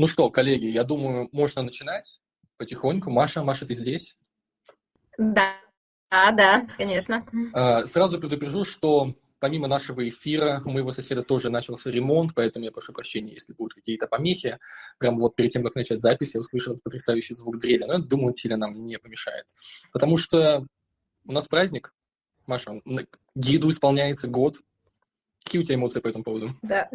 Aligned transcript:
Ну 0.00 0.06
что, 0.06 0.30
коллеги, 0.30 0.64
я 0.64 0.82
думаю, 0.82 1.28
можно 1.30 1.60
начинать 1.60 2.22
потихоньку. 2.56 3.10
Маша, 3.10 3.44
Маша, 3.44 3.66
ты 3.66 3.74
здесь? 3.74 4.16
Да, 5.18 5.52
да, 6.10 6.32
да, 6.32 6.66
конечно. 6.78 7.26
А, 7.52 7.84
сразу 7.84 8.18
предупрежу, 8.18 8.64
что 8.64 9.14
помимо 9.40 9.68
нашего 9.68 10.08
эфира 10.08 10.62
у 10.64 10.70
моего 10.70 10.90
соседа 10.90 11.22
тоже 11.22 11.50
начался 11.50 11.90
ремонт, 11.90 12.32
поэтому 12.34 12.64
я 12.64 12.72
прошу 12.72 12.94
прощения, 12.94 13.34
если 13.34 13.52
будут 13.52 13.74
какие-то 13.74 14.06
помехи. 14.06 14.58
Прям 14.96 15.18
вот 15.18 15.36
перед 15.36 15.50
тем, 15.50 15.62
как 15.62 15.74
начать 15.74 16.00
запись, 16.00 16.32
я 16.32 16.40
услышал 16.40 16.80
потрясающий 16.82 17.34
звук 17.34 17.58
дреля, 17.58 17.86
но 17.86 17.98
думаю, 17.98 18.32
сильно 18.32 18.56
нам 18.56 18.78
не 18.78 18.98
помешает. 18.98 19.48
Потому 19.92 20.16
что 20.16 20.64
у 21.26 21.32
нас 21.32 21.46
праздник, 21.46 21.92
Маша, 22.46 22.80
гиду 23.34 23.68
исполняется 23.68 24.28
год. 24.28 24.62
Какие 25.44 25.60
у 25.60 25.64
тебя 25.64 25.74
эмоции 25.74 26.00
по 26.00 26.08
этому 26.08 26.24
поводу? 26.24 26.56
Да, 26.62 26.88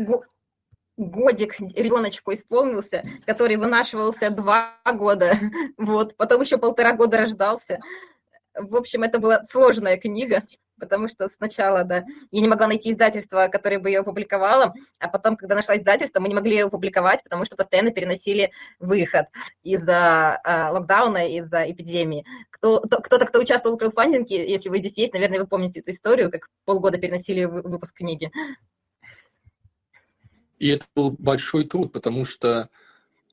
годик 0.97 1.59
ребеночку 1.59 2.33
исполнился, 2.33 3.03
который 3.25 3.57
вынашивался 3.57 4.29
два 4.29 4.77
года, 4.85 5.37
вот, 5.77 6.15
потом 6.17 6.41
еще 6.41 6.57
полтора 6.57 6.93
года 6.93 7.17
рождался. 7.17 7.79
В 8.53 8.75
общем, 8.75 9.03
это 9.03 9.19
была 9.19 9.43
сложная 9.51 9.97
книга, 9.97 10.43
потому 10.79 11.09
что 11.09 11.29
сначала, 11.37 11.83
да, 11.83 12.05
я 12.31 12.41
не 12.41 12.47
могла 12.47 12.67
найти 12.67 12.91
издательство, 12.91 13.47
которое 13.51 13.79
бы 13.79 13.89
ее 13.89 13.99
опубликовало, 13.99 14.73
а 14.99 15.09
потом, 15.09 15.35
когда 15.35 15.55
нашла 15.55 15.77
издательство, 15.77 16.19
мы 16.19 16.27
не 16.27 16.35
могли 16.35 16.55
ее 16.55 16.65
опубликовать, 16.65 17.23
потому 17.23 17.45
что 17.45 17.55
постоянно 17.55 17.91
переносили 17.91 18.51
выход 18.79 19.27
из-за 19.63 20.39
э, 20.43 20.69
локдауна, 20.71 21.27
из-за 21.29 21.69
эпидемии. 21.69 22.25
Кто, 22.49 22.81
кто-то, 22.81 23.25
кто 23.25 23.39
участвовал 23.39 23.75
в 23.75 23.79
краудфандинге, 23.79 24.49
если 24.49 24.69
вы 24.69 24.79
здесь 24.79 24.97
есть, 24.97 25.13
наверное, 25.13 25.39
вы 25.39 25.47
помните 25.47 25.81
эту 25.81 25.91
историю, 25.91 26.31
как 26.31 26.47
полгода 26.65 26.97
переносили 26.97 27.45
выпуск 27.45 27.95
книги. 27.95 28.31
И 30.59 30.69
это 30.69 30.85
был 30.95 31.11
большой 31.11 31.65
труд, 31.65 31.91
потому 31.91 32.25
что 32.25 32.69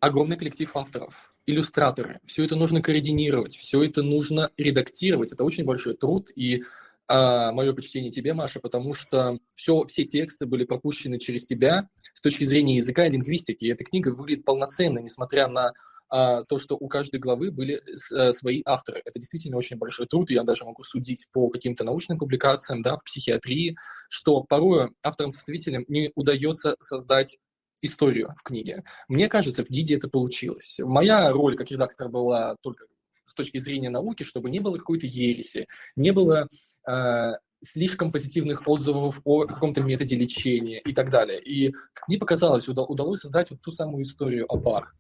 огромный 0.01 0.37
коллектив 0.37 0.71
авторов, 0.77 1.35
иллюстраторы, 1.47 2.21
все 2.25 2.45
это 2.45 2.57
нужно 2.57 2.83
координировать, 2.83 3.57
все 3.57 3.83
это 3.83 4.03
нужно 4.03 4.51
редактировать. 4.57 5.33
Это 5.33 5.45
очень 5.45 5.65
большой 5.65 5.95
труд, 5.97 6.31
и 6.35 6.65
а, 7.09 7.53
мое 7.53 7.73
почтение 7.73 8.11
тебе, 8.11 8.33
Маша, 8.33 8.61
потому 8.61 8.95
что 8.95 9.39
все, 9.55 9.85
все 9.85 10.05
тексты 10.05 10.47
были 10.47 10.65
пропущены 10.65 11.19
через 11.19 11.45
тебя 11.45 11.89
с 12.13 12.21
точки 12.21 12.45
зрения 12.45 12.77
языка 12.77 13.07
и 13.07 13.11
лингвистики. 13.11 13.65
И 13.65 13.69
эта 13.69 13.85
книга 13.85 14.09
выглядит 14.09 14.45
полноценно, 14.45 14.99
несмотря 14.99 15.49
на 15.49 15.73
а, 16.13 16.45
то, 16.45 16.59
что 16.59 16.77
у 16.77 16.89
каждой 16.89 17.19
главы 17.19 17.51
были 17.51 17.81
а, 18.13 18.35
свои 18.35 18.61
авторы. 18.67 19.01
Это 19.03 19.19
действительно 19.19 19.57
очень 19.57 19.79
большой 19.79 20.07
труд, 20.07 20.31
я 20.31 20.43
даже 20.43 20.67
могу 20.67 20.83
судить 20.83 21.27
по 21.33 21.49
каким-то 21.49 21.85
научным 21.85 22.19
публикациям, 22.19 22.83
да, 22.83 22.99
в 22.99 23.03
психиатрии, 23.03 23.77
что 24.11 24.43
порой 24.43 24.91
авторам-составителям 25.03 25.87
не 25.89 26.13
удается 26.15 26.77
создать 26.81 27.39
историю 27.81 28.35
в 28.39 28.43
книге. 28.43 28.85
Мне 29.09 29.27
кажется, 29.29 29.65
в 29.65 29.71
гиде 29.71 29.97
это 29.97 30.07
получилось. 30.07 30.81
Моя 30.85 31.31
роль 31.33 31.57
как 31.57 31.71
редактор 31.71 32.11
была 32.11 32.57
только 32.61 32.85
с 33.27 33.33
точки 33.33 33.57
зрения 33.57 33.89
науки, 33.89 34.23
чтобы 34.23 34.51
не 34.51 34.61
было 34.61 34.77
какой-то 34.77 35.07
ереси, 35.07 35.67
не 35.97 36.11
было 36.11 36.47
э, 36.87 37.33
слишком 37.63 38.13
позитивных 38.13 38.69
отзывов 38.69 39.23
о 39.25 39.47
каком-то 39.47 39.81
методе 39.81 40.17
лечения 40.17 40.81
и 40.81 40.93
так 40.93 41.09
далее. 41.09 41.41
И, 41.41 41.75
мне 42.07 42.19
показалось, 42.19 42.69
удалось 42.69 43.21
создать 43.21 43.51
вот 43.51 43.63
ту 43.63 43.73
самую 43.73 44.03
историю 44.05 44.45
о 44.53 44.59
пар. 44.59 44.93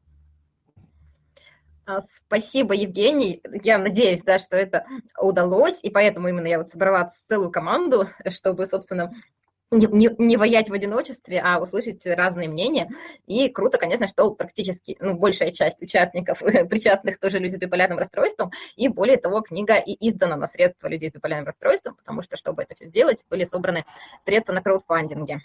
А, 1.84 2.00
спасибо, 2.14 2.74
Евгений. 2.74 3.42
Я 3.62 3.78
надеюсь, 3.78 4.22
да, 4.22 4.38
что 4.38 4.56
это 4.56 4.86
удалось, 5.20 5.78
и 5.82 5.90
поэтому 5.90 6.28
именно 6.28 6.46
я 6.46 6.58
вот 6.58 6.68
собрала 6.68 7.08
целую 7.28 7.50
команду, 7.50 8.08
чтобы, 8.28 8.66
собственно, 8.66 9.12
не, 9.72 9.86
не, 9.86 10.10
не 10.18 10.36
воять 10.36 10.68
в 10.68 10.72
одиночестве, 10.74 11.40
а 11.42 11.58
услышать 11.60 12.04
разные 12.04 12.48
мнения. 12.48 12.88
И 13.26 13.48
круто, 13.48 13.78
конечно, 13.78 14.06
что 14.06 14.30
практически, 14.30 14.96
ну, 15.00 15.14
большая 15.18 15.50
часть 15.50 15.82
участников, 15.82 16.38
причастных 16.68 17.18
тоже 17.18 17.38
люди 17.38 17.56
с 17.56 17.58
биполярным 17.58 17.98
расстройством, 17.98 18.52
и 18.76 18.88
более 18.88 19.16
того, 19.16 19.40
книга 19.40 19.76
и 19.76 19.96
издана 20.08 20.36
на 20.36 20.46
средства 20.46 20.88
людей 20.88 21.10
с 21.10 21.14
биполярным 21.14 21.46
расстройством, 21.46 21.96
потому 21.96 22.22
что, 22.22 22.36
чтобы 22.36 22.62
это 22.62 22.76
все 22.76 22.86
сделать, 22.86 23.24
были 23.28 23.44
собраны 23.44 23.84
средства 24.24 24.52
на 24.52 24.62
краудфандинге 24.62 25.40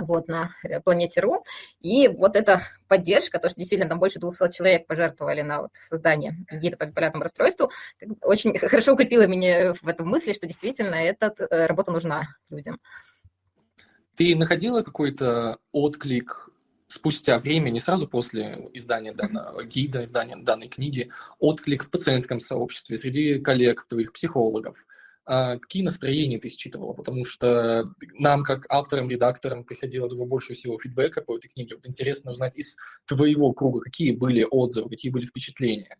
вот, 0.00 0.28
на 0.28 0.54
э, 0.62 0.80
планете 0.80 1.20
РУ. 1.20 1.44
И 1.80 2.08
вот 2.08 2.36
эта 2.36 2.68
поддержка, 2.88 3.38
то, 3.38 3.48
что 3.48 3.58
действительно 3.58 3.88
там 3.88 3.98
больше 3.98 4.18
200 4.18 4.52
человек 4.52 4.86
пожертвовали 4.86 5.42
на 5.42 5.62
вот 5.62 5.70
создание 5.88 6.36
гида 6.50 6.76
по 6.76 6.86
биполярному 6.86 7.22
расстройству, 7.22 7.70
очень 8.22 8.58
хорошо 8.68 8.94
укрепила 8.94 9.26
меня 9.26 9.74
в 9.74 9.88
этом 9.88 10.08
мысли, 10.08 10.32
что 10.32 10.46
действительно 10.46 10.94
эта 10.94 11.34
э, 11.38 11.66
работа 11.66 11.92
нужна 11.92 12.36
людям. 12.50 12.78
Ты 14.16 14.36
находила 14.36 14.82
какой-то 14.82 15.58
отклик 15.72 16.50
спустя 16.88 17.38
время, 17.38 17.70
не 17.70 17.80
сразу 17.80 18.06
после 18.06 18.68
издания 18.72 19.12
данного 19.12 19.64
гида, 19.64 20.04
издания 20.04 20.36
данной 20.36 20.68
книги, 20.68 21.10
отклик 21.40 21.84
в 21.84 21.90
пациентском 21.90 22.38
сообществе, 22.38 22.96
среди 22.96 23.40
коллег, 23.40 23.86
твоих 23.88 24.12
психологов, 24.12 24.86
какие 25.26 25.82
настроения 25.82 26.38
ты 26.38 26.48
считывала? 26.48 26.92
Потому 26.92 27.24
что 27.24 27.90
нам, 28.18 28.42
как 28.42 28.66
авторам, 28.68 29.08
редакторам, 29.08 29.64
приходило, 29.64 30.08
думаю, 30.08 30.26
больше 30.26 30.54
всего 30.54 30.78
фидбэка 30.78 31.22
по 31.22 31.36
этой 31.36 31.48
книге. 31.48 31.76
Вот 31.76 31.86
интересно 31.86 32.32
узнать 32.32 32.56
из 32.56 32.76
твоего 33.06 33.52
круга, 33.52 33.80
какие 33.80 34.12
были 34.12 34.46
отзывы, 34.48 34.90
какие 34.90 35.10
были 35.10 35.26
впечатления. 35.26 35.96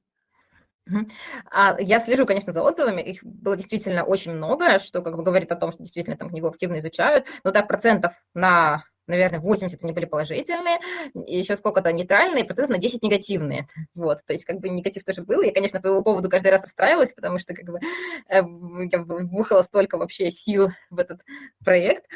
А 1.50 1.76
я 1.80 1.98
слежу, 2.00 2.26
конечно, 2.26 2.52
за 2.52 2.62
отзывами. 2.62 3.00
Их 3.00 3.24
было 3.24 3.56
действительно 3.56 4.04
очень 4.04 4.32
много, 4.32 4.78
что 4.78 5.00
как 5.00 5.16
бы 5.16 5.22
говорит 5.22 5.50
о 5.50 5.56
том, 5.56 5.72
что 5.72 5.82
действительно 5.82 6.16
там 6.16 6.28
книгу 6.28 6.46
активно 6.46 6.78
изучают. 6.80 7.26
Но 7.42 7.52
так 7.52 7.68
процентов 7.68 8.12
на 8.34 8.84
наверное, 9.06 9.40
80 9.40 9.82
они 9.82 9.92
были 9.92 10.04
положительные, 10.04 10.78
еще 11.14 11.56
сколько-то 11.56 11.92
нейтральные, 11.92 12.44
процентов 12.44 12.76
на 12.76 12.82
10 12.82 13.02
негативные. 13.02 13.68
Вот, 13.94 14.24
то 14.26 14.32
есть 14.32 14.44
как 14.44 14.60
бы 14.60 14.68
негатив 14.68 15.04
тоже 15.04 15.22
был. 15.22 15.42
Я, 15.42 15.52
конечно, 15.52 15.80
по 15.80 15.88
его 15.88 16.02
поводу 16.02 16.28
каждый 16.28 16.50
раз 16.50 16.62
расстраивалась, 16.62 17.12
потому 17.12 17.38
что 17.38 17.54
как 17.54 17.66
бы 17.66 17.78
э, 18.28 18.36
я 18.36 18.42
вбухала 18.42 19.62
столько 19.62 19.98
вообще 19.98 20.30
сил 20.30 20.70
в 20.90 20.98
этот 20.98 21.20
проект. 21.64 22.06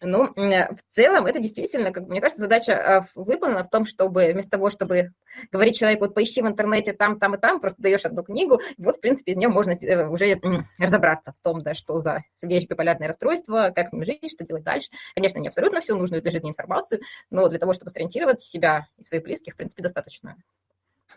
Ну, 0.00 0.32
в 0.36 0.94
целом, 0.94 1.26
это 1.26 1.40
действительно, 1.40 1.90
как 1.90 2.06
мне 2.06 2.20
кажется, 2.20 2.42
задача 2.42 2.98
а, 2.98 3.06
выполнена 3.16 3.64
в 3.64 3.70
том, 3.70 3.84
чтобы 3.84 4.32
вместо 4.32 4.52
того, 4.52 4.70
чтобы 4.70 5.12
говорить 5.50 5.76
человеку, 5.76 6.04
вот 6.04 6.14
поищи 6.14 6.40
в 6.40 6.46
интернете 6.46 6.92
там, 6.92 7.18
там 7.18 7.34
и 7.34 7.38
там, 7.38 7.60
просто 7.60 7.82
даешь 7.82 8.04
одну 8.04 8.22
книгу, 8.22 8.60
и 8.76 8.84
вот, 8.84 8.96
в 8.96 9.00
принципе, 9.00 9.32
из 9.32 9.36
нее 9.36 9.48
можно 9.48 9.72
э, 9.72 10.08
уже 10.08 10.40
разобраться 10.78 11.32
в 11.32 11.40
том, 11.40 11.62
да, 11.64 11.74
что 11.74 11.98
за 11.98 12.22
вещь 12.42 12.68
биполярное 12.68 13.08
расстройство, 13.08 13.72
как 13.74 13.88
с 13.88 13.92
ним 13.92 14.04
жить, 14.04 14.30
что 14.30 14.44
делать 14.44 14.62
дальше. 14.62 14.88
Конечно, 15.16 15.38
не 15.38 15.48
абсолютно 15.48 15.80
всю 15.80 15.96
нужную 15.96 16.22
для 16.22 16.30
жизни 16.30 16.50
информацию, 16.50 17.00
но 17.30 17.48
для 17.48 17.58
того, 17.58 17.74
чтобы 17.74 17.90
сориентировать 17.90 18.40
себя 18.40 18.86
и 18.98 19.04
своих 19.04 19.24
близких, 19.24 19.54
в 19.54 19.56
принципе, 19.56 19.82
достаточно. 19.82 20.36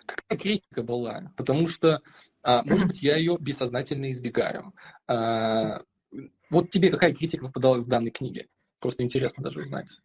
Какая 0.08 0.40
критика 0.40 0.82
была? 0.82 1.32
Потому 1.38 1.68
что, 1.68 2.02
а, 2.42 2.64
может 2.64 2.88
быть, 2.88 3.04
я 3.04 3.16
ее 3.16 3.38
бессознательно 3.40 4.10
избегаю. 4.10 4.74
А, 5.08 5.82
вот 6.50 6.70
тебе 6.70 6.90
какая 6.90 7.14
критика 7.14 7.46
попадалась 7.46 7.86
в 7.86 7.90
данной 7.90 8.12
книге? 8.12 8.48
Просто 8.82 9.04
интересно 9.04 9.44
даже 9.44 9.62
узнать. 9.62 9.96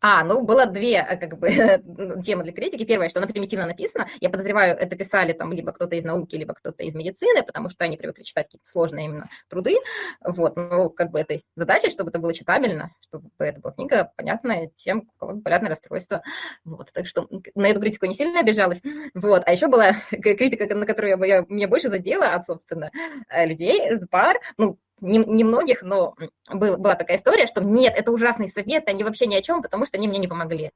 А, 0.00 0.24
ну, 0.24 0.42
было 0.42 0.66
две 0.66 0.96
э, 0.96 1.16
как 1.16 1.38
бы 1.38 1.48
темы 2.24 2.44
для 2.44 2.52
критики. 2.52 2.84
Первое, 2.84 3.08
что 3.08 3.20
она 3.20 3.28
примитивно 3.28 3.66
написана. 3.66 4.08
Я 4.20 4.30
подозреваю, 4.30 4.76
это 4.76 4.96
писали 4.96 5.32
там 5.32 5.52
либо 5.52 5.72
кто-то 5.72 5.94
из 5.96 6.04
науки, 6.04 6.36
либо 6.36 6.54
кто-то 6.54 6.82
из 6.82 6.94
медицины, 6.94 7.42
потому 7.42 7.70
что 7.70 7.84
они 7.84 7.96
привыкли 7.96 8.22
читать 8.22 8.46
какие-то 8.46 8.68
сложные 8.68 9.06
именно 9.06 9.30
труды. 9.48 9.76
Вот, 10.20 10.56
ну, 10.56 10.90
как 10.90 11.10
бы 11.10 11.20
этой 11.20 11.44
задачей, 11.56 11.90
чтобы 11.90 12.10
это 12.10 12.18
было 12.18 12.34
читабельно, 12.34 12.90
чтобы 13.00 13.30
это 13.38 13.60
была 13.60 13.72
книга, 13.72 14.12
понятная 14.16 14.70
тем, 14.76 15.08
у 15.14 15.18
кого 15.18 15.32
биполярное 15.34 15.70
расстройство. 15.70 16.22
Вот, 16.64 16.92
так 16.92 17.06
что 17.06 17.28
на 17.54 17.66
эту 17.68 17.80
критику 17.80 18.06
не 18.06 18.14
сильно 18.14 18.40
обижалась. 18.40 18.80
Вот, 19.14 19.42
а 19.46 19.52
еще 19.52 19.68
была 19.68 19.92
критика, 20.10 20.72
на 20.74 20.86
которую 20.86 21.18
я, 21.18 21.26
я, 21.26 21.46
меня 21.48 21.68
больше 21.68 21.88
задела 21.88 22.34
от, 22.34 22.46
собственно, 22.46 22.90
э, 23.28 23.46
людей, 23.46 23.98
пар, 24.10 24.38
ну, 24.58 24.78
немногих, 25.02 25.82
но 25.82 26.14
был, 26.50 26.78
была 26.78 26.94
такая 26.94 27.18
история, 27.18 27.46
что 27.46 27.62
нет, 27.62 27.94
это 27.96 28.12
ужасный 28.12 28.48
совет, 28.48 28.88
они 28.88 29.04
вообще 29.04 29.26
ни 29.26 29.34
о 29.34 29.42
чем, 29.42 29.62
потому 29.62 29.84
что 29.84 29.98
они 29.98 30.08
мне 30.08 30.18
не 30.18 30.28
помогли. 30.28 30.70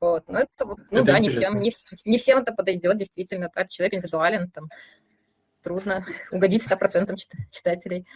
Вот, 0.00 0.28
но 0.28 0.40
это, 0.40 0.64
ну 0.64 0.76
это 0.90 1.04
да, 1.04 1.18
не 1.18 1.30
всем, 1.30 1.60
не, 1.60 1.72
не 2.04 2.18
всем 2.18 2.38
это 2.38 2.52
подойдет, 2.52 2.96
действительно, 2.98 3.48
каждый 3.48 3.72
человек 3.72 3.94
индивидуален, 3.94 4.50
там 4.50 4.68
трудно 5.62 6.06
угодить 6.30 6.64
100% 6.64 7.16
читателей. 7.50 8.06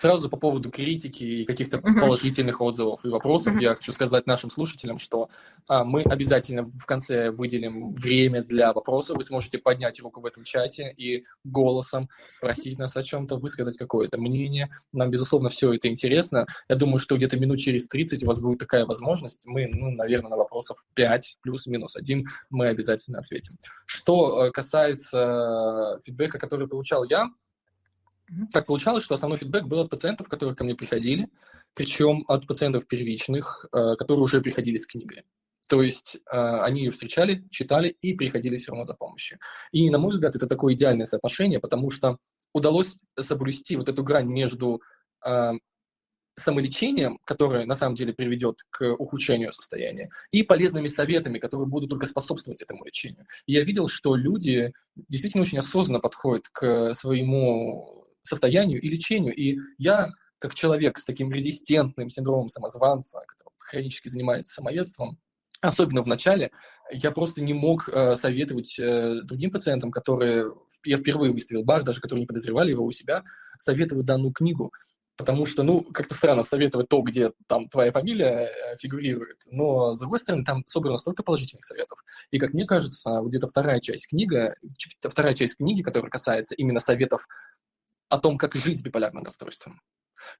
Сразу 0.00 0.30
по 0.30 0.38
поводу 0.38 0.70
критики 0.70 1.24
и 1.24 1.44
каких-то 1.44 1.76
uh-huh. 1.76 2.00
положительных 2.00 2.62
отзывов 2.62 3.04
и 3.04 3.08
вопросов 3.08 3.54
uh-huh. 3.54 3.62
я 3.62 3.74
хочу 3.74 3.92
сказать 3.92 4.26
нашим 4.26 4.48
слушателям, 4.48 4.98
что 4.98 5.28
а, 5.68 5.84
мы 5.84 6.04
обязательно 6.04 6.64
в 6.64 6.86
конце 6.86 7.30
выделим 7.30 7.92
время 7.92 8.42
для 8.42 8.72
вопросов. 8.72 9.18
Вы 9.18 9.24
сможете 9.24 9.58
поднять 9.58 10.00
руку 10.00 10.22
в 10.22 10.24
этом 10.24 10.44
чате 10.44 10.90
и 10.96 11.26
голосом 11.44 12.08
спросить 12.26 12.78
нас 12.78 12.96
о 12.96 13.02
чем-то, 13.02 13.36
высказать 13.36 13.76
какое-то 13.76 14.16
мнение. 14.16 14.70
Нам, 14.94 15.10
безусловно, 15.10 15.50
все 15.50 15.74
это 15.74 15.88
интересно. 15.88 16.46
Я 16.70 16.76
думаю, 16.76 16.98
что 16.98 17.18
где-то 17.18 17.38
минут 17.38 17.58
через 17.58 17.86
30 17.86 18.24
у 18.24 18.26
вас 18.26 18.38
будет 18.38 18.58
такая 18.58 18.86
возможность. 18.86 19.44
Мы, 19.44 19.68
ну, 19.70 19.90
наверное, 19.90 20.30
на 20.30 20.36
вопросов 20.38 20.82
5 20.94 21.36
плюс-минус 21.42 21.96
1 21.96 22.24
мы 22.48 22.68
обязательно 22.68 23.18
ответим. 23.18 23.58
Что 23.84 24.46
э, 24.46 24.50
касается 24.50 26.00
фидбэка, 26.06 26.38
который 26.38 26.68
получал 26.68 27.04
я, 27.04 27.28
так 28.52 28.66
получалось, 28.66 29.04
что 29.04 29.14
основной 29.14 29.38
фидбэк 29.38 29.64
был 29.64 29.80
от 29.80 29.90
пациентов, 29.90 30.28
которые 30.28 30.54
ко 30.54 30.64
мне 30.64 30.74
приходили, 30.74 31.28
причем 31.74 32.24
от 32.28 32.46
пациентов 32.46 32.86
первичных, 32.86 33.66
э, 33.72 33.96
которые 33.96 34.24
уже 34.24 34.40
приходили 34.40 34.76
с 34.76 34.86
книгой. 34.86 35.24
То 35.68 35.82
есть 35.82 36.16
э, 36.30 36.58
они 36.62 36.84
ее 36.84 36.90
встречали, 36.90 37.46
читали 37.50 37.96
и 38.02 38.14
приходили 38.14 38.56
все 38.56 38.72
равно 38.72 38.84
за 38.84 38.94
помощью. 38.94 39.38
И, 39.72 39.88
на 39.90 39.98
мой 39.98 40.10
взгляд, 40.10 40.34
это 40.34 40.46
такое 40.46 40.74
идеальное 40.74 41.06
соотношение, 41.06 41.60
потому 41.60 41.90
что 41.90 42.18
удалось 42.52 42.98
соблюсти 43.18 43.76
вот 43.76 43.88
эту 43.88 44.02
грань 44.02 44.26
между 44.26 44.82
э, 45.24 45.52
самолечением, 46.36 47.18
которое 47.24 47.66
на 47.66 47.74
самом 47.74 47.94
деле 47.94 48.12
приведет 48.12 48.62
к 48.70 48.94
ухудшению 48.94 49.52
состояния, 49.52 50.10
и 50.32 50.42
полезными 50.42 50.88
советами, 50.88 51.38
которые 51.38 51.68
будут 51.68 51.90
только 51.90 52.06
способствовать 52.06 52.62
этому 52.62 52.84
лечению. 52.84 53.26
И 53.46 53.52
я 53.52 53.62
видел, 53.62 53.88
что 53.88 54.16
люди 54.16 54.72
действительно 54.96 55.42
очень 55.42 55.58
осознанно 55.58 56.00
подходят 56.00 56.48
к 56.48 56.94
своему 56.94 57.99
состоянию 58.22 58.80
и 58.80 58.88
лечению. 58.88 59.34
И 59.34 59.58
я, 59.78 60.10
как 60.38 60.54
человек 60.54 60.98
с 60.98 61.04
таким 61.04 61.32
резистентным 61.32 62.10
синдромом 62.10 62.48
самозванца, 62.48 63.20
который 63.26 63.54
хронически 63.58 64.08
занимается 64.08 64.54
самоедством, 64.54 65.18
особенно 65.60 66.02
в 66.02 66.06
начале, 66.06 66.50
я 66.90 67.10
просто 67.10 67.40
не 67.40 67.54
мог 67.54 67.88
э, 67.88 68.16
советовать 68.16 68.78
э, 68.78 69.20
другим 69.22 69.50
пациентам, 69.50 69.90
которые, 69.90 70.52
я 70.84 70.96
впервые 70.98 71.32
выставил 71.32 71.64
бар, 71.64 71.82
даже 71.82 72.00
которые 72.00 72.22
не 72.22 72.26
подозревали 72.26 72.70
его 72.70 72.84
у 72.84 72.90
себя, 72.90 73.22
советовать 73.58 74.06
данную 74.06 74.32
книгу. 74.32 74.72
Потому 75.16 75.44
что, 75.44 75.62
ну, 75.62 75.82
как-то 75.82 76.14
странно 76.14 76.42
советовать 76.42 76.88
то, 76.88 77.02
где 77.02 77.32
там 77.46 77.68
твоя 77.68 77.92
фамилия 77.92 78.48
э, 78.48 78.76
фигурирует, 78.78 79.42
но, 79.50 79.92
с 79.92 79.98
другой 79.98 80.18
стороны, 80.18 80.44
там 80.44 80.64
собрано 80.66 80.96
столько 80.96 81.22
положительных 81.22 81.64
советов. 81.64 82.02
И, 82.30 82.38
как 82.38 82.54
мне 82.54 82.64
кажется, 82.64 83.20
где-то 83.22 83.46
вторая 83.46 83.80
часть 83.80 84.08
книги, 84.08 84.50
вторая 85.02 85.34
часть 85.34 85.58
книги, 85.58 85.82
которая 85.82 86.10
касается 86.10 86.54
именно 86.54 86.80
советов 86.80 87.26
о 88.10 88.18
том, 88.18 88.36
как 88.36 88.54
жить 88.54 88.78
с 88.78 88.82
биполярным 88.82 89.24
расстройством, 89.24 89.80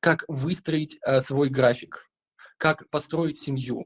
как 0.01 0.25
выстроить 0.29 0.99
э, 1.03 1.21
свой 1.21 1.49
график, 1.49 2.07
как 2.59 2.89
построить 2.91 3.39
семью, 3.39 3.85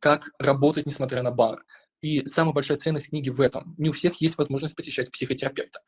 как 0.00 0.30
работать, 0.38 0.86
несмотря 0.86 1.22
на 1.22 1.30
бар. 1.30 1.62
И 2.02 2.26
самая 2.26 2.52
большая 2.52 2.78
ценность 2.78 3.10
книги 3.10 3.30
в 3.30 3.40
этом. 3.40 3.74
Не 3.78 3.90
у 3.90 3.92
всех 3.92 4.20
есть 4.20 4.36
возможность 4.36 4.74
посещать 4.74 5.10
психотерапевта. 5.10 5.80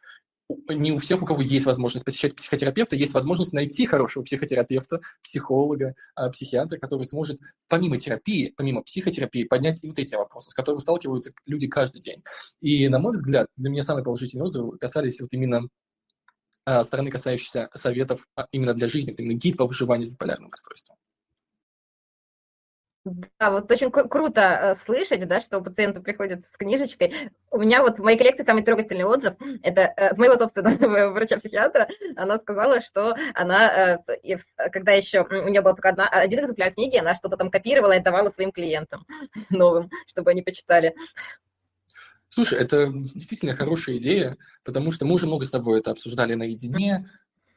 Не 0.68 0.92
у 0.92 0.98
всех, 0.98 1.22
у 1.22 1.26
кого 1.26 1.42
есть 1.42 1.66
возможность 1.66 2.06
посещать 2.06 2.34
психотерапевта, 2.34 2.96
есть 2.96 3.12
возможность 3.12 3.52
найти 3.52 3.84
хорошего 3.84 4.24
психотерапевта, 4.24 5.00
психолога, 5.22 5.94
а, 6.14 6.30
психиатра, 6.30 6.78
который 6.78 7.04
сможет 7.04 7.38
помимо 7.68 7.98
терапии, 7.98 8.54
помимо 8.56 8.82
психотерапии, 8.82 9.44
поднять 9.44 9.84
и 9.84 9.88
вот 9.88 9.98
эти 9.98 10.14
вопросы, 10.14 10.50
с 10.50 10.54
которыми 10.54 10.80
сталкиваются 10.80 11.32
люди 11.44 11.66
каждый 11.66 12.00
день. 12.00 12.24
И, 12.62 12.88
на 12.88 12.98
мой 12.98 13.12
взгляд, 13.12 13.48
для 13.56 13.68
меня 13.68 13.82
самые 13.82 14.04
положительные 14.04 14.46
отзывы 14.46 14.78
касались 14.78 15.20
вот 15.20 15.28
именно 15.32 15.68
стороны, 16.84 17.10
касающейся 17.10 17.68
советов 17.74 18.26
а, 18.36 18.46
именно 18.52 18.74
для 18.74 18.88
жизни, 18.88 19.14
именно 19.16 19.38
гид 19.38 19.56
по 19.56 19.66
выживанию 19.66 20.06
с 20.06 20.10
биполярным 20.10 20.50
расстройством. 20.50 20.96
Да, 23.38 23.50
вот 23.50 23.70
очень 23.70 23.88
кру- 23.88 24.08
круто 24.08 24.40
э, 24.40 24.74
слышать, 24.84 25.26
да, 25.26 25.40
что 25.40 25.60
пациенты 25.60 26.00
приходят 26.00 26.44
с 26.44 26.56
книжечкой. 26.56 27.30
У 27.50 27.58
меня 27.58 27.82
вот 27.82 27.98
в 27.98 28.02
моей 28.02 28.18
коллекции 28.18 28.42
там 28.42 28.58
и 28.58 28.62
трогательный 28.62 29.04
отзыв. 29.04 29.34
Это 29.62 29.92
э, 29.96 30.08
от 30.08 30.18
моего 30.18 30.34
собственного 30.34 31.10
врача-психиатра. 31.12 31.88
Она 32.16 32.38
сказала, 32.38 32.80
что 32.80 33.14
она, 33.34 33.98
э, 34.22 34.38
когда 34.72 34.92
еще 34.92 35.22
у 35.22 35.48
нее 35.48 35.62
был 35.62 35.72
только 35.72 35.90
одна, 35.90 36.08
один 36.08 36.40
экземпляр 36.40 36.72
книги, 36.74 36.96
она 36.96 37.14
что-то 37.14 37.36
там 37.36 37.50
копировала 37.50 37.92
и 37.92 38.02
давала 38.02 38.30
своим 38.30 38.52
клиентам 38.52 39.06
новым, 39.50 39.90
чтобы 40.06 40.32
они 40.32 40.42
почитали. 40.42 40.94
Слушай, 42.30 42.58
это 42.58 42.90
действительно 42.92 43.56
хорошая 43.56 43.96
идея, 43.96 44.36
потому 44.64 44.90
что 44.92 45.04
мы 45.04 45.14
уже 45.14 45.26
много 45.26 45.46
с 45.46 45.50
тобой 45.50 45.80
это 45.80 45.90
обсуждали 45.90 46.34
наедине. 46.34 47.10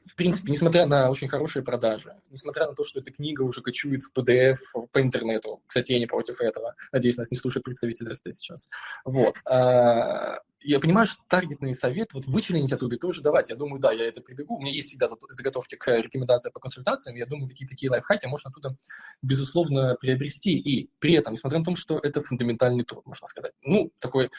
В 0.09 0.15
принципе, 0.15 0.51
несмотря 0.51 0.87
на 0.87 1.09
очень 1.11 1.27
хорошие 1.27 1.63
продажи, 1.63 2.15
несмотря 2.31 2.65
на 2.67 2.73
то, 2.73 2.83
что 2.83 2.99
эта 2.99 3.11
книга 3.11 3.43
уже 3.43 3.61
кочует 3.61 4.01
в 4.01 4.11
PDF 4.17 4.57
по 4.91 5.01
интернету, 5.01 5.61
кстати, 5.67 5.91
я 5.91 5.99
не 5.99 6.07
против 6.07 6.41
этого, 6.41 6.73
надеюсь, 6.91 7.17
нас 7.17 7.29
не 7.29 7.37
слушают 7.37 7.63
представители 7.65 8.13
СТ 8.13 8.33
сейчас, 8.33 8.69
вот, 9.05 9.35
а, 9.45 10.39
я 10.63 10.79
понимаю, 10.79 11.07
что 11.07 11.21
таргетный 11.27 11.73
совет, 11.73 12.13
вот 12.13 12.25
вычленить 12.25 12.71
оттуда 12.71 12.95
и 12.95 12.99
тоже 12.99 13.21
давать. 13.21 13.49
Я 13.49 13.55
думаю, 13.55 13.79
да, 13.79 13.91
я 13.91 14.05
это 14.05 14.21
прибегу. 14.21 14.57
У 14.57 14.61
меня 14.61 14.71
есть 14.71 14.89
всегда 14.89 15.07
заготовки 15.29 15.75
к 15.75 15.99
рекомендациям 15.99 16.53
по 16.53 16.59
консультациям. 16.59 17.15
Я 17.15 17.25
думаю, 17.25 17.49
какие 17.49 17.67
такие 17.67 17.89
лайфхаки 17.89 18.27
можно 18.27 18.49
оттуда, 18.49 18.75
безусловно, 19.21 19.95
приобрести. 19.99 20.57
И 20.57 20.89
при 20.99 21.13
этом, 21.13 21.33
несмотря 21.33 21.59
на 21.59 21.65
то, 21.65 21.75
что 21.75 21.97
это 21.97 22.21
фундаментальный 22.21 22.83
труд, 22.83 23.05
можно 23.05 23.27
сказать, 23.27 23.53
ну, 23.63 23.91
такой, 23.99 24.25
э, 24.25 24.29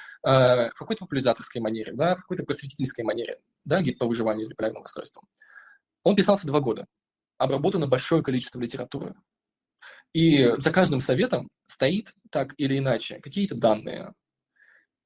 в 0.70 0.74
какой-то 0.74 1.00
популяризаторской 1.00 1.60
манере, 1.60 1.92
да, 1.92 2.14
в 2.14 2.22
какой-то 2.22 2.44
просветительской 2.44 3.04
манере, 3.04 3.40
да, 3.64 3.82
гид 3.82 3.98
по 3.98 4.06
выживанию 4.06 4.46
с 4.46 4.48
биполярным 4.50 4.82
расстройством. 4.82 5.28
Он 6.04 6.16
писался 6.16 6.46
два 6.46 6.60
года, 6.60 6.86
обработано 7.38 7.86
большое 7.86 8.22
количество 8.22 8.60
литературы. 8.60 9.14
И 10.12 10.52
за 10.58 10.70
каждым 10.70 11.00
советом 11.00 11.48
стоит 11.66 12.14
так 12.30 12.54
или 12.58 12.78
иначе 12.78 13.18
какие-то 13.20 13.54
данные. 13.54 14.12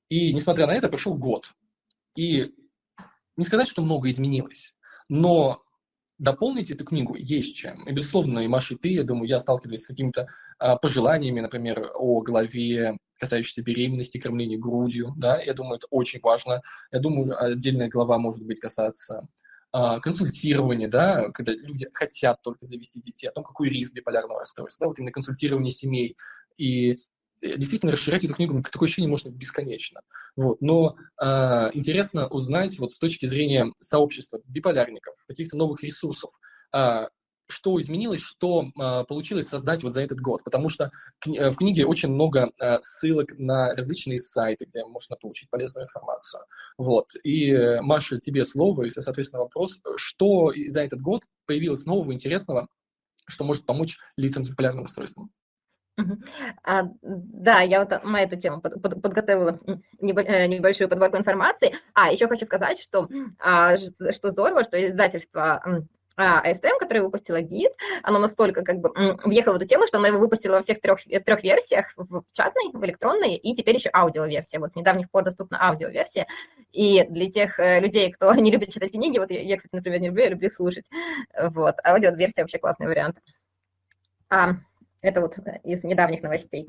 И 0.08 0.32
несмотря 0.32 0.66
на 0.66 0.74
это, 0.74 0.88
прошел 0.88 1.14
год. 1.14 1.52
И 2.16 2.52
не 3.36 3.44
сказать, 3.44 3.68
что 3.68 3.82
много 3.82 4.08
изменилось, 4.08 4.74
но 5.08 5.62
дополнить 6.18 6.70
эту 6.70 6.84
книгу 6.84 7.14
есть 7.14 7.56
чем. 7.56 7.86
И, 7.86 7.92
безусловно, 7.92 8.40
и 8.40 8.48
Маша, 8.48 8.74
и 8.74 8.78
ты, 8.78 8.88
я 8.88 9.02
думаю, 9.02 9.28
я 9.28 9.38
сталкиваюсь 9.38 9.82
с 9.82 9.86
какими-то 9.86 10.28
а, 10.58 10.76
пожеланиями, 10.76 11.40
например, 11.40 11.90
о 11.94 12.22
голове, 12.22 12.96
касающейся 13.18 13.62
беременности, 13.62 14.18
кормления 14.18 14.58
грудью, 14.58 15.12
да, 15.16 15.40
я 15.40 15.54
думаю, 15.54 15.76
это 15.76 15.86
очень 15.90 16.20
важно. 16.22 16.62
Я 16.90 17.00
думаю, 17.00 17.34
отдельная 17.38 17.88
глава 17.88 18.18
может 18.18 18.44
быть 18.44 18.60
касаться 18.60 19.28
а, 19.72 20.00
консультирование, 20.00 20.88
да, 20.88 21.30
когда 21.32 21.52
люди 21.52 21.86
хотят 21.92 22.40
только 22.42 22.64
завести 22.64 23.00
детей, 23.00 23.28
о 23.28 23.32
том, 23.32 23.44
какой 23.44 23.68
риск 23.68 23.92
биполярного 23.92 24.40
расстройства, 24.40 24.84
да, 24.84 24.88
вот 24.88 24.98
именно 24.98 25.12
консультирование 25.12 25.70
семей. 25.70 26.16
И 26.56 27.00
действительно 27.40 27.92
расширять 27.92 28.24
эту 28.24 28.34
книгу, 28.34 28.62
такое 28.62 28.86
ощущение 28.86 29.10
можно 29.10 29.30
бесконечно. 29.30 30.00
Вот. 30.36 30.60
Но 30.60 30.96
э, 31.22 31.70
интересно 31.74 32.28
узнать 32.28 32.78
вот 32.78 32.92
с 32.92 32.98
точки 32.98 33.26
зрения 33.26 33.72
сообщества 33.80 34.40
биполярников, 34.46 35.14
каких-то 35.26 35.56
новых 35.56 35.82
ресурсов, 35.82 36.30
э, 36.72 37.08
что 37.48 37.80
изменилось, 37.80 38.20
что 38.20 38.64
э, 38.64 39.04
получилось 39.04 39.48
создать 39.48 39.82
вот 39.82 39.92
за 39.92 40.02
этот 40.02 40.20
год, 40.20 40.42
потому 40.42 40.68
что 40.68 40.90
кни- 41.24 41.38
э, 41.38 41.50
в 41.50 41.56
книге 41.56 41.86
очень 41.86 42.08
много 42.08 42.50
э, 42.60 42.78
ссылок 42.82 43.38
на 43.38 43.74
различные 43.74 44.18
сайты, 44.18 44.64
где 44.64 44.84
можно 44.84 45.16
получить 45.16 45.48
полезную 45.50 45.84
информацию. 45.84 46.42
Вот. 46.76 47.12
И, 47.22 47.52
э, 47.52 47.80
Маша, 47.82 48.18
тебе 48.18 48.44
слово, 48.44 48.84
и, 48.84 48.90
соответственно, 48.90 49.42
вопрос, 49.42 49.80
что 49.96 50.52
за 50.68 50.82
этот 50.82 51.00
год 51.00 51.22
появилось 51.46 51.84
нового, 51.84 52.12
интересного, 52.12 52.68
что 53.28 53.44
может 53.44 53.66
помочь 53.66 53.98
лицам 54.16 54.44
с 54.44 54.48
биполярным 54.48 54.84
расстройством? 54.84 55.30
А, 56.62 56.82
да, 57.02 57.60
я 57.62 57.80
вот 57.80 58.04
на 58.04 58.22
эту 58.22 58.36
тему 58.36 58.60
под, 58.60 58.82
под, 58.82 59.00
подготовила 59.00 59.58
э, 59.98 60.46
небольшую 60.46 60.88
подборку 60.88 61.16
информации. 61.16 61.74
А, 61.94 62.12
еще 62.12 62.28
хочу 62.28 62.44
сказать, 62.44 62.80
что, 62.80 63.08
а, 63.38 63.76
что 63.78 64.30
здорово, 64.30 64.64
что 64.64 64.84
издательство 64.84 65.62
а, 66.18 66.42
ASTM, 66.50 66.78
который 66.78 67.02
выпустила 67.02 67.40
гид, 67.40 67.72
оно 68.02 68.18
настолько 68.18 68.62
как 68.62 68.78
бы 68.78 68.90
въехало 69.24 69.54
в 69.54 69.56
эту 69.56 69.66
тему, 69.66 69.86
что 69.86 69.98
она 69.98 70.08
его 70.08 70.18
выпустила 70.18 70.56
во 70.56 70.62
всех 70.62 70.80
трех, 70.80 71.00
э, 71.06 71.20
трех 71.20 71.42
версиях, 71.42 71.92
в 71.96 72.24
чатной, 72.32 72.70
в 72.72 72.84
электронной, 72.84 73.36
и 73.36 73.54
теперь 73.54 73.76
еще 73.76 73.90
аудиоверсия. 73.92 74.60
Вот 74.60 74.72
с 74.72 74.76
недавних 74.76 75.10
пор 75.10 75.24
доступна 75.24 75.66
аудиоверсия. 75.66 76.26
И 76.72 77.04
для 77.08 77.30
тех 77.30 77.58
э, 77.58 77.80
людей, 77.80 78.12
кто 78.12 78.34
не 78.34 78.50
любит 78.50 78.70
читать 78.70 78.92
книги, 78.92 79.18
вот 79.18 79.30
я, 79.30 79.40
я, 79.40 79.56
кстати, 79.56 79.74
например, 79.74 80.00
не 80.00 80.08
люблю, 80.08 80.24
я 80.24 80.30
люблю 80.30 80.50
слушать. 80.50 80.84
Вот, 81.38 81.76
аудиоверсия 81.84 82.44
вообще 82.44 82.58
классный 82.58 82.86
вариант. 82.86 83.18
А, 84.28 84.56
это 85.06 85.20
вот 85.20 85.36
из 85.64 85.84
недавних 85.84 86.22
новостей. 86.22 86.68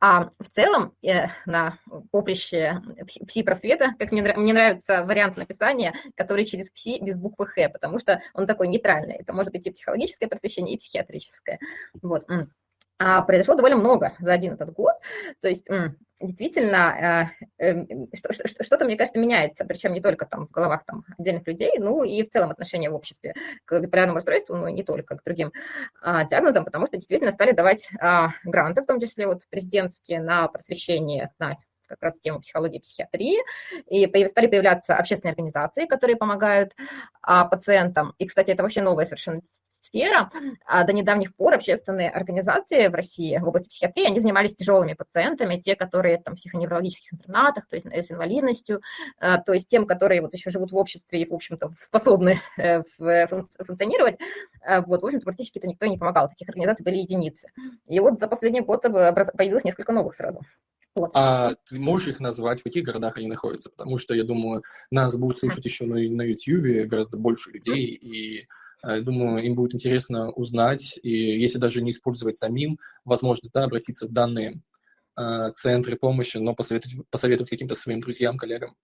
А 0.00 0.30
в 0.38 0.48
целом 0.50 0.94
э, 1.02 1.28
на 1.46 1.78
поприще 2.10 2.82
пси-просвета, 3.26 3.94
как 3.98 4.12
мне, 4.12 4.22
мне 4.22 4.52
нравится 4.52 5.04
вариант 5.04 5.36
написания, 5.36 5.94
который 6.14 6.44
через 6.44 6.70
пси 6.70 7.00
без 7.00 7.16
буквы 7.16 7.46
Х, 7.46 7.68
потому 7.70 7.98
что 7.98 8.20
он 8.34 8.46
такой 8.46 8.68
нейтральный. 8.68 9.16
Это 9.16 9.32
может 9.32 9.52
быть 9.52 9.66
и 9.66 9.70
психологическое 9.70 10.26
просвещение, 10.26 10.74
и 10.74 10.78
психиатрическое. 10.78 11.58
Вот. 12.02 12.26
А 12.98 13.22
произошло 13.22 13.54
довольно 13.54 13.76
много 13.76 14.12
за 14.20 14.32
один 14.32 14.54
этот 14.54 14.72
год. 14.72 14.94
То 15.40 15.48
есть 15.48 15.66
действительно 16.26 17.32
э, 17.58 17.66
эм, 17.70 18.08
что-то, 18.60 18.84
мне 18.84 18.96
кажется, 18.96 19.18
меняется, 19.18 19.64
причем 19.64 19.92
не 19.92 20.00
только 20.00 20.26
там 20.26 20.46
в 20.46 20.50
головах 20.50 20.84
там, 20.86 21.04
отдельных 21.18 21.46
людей, 21.46 21.72
ну 21.78 22.02
и 22.02 22.22
в 22.22 22.30
целом 22.30 22.50
отношение 22.50 22.90
в 22.90 22.94
обществе 22.94 23.34
к 23.64 23.78
биполярному 23.78 24.16
расстройству, 24.16 24.56
но 24.56 24.68
не 24.68 24.82
только 24.82 25.16
к 25.16 25.24
другим 25.24 25.52
а, 26.02 26.24
диагнозам, 26.24 26.64
потому 26.64 26.86
что 26.86 26.96
действительно 26.96 27.32
стали 27.32 27.52
давать 27.52 27.88
а, 28.00 28.30
гранты, 28.44 28.82
в 28.82 28.86
том 28.86 29.00
числе 29.00 29.26
вот 29.26 29.42
президентские, 29.50 30.20
на 30.20 30.48
просвещение 30.48 31.30
на 31.38 31.56
как 31.86 32.02
раз 32.02 32.18
тему 32.18 32.40
психологии 32.40 32.78
и 32.78 32.80
психиатрии, 32.80 33.38
и 33.88 34.28
стали 34.28 34.46
появляться 34.46 34.96
общественные 34.96 35.32
организации, 35.32 35.86
которые 35.86 36.16
помогают 36.16 36.72
а, 37.22 37.44
пациентам. 37.44 38.14
И, 38.18 38.26
кстати, 38.26 38.50
это 38.50 38.62
вообще 38.62 38.82
новая 38.82 39.04
совершенно 39.04 39.42
сфера. 39.84 40.30
А 40.66 40.84
до 40.84 40.92
недавних 40.92 41.34
пор 41.34 41.54
общественные 41.54 42.10
организации 42.10 42.88
в 42.88 42.94
России 42.94 43.36
в 43.38 43.48
области 43.48 43.68
психиатрии, 43.68 44.06
они 44.06 44.20
занимались 44.20 44.54
тяжелыми 44.54 44.94
пациентами, 44.94 45.60
те, 45.60 45.76
которые 45.76 46.18
там 46.18 46.34
в 46.34 46.36
психоневрологических 46.38 47.14
интернатах, 47.14 47.66
то 47.68 47.76
есть 47.76 47.86
с 47.86 48.10
инвалидностью, 48.10 48.80
а, 49.18 49.38
то 49.38 49.52
есть 49.52 49.68
тем, 49.68 49.86
которые 49.86 50.22
вот 50.22 50.34
еще 50.34 50.50
живут 50.50 50.72
в 50.72 50.76
обществе 50.76 51.22
и, 51.22 51.28
в 51.28 51.34
общем-то, 51.34 51.74
способны 51.80 52.40
э, 52.58 52.82
функционировать. 52.98 54.16
А, 54.62 54.82
вот, 54.82 55.02
в 55.02 55.06
общем-то, 55.06 55.24
практически-то 55.24 55.66
никто 55.66 55.86
не 55.86 55.98
помогал. 55.98 56.28
Таких 56.28 56.48
организаций 56.48 56.84
были 56.84 56.96
единицы. 56.96 57.48
И 57.86 58.00
вот 58.00 58.18
за 58.18 58.28
последний 58.28 58.60
год 58.60 58.82
появилось 58.82 59.64
несколько 59.64 59.92
новых 59.92 60.16
сразу. 60.16 60.40
Вот. 60.96 61.10
А 61.14 61.54
ты 61.68 61.80
можешь 61.80 62.08
их 62.08 62.20
назвать, 62.20 62.60
в 62.60 62.64
каких 62.64 62.84
городах 62.84 63.16
они 63.16 63.26
находятся? 63.26 63.70
Потому 63.70 63.98
что, 63.98 64.14
я 64.14 64.22
думаю, 64.22 64.62
нас 64.90 65.16
будут 65.16 65.38
слушать 65.38 65.64
еще 65.64 65.86
на, 65.86 65.94
на 65.94 66.22
YouTube 66.22 66.86
гораздо 66.88 67.16
больше 67.16 67.50
людей, 67.50 67.86
и 67.86 68.46
я 68.86 69.02
думаю, 69.02 69.44
им 69.44 69.54
будет 69.54 69.74
интересно 69.74 70.30
узнать, 70.30 70.98
и 71.02 71.10
если 71.10 71.58
даже 71.58 71.82
не 71.82 71.90
использовать 71.90 72.36
самим, 72.36 72.78
возможность 73.04 73.52
да, 73.52 73.64
обратиться 73.64 74.06
в 74.06 74.12
данные 74.12 74.60
э, 75.16 75.50
центры 75.54 75.96
помощи, 75.96 76.38
но 76.38 76.54
посоветовать, 76.54 77.08
посоветовать 77.10 77.50
каким-то 77.50 77.74
своим 77.74 78.00
друзьям, 78.00 78.36
коллегам. 78.36 78.76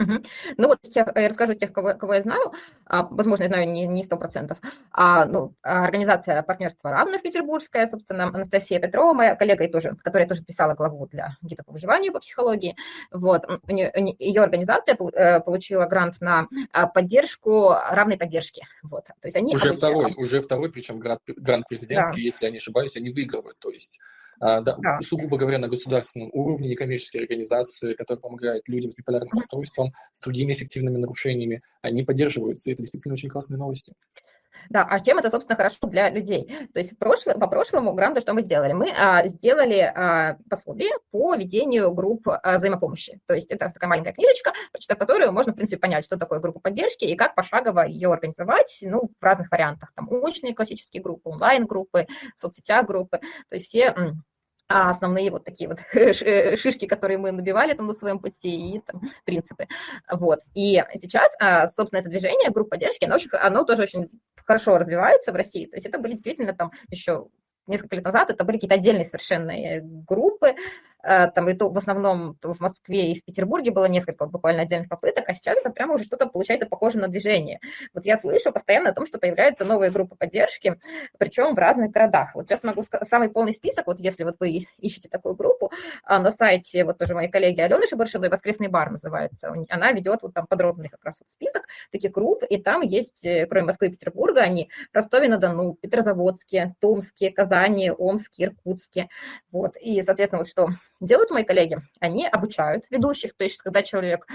Угу. 0.00 0.12
Ну 0.56 0.68
вот 0.68 0.80
тех, 0.82 1.06
я 1.14 1.28
расскажу 1.28 1.54
тех, 1.54 1.72
кого, 1.72 1.94
кого 1.94 2.14
я 2.14 2.22
знаю, 2.22 2.52
а, 2.86 3.06
возможно, 3.10 3.44
я 3.44 3.48
знаю 3.48 3.68
не 3.68 4.02
сто 4.02 4.16
процентов. 4.16 4.58
А, 4.92 5.26
ну, 5.26 5.54
организация 5.62 6.42
партнерства 6.42 6.90
равных 6.90 7.22
петербургская, 7.22 7.86
собственно, 7.86 8.24
Анастасия 8.24 8.80
Петрова, 8.80 9.12
моя 9.12 9.36
коллега, 9.36 9.64
и 9.64 9.68
тоже, 9.68 9.96
которая 10.02 10.26
тоже 10.26 10.42
писала 10.42 10.74
главу 10.74 11.06
для 11.06 11.36
гида 11.42 11.62
по 11.64 11.72
выживанию 11.72 12.12
по 12.12 12.20
психологии. 12.20 12.76
Вот, 13.10 13.44
ее 13.68 14.42
организация 14.42 14.96
э, 14.96 15.40
получила 15.40 15.84
грант 15.86 16.20
на 16.20 16.48
а, 16.72 16.86
поддержку 16.86 17.74
равной 17.90 18.16
поддержки. 18.16 18.66
Вот, 18.82 19.04
то 19.04 19.26
есть 19.26 19.36
они 19.36 19.54
уже 19.54 19.68
обычно... 19.68 19.88
второй, 19.88 20.14
уже 20.16 20.40
второй, 20.40 20.72
причем 20.72 20.98
грант, 20.98 21.20
грант 21.26 21.66
президентский, 21.68 22.22
да. 22.22 22.22
если 22.22 22.44
я 22.46 22.50
не 22.50 22.58
ошибаюсь, 22.58 22.96
они 22.96 23.10
выигрывают. 23.10 23.58
То 23.58 23.70
есть 23.70 24.00
да, 24.40 24.60
да. 24.60 25.00
сугубо 25.02 25.36
говоря, 25.36 25.58
на 25.58 25.68
государственном 25.68 26.30
уровне 26.32 26.68
некоммерческие 26.70 27.22
организации, 27.22 27.94
которые 27.94 28.20
помогают 28.20 28.68
людям 28.68 28.90
с 28.90 28.96
биполярным 28.96 29.32
расстройством, 29.32 29.92
с 30.12 30.20
другими 30.20 30.52
эффективными 30.54 30.96
нарушениями, 30.96 31.62
они 31.82 32.02
поддерживаются, 32.02 32.70
и 32.70 32.72
это 32.72 32.82
действительно 32.82 33.14
очень 33.14 33.28
классные 33.28 33.58
новости. 33.58 33.94
Да, 34.68 34.86
а 34.88 35.00
чем 35.00 35.18
это, 35.18 35.30
собственно, 35.30 35.56
хорошо 35.56 35.78
для 35.84 36.10
людей? 36.10 36.68
То 36.72 36.80
есть 36.80 36.96
прошло, 36.98 37.34
по 37.34 37.48
прошлому 37.48 37.92
гранту 37.92 38.20
что 38.20 38.34
мы 38.34 38.42
сделали? 38.42 38.72
Мы 38.72 38.90
а, 38.90 39.26
сделали 39.26 39.78
а, 39.78 40.36
пособие 40.48 40.92
по 41.10 41.34
ведению 41.34 41.92
групп 41.92 42.28
а, 42.28 42.58
взаимопомощи. 42.58 43.20
То 43.26 43.34
есть 43.34 43.50
это 43.50 43.70
такая 43.70 43.88
маленькая 43.88 44.12
книжечка, 44.12 44.52
прочитав 44.72 44.98
которую 44.98 45.32
можно, 45.32 45.52
в 45.52 45.56
принципе, 45.56 45.80
понять, 45.80 46.04
что 46.04 46.16
такое 46.16 46.40
группа 46.40 46.60
поддержки 46.60 47.04
и 47.04 47.16
как 47.16 47.34
пошагово 47.34 47.86
ее 47.86 48.12
организовать 48.12 48.78
ну, 48.82 49.10
в 49.18 49.24
разных 49.24 49.50
вариантах. 49.50 49.92
Там 49.94 50.08
очные 50.10 50.54
классические 50.54 51.02
группы, 51.02 51.30
онлайн-группы, 51.30 52.06
соцсетях 52.36 52.86
группы. 52.86 53.18
То 53.48 53.56
есть 53.56 53.66
все 53.66 54.14
а 54.70 54.90
основные 54.90 55.32
вот 55.32 55.44
такие 55.44 55.68
вот 55.68 55.80
шишки, 56.58 56.86
которые 56.86 57.18
мы 57.18 57.32
набивали 57.32 57.74
там 57.74 57.88
на 57.88 57.92
своем 57.92 58.20
пути 58.20 58.76
и 58.76 58.80
там, 58.80 59.02
принципы. 59.24 59.66
Вот. 60.10 60.40
И 60.54 60.80
сейчас, 61.02 61.34
а, 61.40 61.66
собственно, 61.66 61.98
это 61.98 62.08
движение, 62.08 62.50
группа 62.50 62.70
поддержки, 62.70 63.04
оно, 63.04 63.16
очень, 63.16 63.30
оно 63.32 63.64
тоже 63.64 63.82
очень 63.82 64.08
хорошо 64.46 64.78
развивается 64.78 65.32
в 65.32 65.34
России. 65.34 65.66
То 65.66 65.76
есть 65.76 65.86
это 65.86 65.98
были 65.98 66.12
действительно 66.12 66.54
там 66.54 66.70
еще 66.88 67.26
несколько 67.66 67.96
лет 67.96 68.04
назад, 68.04 68.30
это 68.30 68.44
были 68.44 68.56
какие-то 68.56 68.76
отдельные 68.76 69.06
совершенно 69.06 69.50
э, 69.50 69.80
группы, 69.82 70.54
Э, 70.54 70.56
там 71.02 71.48
и 71.48 71.54
то 71.54 71.70
в 71.70 71.76
основном 71.76 72.36
в 72.42 72.60
Москве 72.60 73.12
и 73.12 73.20
в 73.20 73.24
Петербурге 73.24 73.70
было 73.70 73.86
несколько 73.86 74.26
буквально 74.26 74.62
отдельных 74.62 74.88
попыток, 74.88 75.24
а 75.28 75.34
сейчас 75.34 75.56
это 75.56 75.70
прямо 75.70 75.94
уже 75.94 76.04
что-то 76.04 76.26
получается 76.26 76.68
похоже 76.68 76.98
на 76.98 77.08
движение. 77.08 77.60
Вот 77.94 78.04
я 78.04 78.16
слышу 78.16 78.52
постоянно 78.52 78.90
о 78.90 78.94
том, 78.94 79.06
что 79.06 79.18
появляются 79.18 79.64
новые 79.64 79.90
группы 79.90 80.16
поддержки, 80.16 80.76
причем 81.18 81.54
в 81.54 81.58
разных 81.58 81.90
городах. 81.90 82.34
Вот 82.34 82.48
сейчас 82.48 82.62
могу 82.62 82.82
сказать, 82.82 83.08
самый 83.08 83.28
полный 83.28 83.52
список, 83.52 83.86
вот 83.86 83.98
если 84.00 84.24
вот 84.24 84.36
вы 84.40 84.66
ищете 84.78 85.08
такую 85.08 85.34
группу, 85.34 85.70
а 86.04 86.18
на 86.18 86.30
сайте 86.30 86.84
вот 86.84 86.98
тоже 86.98 87.14
моей 87.14 87.30
коллеги 87.30 87.60
Алены 87.60 87.86
Шабаршиной 87.86 88.28
«Воскресный 88.28 88.68
бар» 88.68 88.90
называется, 88.90 89.54
она 89.68 89.92
ведет 89.92 90.22
вот 90.22 90.34
там 90.34 90.46
подробный 90.46 90.88
как 90.88 91.04
раз 91.04 91.18
вот 91.20 91.30
список 91.30 91.66
таких 91.90 92.12
групп, 92.12 92.42
и 92.48 92.58
там 92.58 92.82
есть, 92.82 93.24
э, 93.24 93.46
кроме 93.46 93.66
Москвы 93.66 93.88
и 93.88 93.90
Петербурга, 93.90 94.40
они 94.40 94.68
в 94.92 94.96
Ростове-на-Дону, 94.96 95.74
Петрозаводске, 95.80 96.74
Томске, 96.80 97.30
Казани, 97.30 97.90
Омске, 97.90 98.44
Иркутске. 98.44 99.08
Вот. 99.50 99.76
И, 99.76 100.02
соответственно, 100.02 100.40
вот 100.40 100.48
что 100.48 100.68
делают 101.00 101.30
мои 101.30 101.44
коллеги? 101.44 101.78
Они 102.00 102.26
обучают 102.26 102.84
ведущих, 102.90 103.34
то 103.36 103.44
есть 103.44 103.58
когда 103.58 103.82
человек 103.82 104.26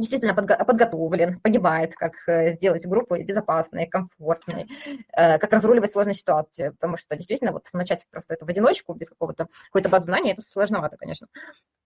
действительно 0.00 0.32
подго- 0.32 0.64
подготовлен, 0.64 1.40
понимает, 1.40 1.94
как 1.94 2.12
э, 2.26 2.54
сделать 2.54 2.86
группу 2.86 3.16
безопасной, 3.22 3.86
комфортной, 3.86 4.66
э, 5.12 5.38
как 5.38 5.52
разруливать 5.52 5.92
сложные 5.92 6.14
ситуации, 6.14 6.70
потому 6.70 6.96
что 6.96 7.16
действительно 7.16 7.52
вот 7.52 7.68
начать 7.72 8.06
просто 8.10 8.34
это 8.34 8.44
в 8.44 8.48
одиночку, 8.48 8.94
без 8.94 9.08
какого-то 9.08 9.48
какой-то 9.66 9.88
базы 9.88 10.06
знаний, 10.06 10.32
это 10.32 10.42
сложновато, 10.42 10.96
конечно. 10.96 11.28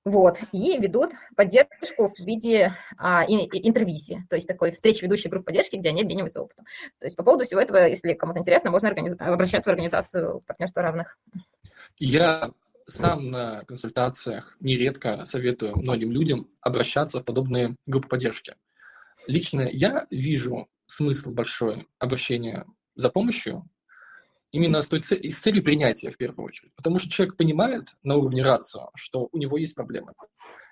Вот, 0.04 0.38
и 0.52 0.78
ведут 0.78 1.12
поддержку 1.34 2.12
в 2.14 2.18
виде 2.20 2.75
а, 2.99 3.25
интервизии, 3.25 4.25
то 4.28 4.37
есть 4.37 4.46
такой 4.46 4.73
встречи 4.73 5.02
ведущей 5.02 5.28
группы 5.28 5.46
поддержки, 5.46 5.76
где 5.76 5.88
они 5.88 6.02
обмениваются 6.02 6.42
опытом. 6.42 6.66
То 6.99 7.06
есть 7.06 7.16
по 7.16 7.23
поводу 7.23 7.44
всего 7.44 7.61
этого, 7.61 7.88
если 7.88 8.12
кому-то 8.12 8.38
интересно, 8.40 8.70
можно 8.70 8.88
организ... 8.88 9.14
обращаться 9.18 9.70
в 9.70 9.73
организацию 9.73 10.42
партнерства 10.46 10.82
равных. 10.82 11.18
Я 11.99 12.50
сам 12.87 13.31
на 13.31 13.64
консультациях 13.64 14.57
нередко 14.61 15.25
советую 15.25 15.76
многим 15.76 16.12
людям 16.12 16.49
обращаться 16.61 17.21
в 17.21 17.25
подобные 17.25 17.75
группы 17.87 18.09
поддержки. 18.09 18.57
Лично 19.26 19.62
я 19.62 20.07
вижу 20.11 20.69
смысл 20.87 21.33
большой 21.33 21.87
обращения 21.99 22.67
за 22.95 23.11
помощью 23.11 23.69
именно 24.53 24.83
с, 24.83 24.87
той 24.87 25.00
целью, 25.00 25.33
с 25.33 25.37
целью 25.37 25.64
принятия 25.64 26.11
в 26.11 26.17
первую 26.17 26.47
очередь. 26.47 26.73
Потому 26.76 26.99
что 26.99 27.11
человек 27.11 27.37
понимает 27.37 27.88
на 28.03 28.17
уровне 28.17 28.43
рацио, 28.43 28.91
что 28.95 29.29
у 29.33 29.38
него 29.38 29.59
есть 29.59 29.75
проблема. 29.75 30.12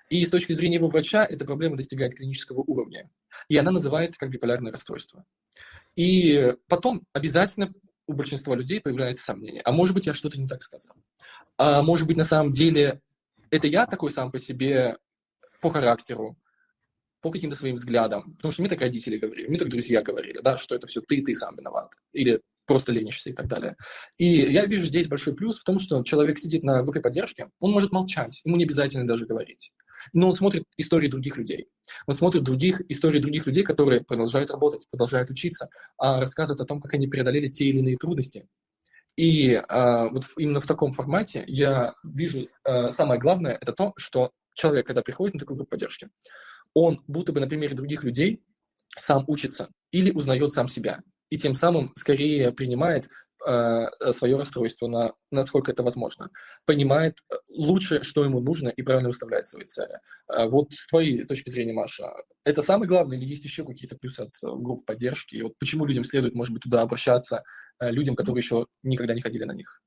И 0.09 0.23
с 0.23 0.29
точки 0.29 0.53
зрения 0.53 0.75
его 0.75 0.87
врача 0.87 1.25
эта 1.25 1.45
проблема 1.45 1.75
достигает 1.75 2.15
клинического 2.15 2.59
уровня. 2.59 3.09
И 3.49 3.57
она 3.57 3.71
называется 3.71 4.19
как 4.19 4.29
биполярное 4.29 4.71
расстройство. 4.71 5.25
И 5.95 6.53
потом 6.67 7.03
обязательно 7.13 7.73
у 8.07 8.13
большинства 8.13 8.55
людей 8.55 8.81
появляются 8.81 9.23
сомнения. 9.23 9.61
А 9.61 9.71
может 9.71 9.95
быть, 9.95 10.05
я 10.05 10.13
что-то 10.13 10.39
не 10.39 10.47
так 10.47 10.63
сказал. 10.63 10.95
А 11.57 11.81
может 11.81 12.07
быть, 12.07 12.17
на 12.17 12.23
самом 12.23 12.51
деле, 12.51 13.01
это 13.49 13.67
я 13.67 13.85
такой 13.85 14.11
сам 14.11 14.31
по 14.31 14.39
себе 14.39 14.97
по 15.61 15.69
характеру, 15.69 16.37
по 17.21 17.31
каким-то 17.31 17.55
своим 17.55 17.75
взглядам. 17.75 18.35
Потому 18.35 18.51
что 18.51 18.61
мне 18.61 18.69
так 18.69 18.81
родители 18.81 19.17
говорили, 19.17 19.47
мне 19.47 19.57
так 19.57 19.69
друзья 19.69 20.01
говорили, 20.01 20.39
да, 20.41 20.57
что 20.57 20.75
это 20.75 20.87
все 20.87 21.01
ты, 21.01 21.21
ты 21.21 21.35
сам 21.35 21.55
виноват. 21.55 21.93
Или 22.11 22.41
просто 22.65 22.91
ленишься 22.91 23.29
и 23.29 23.33
так 23.33 23.47
далее. 23.47 23.75
И 24.17 24.25
я 24.25 24.65
вижу 24.65 24.87
здесь 24.87 25.07
большой 25.07 25.35
плюс 25.35 25.59
в 25.59 25.63
том, 25.63 25.79
что 25.79 26.03
человек 26.03 26.39
сидит 26.39 26.63
на 26.63 26.81
группе 26.83 27.01
поддержки, 27.01 27.49
он 27.59 27.71
может 27.71 27.91
молчать, 27.91 28.41
ему 28.43 28.57
не 28.57 28.65
обязательно 28.65 29.07
даже 29.07 29.25
говорить 29.25 29.71
но 30.11 30.29
он 30.29 30.35
смотрит 30.35 30.63
истории 30.77 31.07
других 31.07 31.37
людей. 31.37 31.67
Он 32.07 32.15
смотрит 32.15 32.43
других, 32.43 32.81
истории 32.89 33.19
других 33.19 33.45
людей, 33.45 33.63
которые 33.63 34.01
продолжают 34.01 34.51
работать, 34.51 34.87
продолжают 34.89 35.29
учиться, 35.29 35.69
а 35.97 36.19
рассказывают 36.19 36.61
о 36.61 36.65
том, 36.65 36.81
как 36.81 36.93
они 36.93 37.07
преодолели 37.07 37.47
те 37.47 37.65
или 37.65 37.79
иные 37.79 37.97
трудности. 37.97 38.47
И 39.15 39.61
а, 39.69 40.09
вот 40.09 40.25
именно 40.37 40.59
в 40.59 40.65
таком 40.65 40.91
формате 40.91 41.43
я 41.47 41.93
вижу 42.03 42.47
а, 42.63 42.89
самое 42.91 43.19
главное, 43.19 43.57
это 43.61 43.71
то, 43.71 43.93
что 43.95 44.31
человек, 44.55 44.87
когда 44.87 45.01
приходит 45.01 45.35
на 45.35 45.39
такую 45.39 45.57
группу 45.57 45.71
поддержки, 45.71 46.09
он 46.73 47.03
будто 47.07 47.31
бы 47.31 47.39
на 47.39 47.47
примере 47.47 47.75
других 47.75 48.03
людей 48.03 48.43
сам 48.97 49.23
учится 49.27 49.69
или 49.91 50.11
узнает 50.11 50.51
сам 50.51 50.67
себя, 50.67 51.01
и 51.29 51.37
тем 51.37 51.53
самым 51.53 51.93
скорее 51.95 52.51
принимает 52.51 53.07
Э, 53.32 53.32
свое 53.43 54.37
расстройство, 54.37 54.87
на, 54.87 55.13
насколько 55.31 55.71
это 55.71 55.83
возможно, 55.83 56.29
понимает 56.65 57.17
э, 57.29 57.35
лучше, 57.49 58.03
что 58.03 58.23
ему 58.23 58.39
нужно 58.39 58.69
и 58.69 58.81
правильно 58.81 59.09
выставляет 59.09 59.45
свои 59.45 59.65
цели. 59.65 59.99
Э, 60.31 60.47
вот 60.47 60.71
с 60.71 60.87
твоей 60.87 61.23
точки 61.23 61.49
зрения, 61.49 61.73
Маша, 61.73 62.13
это 62.45 62.61
самое 62.61 62.87
главное 62.87 63.17
или 63.17 63.25
есть 63.25 63.43
еще 63.43 63.65
какие-то 63.65 63.97
плюсы 63.97 64.21
от 64.21 64.33
групп 64.41 64.85
поддержки? 64.85 65.35
И 65.35 65.41
вот 65.41 65.53
почему 65.59 65.85
людям 65.85 66.03
следует, 66.03 66.35
может 66.35 66.53
быть, 66.53 66.63
туда 66.63 66.81
обращаться, 66.81 67.43
людям, 67.79 68.15
которые 68.15 68.41
еще 68.41 68.67
никогда 68.83 69.13
не 69.13 69.21
ходили 69.21 69.43
на 69.43 69.53
них? 69.53 69.81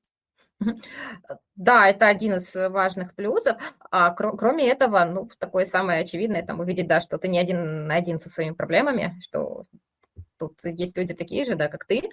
Да, 1.55 1.89
это 1.89 2.07
один 2.07 2.35
из 2.35 2.53
важных 2.53 3.13
плюсов. 3.15 3.57
А 3.91 4.11
кроме 4.11 4.67
этого, 4.67 5.05
ну, 5.05 5.29
такое 5.39 5.65
самое 5.65 6.01
очевидное, 6.01 6.45
там 6.45 6.59
увидеть, 6.59 6.87
да, 6.87 7.01
что 7.01 7.17
ты 7.17 7.27
не 7.27 7.39
один 7.39 7.87
на 7.87 7.95
один 7.95 8.19
со 8.19 8.29
своими 8.29 8.53
проблемами, 8.53 9.19
что 9.21 9.65
Тут 10.39 10.59
есть 10.63 10.95
люди 10.97 11.13
такие 11.13 11.45
же, 11.45 11.55
да, 11.55 11.67
как 11.67 11.85
ты, 11.85 12.09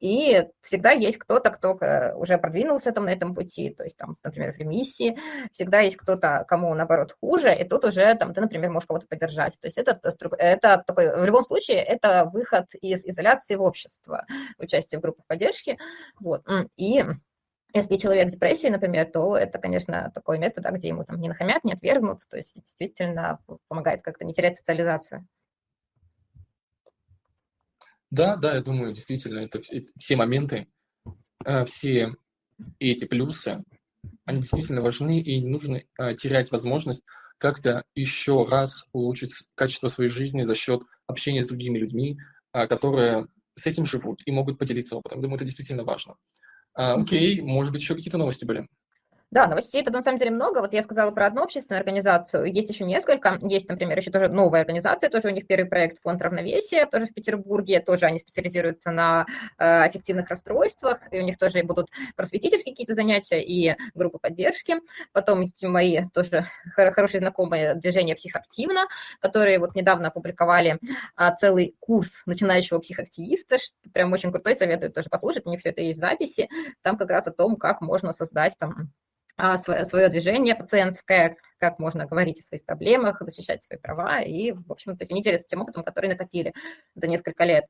и 0.00 0.46
всегда 0.60 0.90
есть 0.90 1.18
кто-то, 1.18 1.50
кто 1.50 1.76
э, 1.80 2.14
уже 2.14 2.38
продвинулся 2.38 2.92
там 2.92 3.04
на 3.06 3.10
этом 3.10 3.34
пути, 3.34 3.70
то 3.70 3.84
есть 3.84 3.96
там, 3.96 4.16
например, 4.22 4.52
в 4.52 4.58
ремиссии, 4.58 5.18
всегда 5.52 5.80
есть 5.80 5.96
кто-то, 5.96 6.44
кому, 6.48 6.74
наоборот, 6.74 7.16
хуже, 7.20 7.54
и 7.54 7.64
тут 7.64 7.84
уже 7.84 8.14
там 8.16 8.34
ты, 8.34 8.40
например, 8.40 8.70
можешь 8.70 8.86
кого-то 8.86 9.06
поддержать. 9.06 9.58
То 9.60 9.68
есть 9.68 9.78
это, 9.78 9.98
это 10.38 10.82
такой, 10.86 11.14
в 11.20 11.24
любом 11.24 11.42
случае, 11.42 11.78
это 11.78 12.30
выход 12.32 12.66
из 12.80 13.04
изоляции 13.04 13.54
в 13.54 13.62
общество, 13.62 14.26
участие 14.58 14.98
в 14.98 15.02
группах 15.02 15.26
поддержки, 15.26 15.78
вот, 16.20 16.44
и 16.76 17.04
если 17.74 17.96
человек 17.96 18.28
в 18.28 18.32
депрессии, 18.32 18.66
например, 18.66 19.10
то 19.10 19.34
это, 19.34 19.58
конечно, 19.58 20.10
такое 20.14 20.38
место, 20.38 20.60
да, 20.60 20.70
где 20.72 20.88
ему 20.88 21.04
там 21.04 21.18
не 21.18 21.28
нахамят, 21.28 21.64
не 21.64 21.72
отвергнут, 21.72 22.20
то 22.28 22.36
есть 22.36 22.54
действительно 22.54 23.38
помогает 23.68 24.02
как-то 24.02 24.26
не 24.26 24.34
терять 24.34 24.56
социализацию. 24.56 25.26
Да, 28.12 28.36
да, 28.36 28.54
я 28.54 28.60
думаю, 28.60 28.92
действительно, 28.92 29.38
это 29.38 29.62
все 29.98 30.16
моменты, 30.16 30.68
э, 31.46 31.64
все 31.64 32.14
эти 32.78 33.06
плюсы, 33.06 33.64
они 34.26 34.42
действительно 34.42 34.82
важны, 34.82 35.18
и 35.18 35.40
не 35.40 35.48
нужно 35.48 35.82
э, 35.98 36.14
терять 36.14 36.50
возможность 36.50 37.02
как-то 37.38 37.84
еще 37.94 38.44
раз 38.44 38.84
улучшить 38.92 39.32
качество 39.54 39.88
своей 39.88 40.10
жизни 40.10 40.42
за 40.42 40.54
счет 40.54 40.82
общения 41.06 41.42
с 41.42 41.46
другими 41.46 41.78
людьми, 41.78 42.18
э, 42.52 42.66
которые 42.66 43.28
с 43.54 43.66
этим 43.66 43.86
живут 43.86 44.20
и 44.26 44.30
могут 44.30 44.58
поделиться 44.58 44.96
опытом. 44.96 45.22
Думаю, 45.22 45.36
это 45.36 45.46
действительно 45.46 45.82
важно. 45.82 46.16
А, 46.74 46.94
окей, 46.94 47.40
может 47.40 47.72
быть, 47.72 47.80
еще 47.80 47.94
какие-то 47.94 48.18
новости 48.18 48.44
были? 48.44 48.68
Да, 49.32 49.46
новостей 49.46 49.80
это 49.80 49.90
на 49.90 50.02
самом 50.02 50.18
деле 50.18 50.30
много. 50.30 50.58
Вот 50.58 50.74
я 50.74 50.82
сказала 50.82 51.10
про 51.10 51.26
одну 51.26 51.44
общественную 51.44 51.78
организацию, 51.78 52.44
есть 52.52 52.68
еще 52.68 52.84
несколько. 52.84 53.38
Есть, 53.40 53.66
например, 53.66 53.96
еще 53.96 54.10
тоже 54.10 54.28
новая 54.28 54.60
организация, 54.60 55.08
тоже 55.08 55.28
у 55.28 55.30
них 55.30 55.46
первый 55.46 55.64
проект 55.64 56.02
«Фонд 56.02 56.20
равновесия», 56.20 56.84
тоже 56.84 57.06
в 57.06 57.14
Петербурге, 57.14 57.80
тоже 57.80 58.04
они 58.04 58.18
специализируются 58.18 58.90
на 58.90 59.24
э, 59.56 59.84
аффективных 59.84 60.28
расстройствах, 60.28 60.98
и 61.10 61.18
у 61.18 61.22
них 61.22 61.38
тоже 61.38 61.62
будут 61.62 61.88
просветительские 62.14 62.74
какие-то 62.74 62.92
занятия 62.92 63.42
и 63.42 63.74
группы 63.94 64.18
поддержки. 64.18 64.76
Потом 65.12 65.50
мои 65.62 66.00
тоже 66.12 66.46
хорошие 66.74 67.20
знакомые 67.20 67.74
движения 67.74 68.14
«Психоактивно», 68.14 68.86
которые 69.20 69.60
вот 69.60 69.74
недавно 69.74 70.08
опубликовали 70.08 70.78
а, 71.16 71.34
целый 71.34 71.74
курс 71.80 72.20
начинающего 72.26 72.80
психоактивиста, 72.80 73.56
что 73.56 73.90
прям 73.94 74.12
очень 74.12 74.30
крутой, 74.30 74.56
советую 74.56 74.92
тоже 74.92 75.08
послушать, 75.08 75.46
у 75.46 75.50
них 75.50 75.60
все 75.60 75.70
это 75.70 75.80
есть 75.80 75.96
в 75.96 76.00
записи, 76.00 76.50
там 76.82 76.98
как 76.98 77.08
раз 77.08 77.26
о 77.28 77.32
том, 77.32 77.56
как 77.56 77.80
можно 77.80 78.12
создать 78.12 78.58
там 78.58 78.90
а, 79.36 79.58
свое 79.58 80.08
движение 80.08 80.54
пациентское, 80.54 81.36
как 81.58 81.78
можно 81.78 82.06
говорить 82.06 82.40
о 82.40 82.44
своих 82.44 82.64
проблемах, 82.64 83.20
защищать 83.20 83.62
свои 83.62 83.78
права, 83.78 84.20
и, 84.20 84.52
в 84.52 84.70
общем-то, 84.70 85.06
они 85.08 85.22
делятся 85.22 85.48
тем 85.48 85.62
опытом, 85.62 85.84
который 85.84 86.10
накопили 86.10 86.52
за 86.94 87.06
несколько 87.06 87.44
лет. 87.44 87.64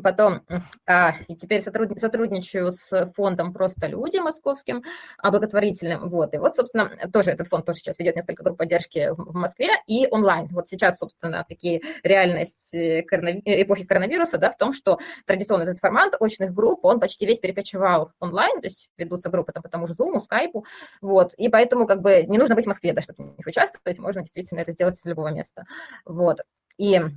Потом 0.00 0.40
а, 0.86 1.22
теперь 1.24 1.60
сотруд, 1.60 1.98
сотрудничаю 1.98 2.72
с 2.72 3.12
фондом 3.14 3.52
«Просто 3.52 3.88
люди» 3.88 4.18
московским, 4.18 4.82
благотворительным. 5.22 6.08
Вот. 6.08 6.32
И 6.34 6.38
вот, 6.38 6.56
собственно, 6.56 6.90
тоже 7.12 7.32
этот 7.32 7.48
фонд 7.48 7.66
тоже 7.66 7.80
сейчас 7.80 7.98
ведет 7.98 8.16
несколько 8.16 8.42
групп 8.42 8.58
поддержки 8.58 9.10
в 9.10 9.34
Москве 9.34 9.68
и 9.86 10.06
онлайн. 10.10 10.48
Вот 10.48 10.68
сейчас, 10.68 10.98
собственно, 10.98 11.44
такие 11.46 11.82
реальность 12.02 12.72
э, 12.72 13.02
коронави... 13.02 13.42
эпохи 13.44 13.84
коронавируса 13.84 14.38
да, 14.38 14.50
в 14.50 14.56
том, 14.56 14.72
что 14.72 14.98
традиционный 15.26 15.64
этот 15.64 15.78
формат 15.78 16.14
очных 16.20 16.54
групп, 16.54 16.84
он 16.84 16.98
почти 16.98 17.26
весь 17.26 17.38
перекочевал 17.38 18.12
онлайн, 18.18 18.60
то 18.60 18.68
есть 18.68 18.88
ведутся 18.96 19.28
группы 19.28 19.52
там 19.52 19.62
по 19.62 19.68
тому 19.68 19.86
же 19.86 19.94
Zoom, 19.94 20.20
Skype, 20.20 20.62
вот. 21.02 21.34
И 21.34 21.48
поэтому 21.50 21.86
как 21.86 22.00
бы 22.00 22.24
не 22.26 22.38
нужно 22.38 22.54
быть 22.54 22.64
в 22.64 22.68
Москве, 22.68 22.94
да, 22.94 23.02
чтобы 23.02 23.24
в 23.24 23.36
них 23.36 23.46
участвовать, 23.46 23.98
можно 23.98 24.22
действительно 24.22 24.60
это 24.60 24.72
сделать 24.72 24.98
из 24.98 25.04
любого 25.04 25.28
места. 25.28 25.64
Вот. 26.06 26.38
И 26.78 26.98
Э, 26.98 27.08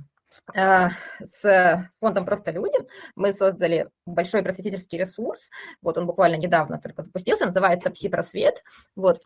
с 0.54 1.88
фондом 2.00 2.24
«Просто 2.24 2.50
люди» 2.50 2.78
мы 3.14 3.32
создали 3.32 3.88
большой 4.04 4.42
просветительский 4.42 4.98
ресурс. 4.98 5.48
Вот 5.82 5.98
он 5.98 6.06
буквально 6.06 6.36
недавно 6.36 6.78
только 6.80 7.02
запустился, 7.02 7.46
называется 7.46 7.90
«Пси-просвет». 7.90 8.62
Вот. 8.94 9.22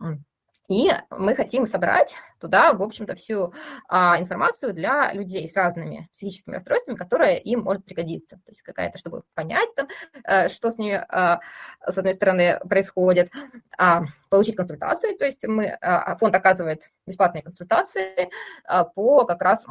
И 0.70 0.88
мы 1.10 1.34
хотим 1.34 1.66
собрать 1.66 2.14
туда, 2.40 2.72
в 2.72 2.80
общем-то, 2.80 3.16
всю 3.16 3.52
а, 3.88 4.20
информацию 4.20 4.72
для 4.72 5.12
людей 5.12 5.48
с 5.48 5.56
разными 5.56 6.08
психическими 6.12 6.54
расстройствами, 6.54 6.94
которая 6.94 7.38
им 7.38 7.62
может 7.62 7.84
пригодиться. 7.84 8.36
То 8.36 8.50
есть 8.52 8.62
какая-то, 8.62 8.96
чтобы 8.96 9.24
понять, 9.34 9.68
там, 9.74 9.88
э, 10.22 10.48
что 10.48 10.70
с 10.70 10.78
ней, 10.78 10.96
а, 10.96 11.40
с 11.84 11.98
одной 11.98 12.14
стороны, 12.14 12.60
происходит, 12.68 13.32
а, 13.76 14.04
получить 14.28 14.54
консультацию. 14.54 15.18
То 15.18 15.24
есть 15.24 15.44
мы, 15.44 15.76
а, 15.80 16.14
фонд 16.14 16.36
оказывает 16.36 16.84
бесплатные 17.04 17.42
консультации 17.42 18.30
а, 18.64 18.84
по 18.84 19.24
как 19.24 19.42
раз 19.42 19.66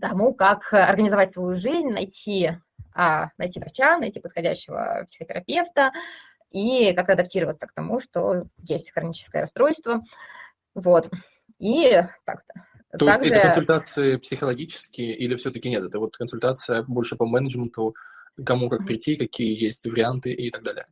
тому, 0.00 0.34
как 0.34 0.72
организовать 0.72 1.32
свою 1.32 1.54
жизнь, 1.54 1.88
найти, 1.88 2.58
а, 2.94 3.30
найти 3.38 3.60
врача, 3.60 3.98
найти 3.98 4.20
подходящего 4.20 5.04
психотерапевта 5.08 5.92
и 6.50 6.92
как 6.94 7.10
адаптироваться 7.10 7.66
к 7.66 7.72
тому, 7.72 8.00
что 8.00 8.44
есть 8.58 8.90
хроническое 8.92 9.42
расстройство. 9.42 10.02
Вот. 10.74 11.10
И 11.58 12.02
так-то. 12.24 12.66
То 12.98 13.06
Также... 13.06 13.28
есть 13.28 13.36
это 13.36 13.46
консультации 13.46 14.16
психологические 14.16 15.16
или 15.16 15.34
все-таки 15.36 15.68
нет? 15.68 15.84
Это 15.84 15.98
вот 15.98 16.16
консультация 16.16 16.82
больше 16.82 17.16
по 17.16 17.26
менеджменту, 17.26 17.94
кому 18.44 18.68
как 18.68 18.86
прийти, 18.86 19.16
какие 19.16 19.60
есть 19.60 19.84
варианты 19.86 20.32
и 20.32 20.50
так 20.50 20.62
далее. 20.62 20.86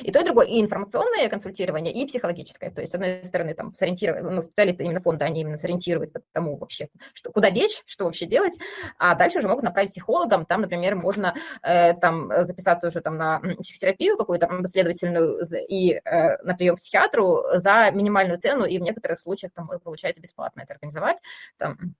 И 0.00 0.10
то, 0.10 0.20
и 0.20 0.24
другое, 0.24 0.46
и 0.46 0.60
информационное 0.60 1.28
консультирование, 1.28 1.92
и 1.92 2.06
психологическое. 2.06 2.70
То 2.70 2.80
есть, 2.80 2.92
с 2.92 2.94
одной 2.94 3.24
стороны, 3.24 3.54
там, 3.54 3.74
сориентировать, 3.74 4.22
ну, 4.22 4.42
специалисты 4.42 4.84
именно 4.84 5.00
фонда, 5.00 5.24
они 5.24 5.40
именно 5.42 5.56
сориентируют 5.56 6.12
по 6.12 6.20
тому 6.32 6.56
вообще, 6.56 6.88
что, 7.12 7.30
куда 7.30 7.50
бечь, 7.50 7.82
что 7.86 8.04
вообще 8.04 8.26
делать, 8.26 8.54
а 8.98 9.14
дальше 9.14 9.38
уже 9.38 9.48
могут 9.48 9.64
направить 9.64 9.90
психологам, 9.90 10.46
там, 10.46 10.62
например, 10.62 10.96
можно 10.96 11.34
э, 11.62 11.94
там 11.94 12.30
записаться 12.44 12.88
уже 12.88 13.00
там 13.00 13.16
на 13.16 13.40
психотерапию 13.60 14.16
какую-то 14.16 14.46
последовательную 14.46 15.40
и 15.68 15.92
э, 15.92 16.42
на 16.42 16.54
прием 16.54 16.76
к 16.76 16.78
психиатру 16.78 17.42
за 17.54 17.90
минимальную 17.90 18.38
цену, 18.38 18.64
и 18.64 18.78
в 18.78 18.82
некоторых 18.82 19.20
случаях 19.20 19.52
там 19.52 19.70
получается 19.82 20.20
бесплатно 20.20 20.62
это 20.62 20.74
организовать, 20.74 21.18
там, 21.58 21.94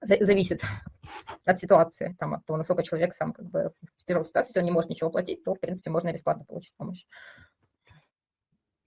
зависит 0.00 0.62
от 1.44 1.58
ситуации, 1.58 2.16
там, 2.18 2.34
от 2.34 2.44
того, 2.44 2.56
насколько 2.56 2.82
человек 2.82 3.14
сам 3.14 3.32
как 3.32 3.46
бы 3.46 3.72
в 3.98 4.04
тяжелой 4.04 4.26
ситуации, 4.26 4.50
если 4.50 4.60
он 4.60 4.64
не 4.66 4.72
может 4.72 4.90
ничего 4.90 5.10
платить, 5.10 5.44
то, 5.44 5.54
в 5.54 5.60
принципе, 5.60 5.90
можно 5.90 6.12
бесплатно 6.12 6.44
получить 6.44 6.74
помощь. 6.76 7.04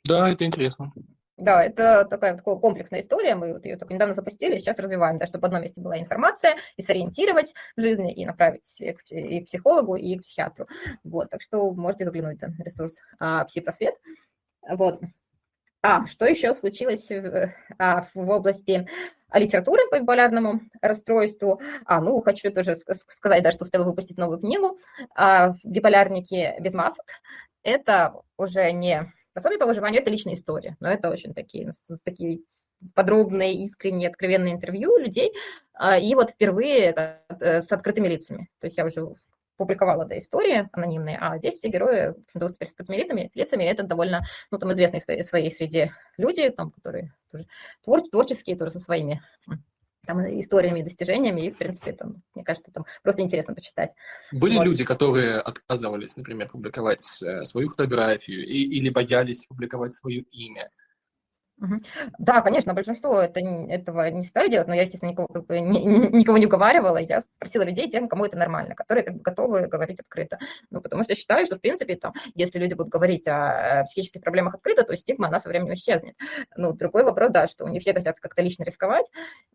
Да, 0.05 0.29
это 0.29 0.45
интересно. 0.45 0.91
Да, 1.39 1.63
это 1.63 2.05
такая, 2.09 2.35
такая 2.35 2.55
комплексная 2.57 2.99
история, 2.99 3.33
мы 3.35 3.53
вот 3.53 3.63
ее 3.63 3.77
только 3.77 3.93
недавно 3.93 4.13
запустили, 4.13 4.57
сейчас 4.57 4.77
развиваем, 4.77 5.17
да, 5.17 5.25
чтобы 5.25 5.43
в 5.43 5.45
одном 5.45 5.61
месте 5.61 5.79
была 5.79 5.97
информация, 5.97 6.57
и 6.75 6.81
сориентировать 6.81 7.53
в 7.77 7.81
жизни, 7.81 8.13
и 8.13 8.25
направить 8.25 8.75
и 8.81 8.91
к, 9.41 9.45
психологу, 9.45 9.95
и 9.95 10.17
к 10.17 10.23
психиатру. 10.23 10.67
Вот, 11.05 11.29
так 11.29 11.41
что 11.41 11.71
можете 11.71 12.05
заглянуть 12.05 12.41
на 12.41 12.53
ресурс 12.61 12.93
а, 13.19 13.45
Пси-просвет. 13.45 13.95
Вот. 14.69 14.99
А, 15.81 16.05
что 16.07 16.25
еще 16.25 16.53
случилось 16.55 17.07
в, 17.09 17.53
а, 17.77 18.07
в 18.13 18.29
области 18.29 18.87
литературы 19.33 19.83
по 19.89 19.99
биполярному 19.99 20.61
расстройству. 20.81 21.61
А, 21.85 22.01
ну, 22.01 22.21
хочу 22.21 22.51
тоже 22.51 22.75
сказать, 22.75 23.43
да, 23.43 23.51
что 23.51 23.63
успела 23.63 23.85
выпустить 23.85 24.17
новую 24.17 24.39
книгу 24.39 24.77
а, 25.15 25.53
«Биполярники 25.63 26.55
без 26.59 26.73
масок». 26.73 27.05
Это 27.63 28.13
уже 28.37 28.71
не 28.71 29.11
пособие 29.33 29.59
по 29.59 29.65
выживанию, 29.65 30.01
это 30.01 30.11
личная 30.11 30.33
история, 30.33 30.75
но 30.79 30.89
это 30.89 31.09
очень 31.09 31.33
такие, 31.33 31.71
такие 32.03 32.39
подробные, 32.93 33.63
искренние, 33.63 34.09
откровенные 34.09 34.53
интервью 34.53 34.97
людей. 34.97 35.33
А, 35.73 35.97
и 35.97 36.13
вот 36.15 36.31
впервые 36.31 37.21
э, 37.39 37.61
с 37.61 37.71
открытыми 37.71 38.07
лицами. 38.07 38.49
То 38.59 38.67
есть 38.67 38.77
я 38.77 38.85
уже 38.85 39.15
публиковала 39.59 40.05
да, 40.05 40.17
истории 40.17 40.69
анонимные, 40.71 41.17
а 41.19 41.37
здесь 41.37 41.57
все 41.57 41.67
герои 41.67 42.15
с 42.33 42.61
открытыми 42.61 43.29
лицами, 43.35 43.63
это 43.63 43.83
довольно, 43.83 44.21
ну, 44.51 44.57
там, 44.57 44.71
известные 44.71 45.01
в 45.01 45.03
своей, 45.03 45.23
своей 45.23 45.51
среде 45.51 45.93
люди, 46.17 46.49
там, 46.49 46.71
которые 46.71 47.13
тоже 47.29 47.45
твор, 47.83 48.01
творческие, 48.09 48.55
тоже 48.55 48.71
со 48.71 48.79
своими 48.79 49.21
там, 50.07 50.21
историями, 50.21 50.81
достижениями, 50.81 51.41
и, 51.41 51.51
в 51.51 51.57
принципе, 51.57 51.91
там, 51.91 52.23
мне 52.33 52.45
кажется, 52.45 52.71
там 52.71 52.85
просто 53.03 53.21
интересно 53.21 53.53
почитать. 53.53 53.91
Были 54.31 54.55
вот. 54.55 54.65
люди, 54.65 54.85
которые 54.85 55.39
отказывались, 55.39 56.15
например, 56.15 56.47
публиковать 56.47 57.03
э, 57.21 57.43
свою 57.43 57.67
фотографию 57.67 58.45
и, 58.45 58.63
или 58.63 58.89
боялись 58.89 59.45
публиковать 59.45 59.93
свое 59.93 60.21
имя? 60.21 60.71
Да, 62.17 62.41
конечно, 62.41 62.73
большинство 62.73 63.19
это, 63.19 63.39
этого 63.39 64.09
не 64.09 64.23
стали 64.23 64.49
делать, 64.49 64.67
но 64.67 64.75
я, 64.75 64.83
естественно, 64.83 65.11
никого, 65.11 65.27
как 65.27 65.45
бы, 65.45 65.59
ни, 65.59 65.79
никого 66.17 66.37
не 66.37 66.45
уговаривала. 66.45 66.97
Я 66.97 67.21
спросила 67.21 67.63
людей, 67.63 67.89
тем, 67.89 68.07
кому 68.07 68.25
это 68.25 68.37
нормально, 68.37 68.75
которые 68.75 69.03
как 69.03 69.15
бы, 69.15 69.21
готовы 69.21 69.67
говорить 69.67 69.99
открыто. 69.99 70.39
Ну, 70.69 70.81
потому 70.81 71.03
что 71.03 71.15
считаю, 71.15 71.45
что, 71.45 71.57
в 71.57 71.61
принципе, 71.61 71.95
там, 71.95 72.13
если 72.35 72.59
люди 72.59 72.73
будут 72.73 72.91
говорить 72.91 73.27
о 73.27 73.83
психических 73.85 74.21
проблемах 74.21 74.55
открыто, 74.55 74.83
то 74.83 74.95
стигма, 74.95 75.27
она 75.27 75.39
со 75.39 75.49
временем 75.49 75.73
исчезнет. 75.73 76.15
Ну, 76.55 76.73
другой 76.73 77.03
вопрос, 77.03 77.31
да, 77.31 77.47
что 77.47 77.67
не 77.67 77.79
все 77.79 77.93
хотят 77.93 78.19
как-то 78.19 78.41
лично 78.41 78.63
рисковать. 78.63 79.05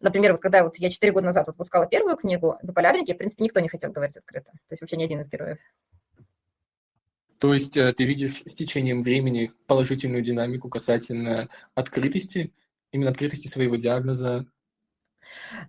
Например, 0.00 0.32
вот 0.32 0.40
когда 0.40 0.64
вот 0.64 0.76
я 0.76 0.90
4 0.90 1.12
года 1.12 1.26
назад 1.26 1.46
выпускала 1.46 1.86
первую 1.86 2.16
книгу 2.16 2.58
«Биполярники», 2.62 3.14
в 3.14 3.18
принципе, 3.18 3.44
никто 3.44 3.60
не 3.60 3.68
хотел 3.68 3.92
говорить 3.92 4.16
открыто. 4.16 4.50
То 4.50 4.72
есть 4.72 4.82
вообще 4.82 4.96
ни 4.96 5.04
один 5.04 5.20
из 5.20 5.28
героев. 5.28 5.58
То 7.38 7.52
есть 7.54 7.76
э, 7.76 7.92
ты 7.92 8.04
видишь 8.04 8.42
с 8.46 8.54
течением 8.54 9.02
времени 9.02 9.52
положительную 9.66 10.22
динамику 10.22 10.68
касательно 10.68 11.48
открытости, 11.74 12.52
именно 12.92 13.10
открытости 13.10 13.48
своего 13.48 13.76
диагноза, 13.76 14.46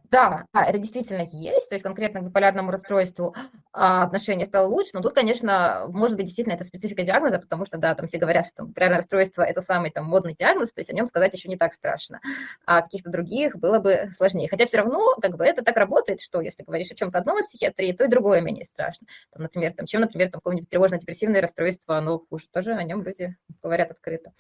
да, 0.09 0.45
это 0.53 0.77
действительно 0.77 1.27
есть, 1.31 1.69
то 1.69 1.75
есть 1.75 1.83
конкретно 1.83 2.21
к 2.21 2.23
биполярному 2.23 2.71
расстройству 2.71 3.35
а, 3.73 4.03
отношение 4.03 4.45
стало 4.45 4.67
лучше, 4.67 4.91
но 4.93 5.01
тут, 5.01 5.13
конечно, 5.13 5.85
может 5.89 6.17
быть, 6.17 6.25
действительно 6.25 6.55
это 6.55 6.63
специфика 6.63 7.03
диагноза, 7.03 7.39
потому 7.39 7.65
что, 7.65 7.77
да, 7.77 7.95
там 7.95 8.07
все 8.07 8.17
говорят, 8.17 8.47
что 8.47 8.63
биполярное 8.63 8.97
расстройство– 8.97 9.41
это 9.43 9.61
самый 9.61 9.91
там 9.91 10.05
модный 10.05 10.35
диагноз, 10.37 10.71
то 10.71 10.79
есть 10.79 10.89
о 10.89 10.93
нем 10.93 11.05
сказать 11.05 11.33
еще 11.33 11.49
не 11.49 11.57
так 11.57 11.73
страшно, 11.73 12.19
а 12.65 12.81
каких-то 12.81 13.09
других 13.09 13.55
было 13.57 13.79
бы 13.79 14.11
сложнее. 14.15 14.47
Хотя 14.49 14.65
все 14.65 14.77
равно, 14.77 15.15
как 15.21 15.35
бы, 15.37 15.45
это 15.45 15.63
так 15.63 15.75
работает, 15.77 16.21
что 16.21 16.41
если 16.41 16.63
говоришь 16.63 16.91
о 16.91 16.95
чем-то 16.95 17.19
одном 17.19 17.39
из 17.39 17.47
психиатрии, 17.47 17.91
то 17.91 18.03
и 18.03 18.07
другое 18.07 18.41
менее 18.41 18.65
страшно. 18.65 19.07
Там, 19.31 19.43
например, 19.43 19.73
там, 19.73 19.85
чем, 19.85 20.01
например, 20.01 20.31
там 20.31 20.41
какое-нибудь 20.41 20.69
тревожно-депрессивное 20.69 21.41
расстройство, 21.41 21.97
оно 21.97 22.19
хуже, 22.19 22.45
тоже 22.51 22.73
о 22.73 22.83
нем 22.83 23.03
люди 23.03 23.35
говорят 23.61 23.91
открыто. 23.91 24.31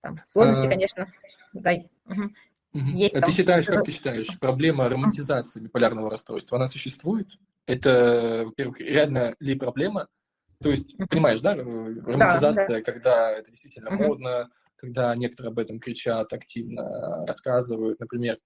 Там, 0.00 0.20
сложности, 0.26 0.66
а. 0.66 0.68
конечно, 0.68 1.12
да, 1.54 1.72
есть 2.74 3.14
а 3.14 3.20
там... 3.20 3.30
ты 3.30 3.36
считаешь, 3.36 3.66
как 3.66 3.84
ты 3.84 3.92
считаешь, 3.92 4.38
проблема 4.38 4.88
романтизации 4.88 5.60
биполярного 5.60 6.10
расстройства, 6.10 6.58
она 6.58 6.66
существует? 6.66 7.28
Это, 7.66 8.42
во-первых, 8.46 8.80
реально 8.80 9.34
ли 9.40 9.54
проблема? 9.54 10.08
То 10.62 10.70
есть, 10.70 10.96
понимаешь, 11.08 11.40
да, 11.40 11.54
романтизация, 11.54 12.68
да, 12.68 12.74
да. 12.74 12.82
когда 12.82 13.32
это 13.32 13.50
действительно 13.50 13.94
угу. 13.94 14.04
модно, 14.04 14.50
когда 14.76 15.14
некоторые 15.14 15.50
об 15.50 15.58
этом 15.58 15.78
кричат, 15.78 16.32
активно 16.32 17.26
рассказывают, 17.26 18.00
например, 18.00 18.38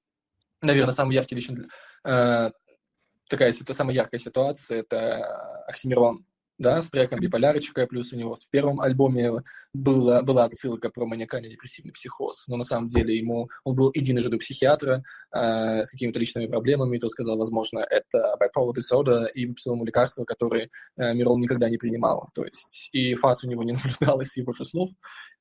наверное, 0.63 0.93
самый 0.93 1.15
яркий 1.15 1.37
лично 1.37 1.67
э, 2.05 2.51
такая 3.29 3.53
самая 3.53 3.95
яркая 3.95 4.19
ситуация 4.19 4.81
это 4.81 5.65
Оксимирон 5.67 6.25
да, 6.59 6.83
с 6.83 6.91
треком 6.91 7.21
«Биполярочка», 7.21 7.87
плюс 7.87 8.13
у 8.13 8.17
него 8.17 8.35
в 8.35 8.51
первом 8.51 8.81
альбоме 8.81 9.43
была, 9.73 10.23
была 10.23 10.45
отсылка 10.45 10.91
про 10.91 11.07
маниакально-депрессивный 11.07 11.93
психоз, 11.93 12.47
но 12.49 12.57
на 12.57 12.65
самом 12.65 12.89
деле 12.89 13.17
ему, 13.17 13.49
он 13.65 13.77
был 13.77 13.93
единожды 13.95 14.37
у 14.37 14.39
психиатра 14.39 15.05
э, 15.33 15.85
с 15.85 15.91
какими-то 15.91 16.19
личными 16.19 16.47
проблемами, 16.47 16.97
и 16.97 17.01
тот 17.01 17.13
сказал, 17.13 17.39
возможно, 17.39 17.79
это 17.79 18.35
bipolar 18.41 18.75
disorder, 18.75 19.29
и 19.33 19.47
выписал 19.47 19.75
ему 19.75 19.85
лекарства, 19.85 20.25
которые 20.25 20.71
э, 20.97 21.15
Мирон 21.15 21.41
никогда 21.41 21.71
не 21.71 21.79
принимал, 21.79 22.29
то 22.35 22.45
есть 22.45 22.89
и 22.93 23.15
фаз 23.15 23.45
у 23.45 23.49
него 23.49 23.63
не 23.63 23.73
наблюдалось, 23.75 24.37
его 24.37 24.53
же 24.53 24.65
слов, 24.65 24.91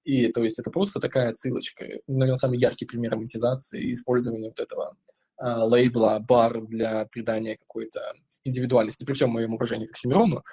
и 0.03 0.31
то 0.31 0.43
есть 0.43 0.59
это 0.59 0.69
просто 0.69 0.99
такая 0.99 1.29
отсылочка, 1.29 1.85
наверное, 2.07 2.37
самый 2.37 2.59
яркий 2.59 2.85
пример 2.85 3.13
романтизации 3.13 3.81
и 3.81 3.93
использования 3.93 4.49
вот 4.49 4.59
этого 4.59 4.95
лейбла, 5.39 6.19
бар 6.19 6.61
для 6.61 7.05
придания 7.05 7.57
какой-то 7.57 8.01
индивидуальности, 8.43 9.03
при 9.03 9.13
всем 9.13 9.29
моем 9.29 9.53
уважении 9.53 9.87
к 9.87 9.91
Оксимирону, 9.91 10.43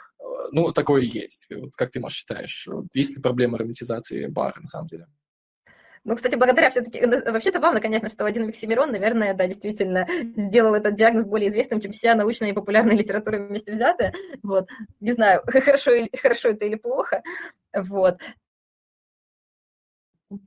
ну, 0.52 0.72
такое 0.72 1.02
есть. 1.02 1.48
Как 1.76 1.90
ты, 1.90 2.00
Маш, 2.00 2.14
считаешь, 2.14 2.68
есть 2.92 3.16
ли 3.16 3.22
проблема 3.22 3.58
романтизации 3.58 4.26
бара 4.26 4.54
на 4.60 4.66
самом 4.66 4.88
деле? 4.88 5.06
Ну, 6.04 6.14
кстати, 6.16 6.34
благодаря 6.34 6.68
все-таки... 6.68 7.00
Ну, 7.00 7.32
вообще 7.32 7.50
забавно, 7.50 7.80
конечно, 7.80 8.10
что 8.10 8.26
один 8.26 8.48
Оксимирон, 8.48 8.92
наверное, 8.92 9.32
да, 9.32 9.46
действительно 9.46 10.06
сделал 10.36 10.74
этот 10.74 10.96
диагноз 10.96 11.24
более 11.24 11.48
известным, 11.48 11.80
чем 11.80 11.92
вся 11.92 12.14
научная 12.14 12.50
и 12.50 12.52
популярная 12.52 12.94
литература 12.94 13.38
вместе 13.38 13.72
взятая. 13.72 14.12
Вот. 14.42 14.68
Не 15.00 15.12
знаю, 15.12 15.42
хорошо, 15.46 15.92
хорошо 16.20 16.50
это 16.50 16.66
или 16.66 16.74
плохо. 16.74 17.22
Вот. 17.74 18.18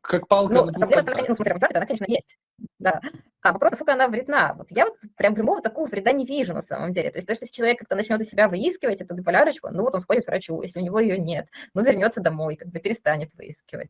Как 0.02 0.28
палка 0.28 0.54
ну, 0.54 0.72
проблема, 0.72 1.04
смысле, 1.04 1.46
романтизация, 1.46 1.78
она, 1.78 1.86
конечно, 1.86 2.06
есть. 2.08 2.38
Да. 2.80 3.02
А 3.42 3.54
вопрос, 3.54 3.72
насколько 3.72 3.94
она 3.94 4.08
вредна. 4.08 4.56
Вот 4.58 4.68
я 4.72 4.86
вот 4.86 4.96
прям 5.16 5.36
прямого 5.36 5.62
такого 5.62 5.88
вреда 5.88 6.12
не 6.12 6.26
вижу 6.26 6.54
на 6.54 6.62
самом 6.62 6.92
деле. 6.92 7.12
То 7.12 7.18
есть 7.18 7.28
то, 7.28 7.36
что 7.36 7.46
если 7.46 7.56
человек 7.56 7.80
как-то 7.80 7.96
начнет 7.96 8.20
у 8.20 8.24
себя 8.24 8.48
выискивать 8.48 9.02
эту 9.02 9.16
биполярочку, 9.16 9.70
ну 9.72 9.84
вот 9.84 9.96
он 9.96 10.02
сходит 10.02 10.26
к 10.26 10.28
врачу, 10.28 10.62
если 10.62 10.80
у 10.80 10.84
него 10.84 11.00
ее 11.00 11.18
нет, 11.18 11.48
ну 11.74 11.84
вернется 11.84 12.22
домой, 12.22 12.56
как 12.56 12.70
бы 12.70 12.80
перестанет 12.80 13.30
выискивать. 13.36 13.90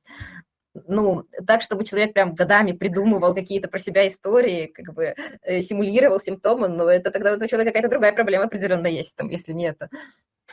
Ну, 0.88 1.24
так, 1.48 1.64
чтобы 1.64 1.86
человек 1.86 2.14
прям 2.14 2.36
годами 2.36 2.72
придумывал 2.72 3.34
какие-то 3.34 3.68
про 3.68 3.80
себя 3.80 4.08
истории, 4.08 4.68
как 4.68 4.94
бы 4.94 5.16
э, 5.42 5.62
симулировал 5.62 6.20
симптомы, 6.20 6.68
но 6.68 6.90
это 6.90 7.10
тогда 7.10 7.34
у 7.34 7.48
человека 7.48 7.72
какая-то 7.72 7.90
другая 7.90 8.14
проблема 8.14 8.46
определенно 8.46 8.86
есть, 8.86 9.16
там, 9.16 9.30
если 9.30 9.54
не 9.54 9.66
это. 9.66 9.90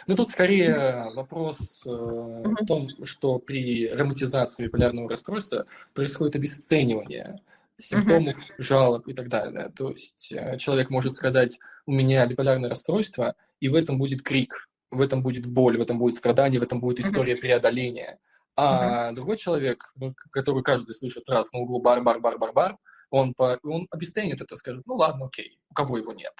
Ну, 0.06 0.16
тут 0.16 0.30
скорее 0.30 1.10
вопрос 1.14 1.84
э, 1.86 1.90
в 1.90 2.66
том, 2.66 2.88
что 3.04 3.38
при 3.38 3.88
романтизации 3.88 4.64
биполярного 4.64 5.08
расстройства 5.08 5.66
происходит 5.94 6.36
обесценивание 6.36 7.40
симптомов, 7.78 8.36
uh-huh. 8.36 8.54
жалоб 8.58 9.08
и 9.08 9.14
так 9.14 9.28
далее. 9.28 9.70
То 9.76 9.90
есть 9.90 10.32
э, 10.32 10.58
человек 10.58 10.90
может 10.90 11.16
сказать, 11.16 11.58
у 11.86 11.92
меня 11.92 12.26
биполярное 12.26 12.70
расстройство, 12.70 13.34
и 13.60 13.68
в 13.68 13.74
этом 13.74 13.98
будет 13.98 14.22
крик, 14.22 14.68
в 14.90 15.00
этом 15.00 15.22
будет 15.22 15.46
боль, 15.46 15.78
в 15.78 15.80
этом 15.80 15.98
будет 15.98 16.16
страдание, 16.16 16.60
в 16.60 16.64
этом 16.64 16.80
будет 16.80 17.00
история 17.00 17.34
uh-huh. 17.34 17.40
преодоления. 17.40 18.18
А 18.56 19.10
uh-huh. 19.10 19.14
другой 19.14 19.36
человек, 19.36 19.92
ну, 19.96 20.14
который 20.30 20.62
каждый 20.62 20.94
слышит 20.94 21.28
раз 21.28 21.52
на 21.52 21.60
углу 21.60 21.80
бар-бар-бар-бар-бар, 21.80 22.76
он, 23.10 23.34
по, 23.34 23.58
он 23.62 23.86
обесценит 23.90 24.40
это, 24.40 24.56
скажет, 24.56 24.82
ну 24.86 24.94
ладно, 24.94 25.26
окей, 25.26 25.58
у 25.70 25.74
кого 25.74 25.98
его 25.98 26.12
нет. 26.12 26.34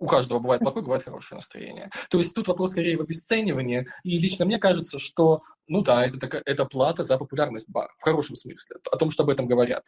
У 0.00 0.06
каждого 0.06 0.38
бывает 0.38 0.62
плохое, 0.62 0.82
бывает 0.82 1.04
хорошее 1.04 1.36
настроение. 1.36 1.90
То 2.08 2.18
есть 2.18 2.34
тут 2.34 2.48
вопрос 2.48 2.70
скорее 2.72 2.96
в 2.96 3.02
обесценивании. 3.02 3.86
И 4.02 4.18
лично 4.18 4.46
мне 4.46 4.58
кажется, 4.58 4.98
что, 4.98 5.42
ну 5.68 5.82
да, 5.82 6.04
это, 6.06 6.18
такая, 6.18 6.42
это 6.46 6.64
плата 6.64 7.04
за 7.04 7.18
популярность 7.18 7.68
бара, 7.68 7.92
в 7.98 8.02
хорошем 8.02 8.34
смысле, 8.34 8.76
о 8.90 8.96
том, 8.96 9.10
что 9.10 9.22
об 9.24 9.28
этом 9.28 9.46
говорят. 9.46 9.84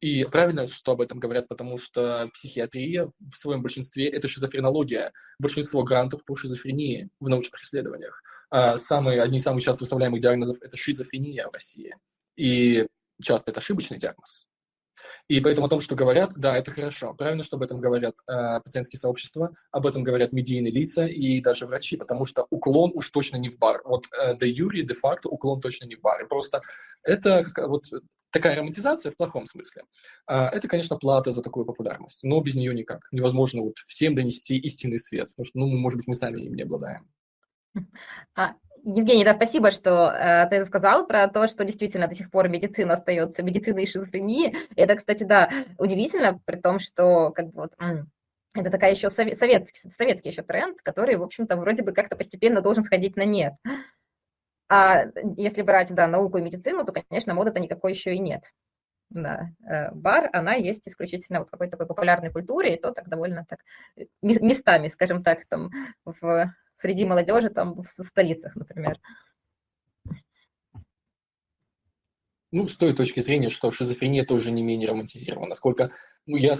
И 0.00 0.24
правильно, 0.24 0.68
что 0.68 0.92
об 0.92 1.00
этом 1.00 1.18
говорят, 1.18 1.48
потому 1.48 1.78
что 1.78 2.30
психиатрия 2.34 3.10
в 3.18 3.36
своем 3.36 3.62
большинстве– 3.62 4.08
это 4.10 4.28
шизофренология. 4.28 5.12
Большинство 5.40 5.82
грантов 5.82 6.24
по 6.26 6.36
шизофрении 6.36 7.08
в 7.18 7.28
научных 7.28 7.62
исследованиях. 7.62 8.22
А 8.50 8.76
самые, 8.76 9.22
одни 9.22 9.38
из 9.38 9.42
самых 9.42 9.64
часто 9.64 9.82
выставляемых 9.82 10.20
диагнозов– 10.20 10.58
это 10.60 10.76
шизофрения 10.76 11.48
в 11.48 11.52
России. 11.52 11.96
И 12.36 12.86
часто 13.20 13.50
это 13.50 13.60
ошибочный 13.60 13.98
диагноз. 13.98 14.46
И 15.28 15.40
поэтому 15.40 15.66
о 15.66 15.70
том, 15.70 15.80
что 15.80 15.94
говорят, 15.94 16.32
да, 16.36 16.56
это 16.56 16.72
хорошо. 16.72 17.14
Правильно, 17.14 17.44
что 17.44 17.56
об 17.56 17.62
этом 17.62 17.80
говорят 17.80 18.14
э, 18.26 18.60
пациентские 18.60 18.98
сообщества, 18.98 19.54
об 19.70 19.86
этом 19.86 20.02
говорят 20.02 20.32
медийные 20.32 20.72
лица 20.72 21.06
и 21.06 21.40
даже 21.40 21.66
врачи, 21.66 21.96
потому 21.96 22.24
что 22.24 22.46
уклон 22.50 22.92
уж 22.94 23.10
точно 23.10 23.36
не 23.36 23.48
в 23.48 23.58
бар. 23.58 23.82
Вот 23.84 24.06
э, 24.12 24.36
де 24.36 24.48
юри, 24.48 24.82
де 24.82 24.94
факто 24.94 25.28
уклон 25.28 25.60
точно 25.60 25.86
не 25.86 25.96
в 25.96 26.00
бар. 26.00 26.22
И 26.24 26.28
просто 26.28 26.62
это 27.02 27.46
вот 27.56 27.84
такая 28.30 28.56
романтизация 28.56 29.12
в 29.12 29.16
плохом 29.16 29.46
смысле. 29.46 29.84
А, 30.26 30.48
это, 30.48 30.68
конечно, 30.68 30.96
плата 30.96 31.30
за 31.32 31.42
такую 31.42 31.66
популярность, 31.66 32.24
но 32.24 32.40
без 32.40 32.56
нее 32.56 32.74
никак. 32.74 33.08
Невозможно 33.12 33.62
вот 33.62 33.78
всем 33.86 34.14
донести 34.14 34.56
истинный 34.58 34.98
свет, 34.98 35.28
потому 35.28 35.46
что, 35.46 35.58
ну, 35.58 35.66
может 35.66 35.98
быть, 35.98 36.08
мы 36.08 36.14
сами 36.14 36.40
им 36.42 36.54
не 36.54 36.62
обладаем. 36.62 37.08
А, 38.34 38.54
Евгений, 38.84 39.24
да, 39.24 39.34
спасибо, 39.34 39.70
что 39.70 40.10
э, 40.10 40.48
ты 40.48 40.64
сказал 40.66 41.06
про 41.06 41.28
то, 41.28 41.48
что 41.48 41.64
действительно 41.64 42.08
до 42.08 42.14
сих 42.14 42.30
пор 42.30 42.48
медицина 42.48 42.94
остается 42.94 43.42
медициной 43.42 43.86
шизофрении. 43.86 44.56
Это, 44.76 44.96
кстати, 44.96 45.24
да, 45.24 45.50
удивительно, 45.78 46.40
при 46.44 46.56
том, 46.56 46.78
что 46.80 47.30
как 47.30 47.46
бы 47.46 47.62
вот 47.62 47.74
это 48.54 48.70
такая 48.70 48.92
еще 48.92 49.10
совет, 49.10 49.38
советский, 49.38 49.90
советский 49.96 50.30
еще 50.30 50.42
тренд, 50.42 50.80
который, 50.82 51.16
в 51.16 51.22
общем-то, 51.22 51.56
вроде 51.56 51.82
бы 51.82 51.92
как-то 51.92 52.16
постепенно 52.16 52.60
должен 52.60 52.82
сходить 52.82 53.16
на 53.16 53.24
нет. 53.24 53.54
А 54.68 55.06
если 55.36 55.62
брать, 55.62 55.94
да, 55.94 56.06
науку 56.06 56.38
и 56.38 56.42
медицину, 56.42 56.84
то, 56.84 56.92
конечно, 56.92 57.34
моды-то 57.34 57.60
никакой 57.60 57.92
еще 57.92 58.14
и 58.14 58.18
нет. 58.18 58.44
Да, 59.10 59.48
э, 59.66 59.90
бар, 59.92 60.28
она 60.34 60.54
есть 60.54 60.86
исключительно 60.86 61.40
вот 61.40 61.50
какой-то 61.50 61.72
такой 61.72 61.86
популярной 61.86 62.30
культуре, 62.30 62.74
и 62.74 62.80
то 62.80 62.92
так 62.92 63.08
довольно 63.08 63.46
так 63.48 63.60
э, 63.96 64.04
местами, 64.20 64.88
скажем 64.88 65.22
так, 65.22 65.46
там 65.48 65.70
в, 66.04 66.52
среди 66.78 67.04
молодежи, 67.04 67.50
там 67.50 67.74
в 67.74 68.04
столицах, 68.04 68.56
например. 68.56 68.98
Ну, 72.50 72.66
с 72.66 72.76
той 72.76 72.94
точки 72.94 73.20
зрения, 73.20 73.50
что 73.50 73.70
шизофрения 73.70 74.24
тоже 74.24 74.50
не 74.50 74.62
менее 74.62 74.88
романтизирована. 74.88 75.50
Насколько 75.50 75.90
ну, 76.24 76.36
я 76.36 76.56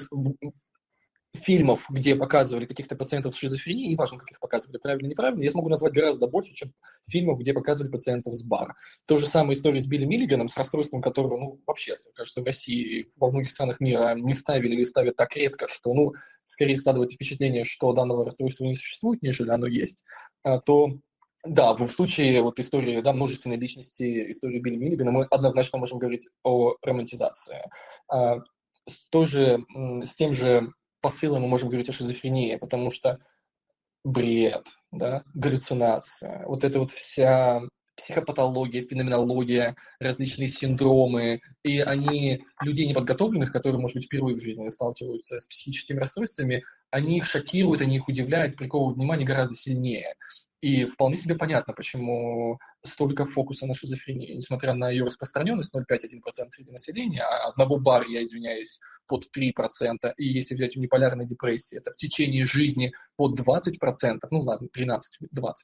фильмов, 1.38 1.86
где 1.90 2.14
показывали 2.16 2.66
каких-то 2.66 2.96
пациентов 2.96 3.34
с 3.34 3.38
шизофренией, 3.38 3.92
неважно, 3.92 4.18
как 4.18 4.30
их 4.30 4.40
показывали, 4.40 4.78
правильно 4.78 5.08
неправильно, 5.08 5.42
я 5.42 5.50
смогу 5.50 5.68
назвать 5.68 5.92
гораздо 5.92 6.26
больше, 6.26 6.52
чем 6.52 6.72
фильмов, 7.08 7.38
где 7.38 7.52
показывали 7.52 7.90
пациентов 7.90 8.34
с 8.34 8.42
бара. 8.42 8.74
То 9.06 9.16
же 9.18 9.26
самое 9.26 9.54
история 9.54 9.78
с 9.78 9.86
Билли 9.86 10.04
Миллиганом, 10.04 10.48
с 10.48 10.56
расстройством 10.56 11.00
которого, 11.00 11.38
ну, 11.38 11.60
вообще, 11.66 11.96
кажется, 12.14 12.42
в 12.42 12.44
России 12.44 13.06
во 13.16 13.30
многих 13.30 13.50
странах 13.50 13.80
мира 13.80 14.14
не 14.14 14.34
ставили 14.34 14.74
или 14.74 14.84
ставят 14.84 15.16
так 15.16 15.34
редко, 15.36 15.66
что, 15.68 15.94
ну, 15.94 16.12
скорее 16.46 16.76
складывается 16.76 17.14
впечатление, 17.14 17.64
что 17.64 17.92
данного 17.92 18.24
расстройства 18.24 18.64
не 18.64 18.74
существует, 18.74 19.22
нежели 19.22 19.50
оно 19.50 19.66
есть, 19.66 20.04
а, 20.42 20.60
то 20.60 20.98
да, 21.44 21.72
в 21.74 21.88
случае 21.88 22.42
вот 22.42 22.58
истории, 22.58 23.00
да, 23.00 23.12
множественной 23.12 23.56
личности, 23.56 24.30
истории 24.30 24.58
Билли 24.58 24.76
Миллигана, 24.76 25.12
мы 25.12 25.24
однозначно 25.24 25.78
можем 25.78 25.98
говорить 25.98 26.28
о 26.42 26.74
романтизации. 26.82 27.62
А, 28.08 28.38
с, 28.88 29.08
той 29.10 29.26
же, 29.26 29.64
с 30.04 30.14
тем 30.14 30.32
же 30.32 30.72
посылом 31.00 31.42
мы 31.42 31.48
можем 31.48 31.68
говорить 31.68 31.88
о 31.88 31.92
шизофрении, 31.92 32.56
потому 32.56 32.90
что 32.90 33.18
бред, 34.04 34.66
да, 34.92 35.22
галлюцинация, 35.34 36.44
вот 36.46 36.64
эта 36.64 36.78
вот 36.78 36.90
вся 36.90 37.62
психопатология, 37.98 38.86
феноменология, 38.86 39.76
различные 40.00 40.48
синдромы, 40.48 41.40
и 41.64 41.80
они, 41.80 42.44
людей 42.62 42.86
неподготовленных, 42.86 43.52
которые, 43.52 43.80
может 43.80 43.96
быть, 43.96 44.06
впервые 44.06 44.36
в 44.36 44.40
жизни 44.40 44.68
сталкиваются 44.68 45.38
с 45.38 45.46
психическими 45.46 45.98
расстройствами, 45.98 46.64
они 46.90 47.18
их 47.18 47.26
шокируют, 47.26 47.82
они 47.82 47.96
их 47.96 48.08
удивляют, 48.08 48.56
приковывают 48.56 48.96
внимание 48.96 49.26
гораздо 49.26 49.54
сильнее. 49.54 50.14
И 50.60 50.84
вполне 50.84 51.16
себе 51.16 51.34
понятно, 51.34 51.74
почему 51.74 52.58
столько 52.84 53.26
фокуса 53.26 53.66
на 53.66 53.74
шизофрении, 53.74 54.34
несмотря 54.34 54.74
на 54.74 54.90
ее 54.90 55.04
распространенность 55.04 55.74
0,5-1% 55.74 56.48
среди 56.48 56.70
населения, 56.70 57.22
а 57.22 57.48
одного 57.48 57.78
бара, 57.78 58.04
я 58.08 58.22
извиняюсь, 58.22 58.80
под 59.06 59.24
3%, 59.36 59.52
и 60.16 60.24
если 60.26 60.54
взять 60.54 60.76
униполярной 60.76 61.24
депрессии, 61.24 61.78
это 61.78 61.92
в 61.92 61.96
течение 61.96 62.44
жизни 62.44 62.92
под 63.16 63.40
20%, 63.40 64.18
ну 64.30 64.40
ладно, 64.40 64.68
13-20, 64.74 65.00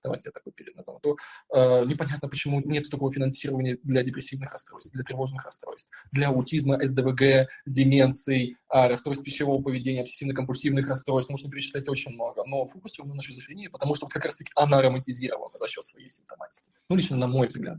давайте 0.03 0.29
я 0.29 0.33
такой 0.33 0.53
перед 0.53 0.74
то 1.03 1.16
э, 1.55 1.85
непонятно, 1.85 2.29
почему 2.29 2.61
нет 2.61 2.88
такого 2.90 3.12
финансирования 3.12 3.79
для 3.83 4.03
депрессивных 4.03 4.50
расстройств, 4.50 4.92
для 4.92 5.03
тревожных 5.03 5.44
расстройств, 5.44 5.90
для 6.11 6.29
аутизма, 6.29 6.85
СДВГ, 6.85 7.48
деменций, 7.66 8.57
э, 8.72 8.88
расстройств 8.88 9.24
пищевого 9.24 9.62
поведения, 9.62 10.03
обсессивно-компульсивных 10.03 10.87
расстройств, 10.87 11.31
можно 11.31 11.50
перечислять 11.50 11.88
очень 11.88 12.12
много, 12.12 12.42
но 12.46 12.66
фокус 12.66 12.98
ровно 12.98 13.14
на 13.14 13.22
шизофрении, 13.22 13.68
потому 13.68 13.94
что 13.94 14.07
вот 14.07 14.12
как 14.12 14.24
раз-таки 14.24 14.50
она 14.57 14.81
романтизирована 14.81 15.59
за 15.59 15.68
счет 15.68 15.85
своей 15.85 16.09
симптоматики. 16.09 16.70
Ну, 16.88 16.96
лично 17.05 17.17
на 17.17 17.27
мой 17.27 17.49
взгляд. 17.49 17.79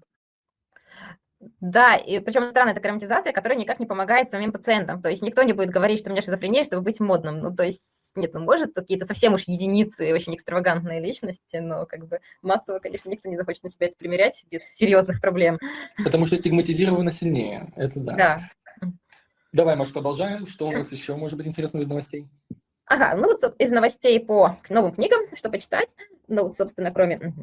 Да, 1.60 1.96
и 1.96 2.20
причем 2.20 2.50
странная 2.50 2.74
такая 2.74 2.92
романтизация, 2.92 3.34
которая 3.34 3.58
никак 3.60 3.80
не 3.80 3.86
помогает 3.86 4.30
самим 4.30 4.52
пациентам. 4.52 5.02
То 5.02 5.10
есть 5.10 5.22
никто 5.22 5.44
не 5.44 5.54
будет 5.54 5.70
говорить, 5.70 6.00
что 6.00 6.10
у 6.10 6.14
меня 6.14 6.22
шизофрения, 6.22 6.64
чтобы 6.64 6.84
быть 6.84 7.00
модным. 7.00 7.40
Ну, 7.40 7.56
то 7.56 7.64
есть 7.64 7.84
нет, 8.16 8.34
ну, 8.34 8.40
может, 8.40 8.74
какие-то 8.74 9.06
совсем 9.06 9.34
уж 9.34 9.44
единицы, 9.44 10.14
очень 10.14 10.36
экстравагантные 10.36 11.02
личности, 11.02 11.58
но 11.58 11.86
как 11.86 12.08
бы 12.08 12.20
массово, 12.42 12.80
конечно, 12.80 13.10
никто 13.10 13.28
не 13.28 13.36
захочет 13.36 13.64
на 13.64 13.70
себя 13.70 13.88
это 13.88 13.96
примерять 13.98 14.46
без 14.50 14.62
серьезных 14.76 15.20
проблем. 15.20 15.60
Потому 16.04 16.26
что 16.26 16.38
стигматизировано 16.38 17.12
сильнее, 17.12 17.74
это 17.76 18.00
да. 18.00 18.16
Да. 18.16 18.40
Давай, 19.52 19.76
Маш, 19.76 19.92
продолжаем. 19.92 20.48
Что 20.48 20.68
у 20.68 20.72
нас 20.72 20.92
еще 20.92 21.16
может 21.16 21.38
быть 21.38 21.48
интересного 21.48 21.84
из 21.84 21.90
новостей? 21.90 22.28
Ага, 22.86 23.16
ну 23.18 23.28
вот 23.28 23.56
из 23.60 23.72
новостей 23.72 24.20
по 24.20 24.58
новым 24.70 24.94
книгам, 24.94 25.22
что 25.36 25.50
почитать. 25.50 25.90
Ну 26.28 26.44
вот, 26.44 26.58
собственно, 26.58 26.92
кроме 26.92 27.34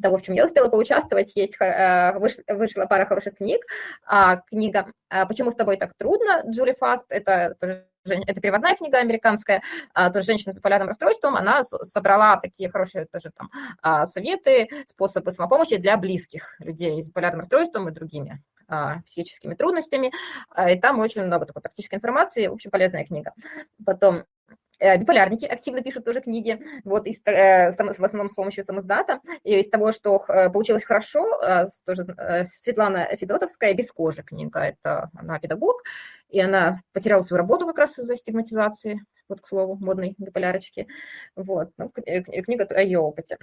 того, 0.00 0.18
в 0.18 0.22
чем 0.22 0.34
я 0.34 0.44
успела 0.44 0.68
поучаствовать, 0.68 1.32
есть, 1.34 1.54
э, 1.60 2.18
вышла, 2.18 2.86
пара 2.86 3.06
хороших 3.06 3.36
книг. 3.36 3.62
А, 4.06 4.36
книга 4.48 4.86
«Почему 5.28 5.50
с 5.50 5.54
тобой 5.54 5.76
так 5.76 5.94
трудно» 5.96 6.42
Джули 6.48 6.74
Фаст, 6.78 7.06
это 7.08 7.56
это 8.26 8.40
переводная 8.40 8.76
книга 8.76 8.98
американская, 8.98 9.62
а, 9.92 10.10
тоже 10.10 10.26
женщина 10.26 10.52
с 10.52 10.56
биполярным 10.56 10.88
расстройством, 10.88 11.36
она 11.36 11.64
собрала 11.64 12.36
такие 12.36 12.70
хорошие 12.70 13.06
тоже 13.06 13.30
там 13.36 13.50
а, 13.82 14.06
советы, 14.06 14.68
способы 14.86 15.32
самопомощи 15.32 15.76
для 15.76 15.96
близких 15.96 16.54
людей 16.60 17.02
с 17.02 17.08
биполярным 17.08 17.40
расстройством 17.40 17.88
и 17.88 17.92
другими 17.92 18.42
психическими 19.06 19.54
трудностями. 19.54 20.10
И 20.68 20.76
там 20.80 20.98
очень 20.98 21.22
много 21.22 21.46
такой 21.46 21.62
практической 21.62 21.94
информации, 21.94 22.48
в 22.48 22.54
общем, 22.54 22.72
полезная 22.72 23.04
книга. 23.04 23.32
Потом 23.84 24.24
Э, 24.24 24.35
биполярники 24.80 25.44
активно 25.44 25.82
пишут 25.82 26.04
тоже 26.04 26.20
книги, 26.20 26.60
вот, 26.84 27.06
из, 27.06 27.20
э, 27.24 27.72
в 27.72 28.04
основном 28.04 28.28
с 28.28 28.34
помощью 28.34 28.64
самоздата. 28.64 29.20
И 29.44 29.60
из 29.60 29.68
того, 29.68 29.92
что 29.92 30.24
э, 30.28 30.50
получилось 30.50 30.84
хорошо, 30.84 31.40
тоже 31.84 32.06
Светлана 32.60 33.08
Федотовская 33.16 33.74
«Без 33.74 33.90
кожи» 33.92 34.22
книга, 34.22 34.60
это 34.60 35.10
она 35.14 35.38
педагог, 35.38 35.82
и 36.28 36.40
она 36.40 36.80
потеряла 36.92 37.22
свою 37.22 37.38
работу 37.38 37.66
как 37.66 37.78
раз 37.78 37.98
из-за 37.98 38.16
стигматизации, 38.16 39.00
вот, 39.28 39.40
к 39.40 39.46
слову, 39.46 39.76
модной 39.76 40.14
биполярочки. 40.18 40.86
Вот, 41.34 41.70
ну, 41.78 41.90
книга 41.90 42.64
о 42.64 42.82
ее 42.82 42.98
опыте. 42.98 43.38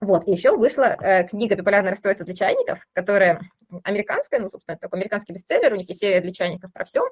Вот, 0.00 0.28
и 0.28 0.30
еще 0.30 0.56
вышла 0.56 0.96
э, 1.00 1.26
книга 1.26 1.56
«Биполярное 1.56 1.90
расстройство 1.90 2.24
для 2.24 2.34
чайников», 2.34 2.86
которая 2.92 3.40
американская, 3.82 4.38
ну, 4.38 4.48
собственно, 4.48 4.74
это 4.74 4.82
такой 4.82 5.00
американский 5.00 5.32
бестселлер, 5.32 5.72
у 5.72 5.76
них 5.76 5.88
есть 5.88 6.00
серия 6.00 6.20
для 6.20 6.32
чайников 6.32 6.72
про 6.72 6.84
все, 6.84 7.02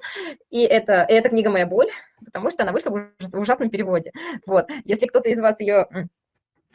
и 0.50 0.62
это, 0.62 1.04
и 1.08 1.12
эта 1.12 1.28
книга 1.28 1.50
«Моя 1.50 1.66
боль», 1.66 1.90
потому 2.26 2.50
что 2.50 2.64
она 2.64 2.72
вышла 2.72 2.90
в 2.90 3.40
ужасном 3.40 3.70
переводе. 3.70 4.12
Вот, 4.46 4.68
если 4.84 5.06
кто-то 5.06 5.30
из 5.30 5.38
вас 5.38 5.58
ее 5.58 5.86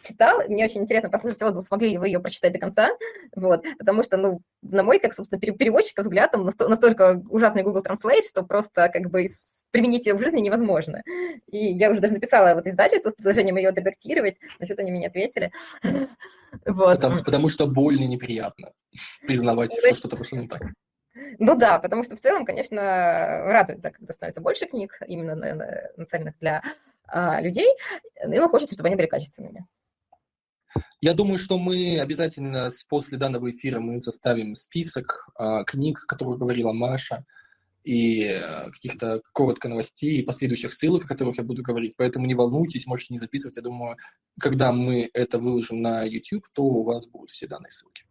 читал, 0.03 0.41
мне 0.47 0.65
очень 0.65 0.81
интересно 0.81 1.09
послушать 1.09 1.41
отзыв, 1.41 1.63
смогли 1.63 1.89
ли 1.89 1.97
вы 1.97 2.07
ее 2.07 2.19
прочитать 2.19 2.53
до 2.53 2.59
конца, 2.59 2.89
вот, 3.35 3.63
потому 3.77 4.03
что, 4.03 4.17
ну, 4.17 4.41
на 4.61 4.83
мой, 4.83 4.99
как, 4.99 5.13
собственно, 5.13 5.39
переводчика 5.39 6.01
взгляд, 6.01 6.31
там 6.31 6.45
настолько 6.45 7.21
ужасный 7.29 7.63
Google 7.63 7.83
Translate, 7.83 8.27
что 8.27 8.43
просто, 8.43 8.89
как 8.89 9.09
бы, 9.09 9.27
применить 9.71 10.05
ее 10.05 10.15
в 10.15 10.19
жизни 10.19 10.41
невозможно. 10.41 11.03
И 11.47 11.57
я 11.57 11.91
уже 11.91 12.01
даже 12.01 12.13
написала 12.13 12.55
вот 12.55 12.67
издательство 12.67 13.11
с 13.11 13.13
предложением 13.13 13.57
ее 13.57 13.71
редактировать, 13.71 14.37
но 14.59 14.65
что-то 14.65 14.81
они 14.81 14.91
мне 14.91 15.07
ответили. 15.07 15.51
Вот. 16.65 16.97
Потому, 16.97 17.23
потому 17.23 17.47
что 17.47 17.65
больно 17.65 18.03
неприятно 18.03 18.73
признавать, 19.25 19.71
что 19.71 19.95
что-то 19.95 20.17
пошло 20.17 20.37
не 20.37 20.49
так. 20.49 20.61
Ну 21.13 21.55
да, 21.57 21.79
потому 21.79 22.03
что 22.03 22.15
в 22.15 22.21
целом, 22.21 22.45
конечно, 22.45 22.81
радует, 23.45 23.81
да, 23.81 23.91
когда 23.91 24.13
становится 24.13 24.41
больше 24.41 24.65
книг, 24.65 24.97
именно 25.07 25.35
нацеленных 25.97 26.37
для 26.39 26.61
а, 27.07 27.41
людей, 27.41 27.67
и 28.25 28.37
хочется, 28.39 28.75
чтобы 28.75 28.87
они 28.87 28.95
были 28.95 29.07
качественными. 29.07 29.67
Я 31.01 31.13
думаю, 31.13 31.37
что 31.37 31.57
мы 31.57 31.99
обязательно 31.99 32.69
после 32.87 33.17
данного 33.17 33.51
эфира 33.51 33.81
мы 33.81 33.99
составим 33.99 34.55
список 34.55 35.27
э, 35.37 35.65
книг, 35.65 36.05
которые 36.07 36.37
говорила 36.37 36.71
Маша, 36.71 37.25
и 37.83 38.23
э, 38.23 38.69
каких-то 38.71 39.21
коротко 39.33 39.67
новостей 39.67 40.19
и 40.19 40.23
последующих 40.23 40.73
ссылок, 40.73 41.05
о 41.05 41.07
которых 41.07 41.37
я 41.37 41.43
буду 41.43 41.63
говорить. 41.63 41.95
Поэтому 41.97 42.25
не 42.25 42.35
волнуйтесь, 42.35 42.85
можете 42.85 43.13
не 43.13 43.17
записывать. 43.17 43.57
Я 43.57 43.63
думаю, 43.63 43.97
когда 44.39 44.71
мы 44.71 45.09
это 45.13 45.39
выложим 45.39 45.81
на 45.81 46.03
YouTube, 46.03 46.45
то 46.53 46.63
у 46.63 46.83
вас 46.83 47.07
будут 47.07 47.31
все 47.31 47.47
данные 47.47 47.71
ссылки. 47.71 48.05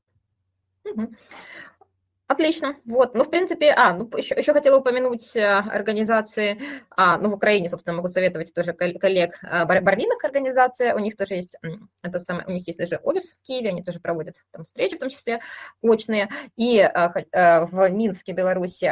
Отлично. 2.40 2.76
Вот, 2.86 3.14
ну, 3.14 3.24
в 3.24 3.30
принципе, 3.30 3.70
а, 3.76 3.92
ну, 3.92 4.08
еще, 4.16 4.34
еще 4.34 4.54
хотела 4.54 4.78
упомянуть 4.78 5.36
э, 5.36 5.44
организации, 5.44 6.58
а, 6.88 7.18
ну, 7.18 7.28
в 7.28 7.34
Украине, 7.34 7.68
собственно, 7.68 7.96
могу 7.96 8.08
советовать 8.08 8.54
тоже 8.54 8.72
коллег 8.72 9.38
а, 9.42 9.66
Барвинок 9.66 10.24
организация, 10.24 10.94
у 10.94 11.00
них 11.00 11.18
тоже 11.18 11.34
есть, 11.34 11.54
это 12.02 12.18
самое, 12.18 12.46
у 12.46 12.50
них 12.50 12.66
есть 12.66 12.78
даже 12.78 12.96
офис 13.02 13.24
в 13.30 13.46
Киеве, 13.46 13.68
они 13.68 13.82
тоже 13.82 14.00
проводят 14.00 14.36
там 14.52 14.64
встречи, 14.64 14.96
в 14.96 15.00
том 15.00 15.10
числе 15.10 15.40
очные, 15.82 16.30
и 16.56 16.80
а, 16.80 17.12
а, 17.32 17.66
в 17.66 17.90
Минске, 17.90 18.32
Беларуси, 18.32 18.90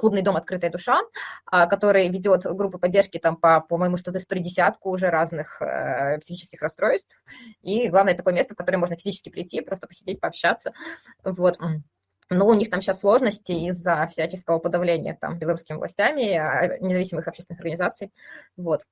клубный 0.00 0.22
дом 0.22 0.34
«Открытая 0.34 0.72
душа», 0.72 0.98
а, 1.46 1.66
который 1.66 2.08
ведет 2.08 2.42
группы 2.46 2.78
поддержки 2.78 3.18
там 3.18 3.36
по, 3.36 3.60
по-моему, 3.60 3.96
что-то 3.96 4.18
110 4.18 4.74
уже 4.82 5.10
разных 5.10 5.62
а, 5.62 6.18
психических 6.18 6.60
расстройств, 6.62 7.22
и 7.62 7.88
главное, 7.90 8.14
такое 8.14 8.34
место, 8.34 8.54
в 8.54 8.56
которое 8.56 8.78
можно 8.78 8.96
физически 8.96 9.28
прийти, 9.28 9.60
просто 9.60 9.86
посидеть, 9.86 10.20
пообщаться, 10.20 10.72
вот, 11.22 11.58
но 12.30 12.46
у 12.46 12.54
них 12.54 12.70
там 12.70 12.82
сейчас 12.82 13.00
сложности 13.00 13.52
из-за 13.52 14.06
всяческого 14.08 14.58
подавления 14.58 15.16
там 15.20 15.38
белорусскими 15.38 15.76
властями, 15.76 16.34
а, 16.34 16.78
независимых 16.78 17.26
общественных 17.26 17.60
организаций. 17.60 18.12
Вот. 18.56 18.82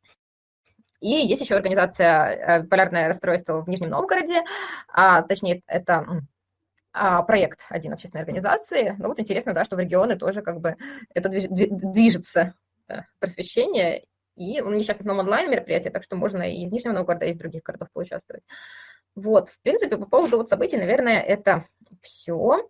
И 1.00 1.10
есть 1.10 1.42
еще 1.42 1.56
организация 1.56 2.30
э, 2.30 2.64
«Полярное 2.64 3.08
расстройство» 3.08 3.62
в 3.62 3.68
Нижнем 3.68 3.90
Новгороде, 3.90 4.42
а, 4.88 5.22
точнее, 5.22 5.62
это 5.66 6.22
а, 6.92 7.22
проект 7.22 7.60
один 7.68 7.92
общественной 7.92 8.22
организации. 8.22 8.96
Ну 8.98 9.08
вот 9.08 9.20
интересно, 9.20 9.52
да, 9.52 9.64
что 9.64 9.76
в 9.76 9.78
регионы 9.80 10.16
тоже 10.16 10.40
как 10.40 10.60
бы 10.60 10.76
это 11.14 11.28
движется 11.28 12.54
э, 12.88 13.02
просвещение, 13.18 14.06
и 14.36 14.62
у 14.62 14.70
них 14.70 14.84
сейчас 14.84 14.96
в 14.96 15.00
основном 15.00 15.26
онлайн 15.26 15.50
мероприятие, 15.50 15.90
так 15.90 16.02
что 16.02 16.16
можно 16.16 16.42
и 16.42 16.64
из 16.64 16.72
Нижнего 16.72 16.94
Новгорода, 16.94 17.26
и 17.26 17.30
из 17.30 17.38
других 17.38 17.62
городов 17.62 17.88
поучаствовать. 17.92 18.42
Вот, 19.16 19.48
в 19.48 19.58
принципе, 19.62 19.96
по 19.96 20.06
поводу 20.06 20.36
вот 20.36 20.50
событий, 20.50 20.76
наверное, 20.76 21.20
это 21.20 21.66
все. 22.02 22.68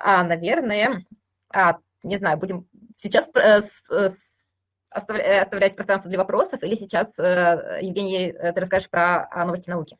А, 0.00 0.24
наверное, 0.24 1.04
а, 1.52 1.78
не 2.02 2.18
знаю, 2.18 2.36
будем 2.36 2.68
сейчас 2.96 3.28
э, 3.34 3.62
э, 3.90 4.10
оставлять 4.90 5.76
пространство 5.76 6.08
для 6.08 6.18
вопросов, 6.18 6.62
или 6.62 6.74
сейчас, 6.74 7.08
э, 7.16 7.78
Евгений, 7.80 8.32
ты 8.32 8.60
расскажешь 8.60 8.90
про 8.90 9.28
а, 9.30 9.44
новости 9.44 9.70
науки? 9.70 9.96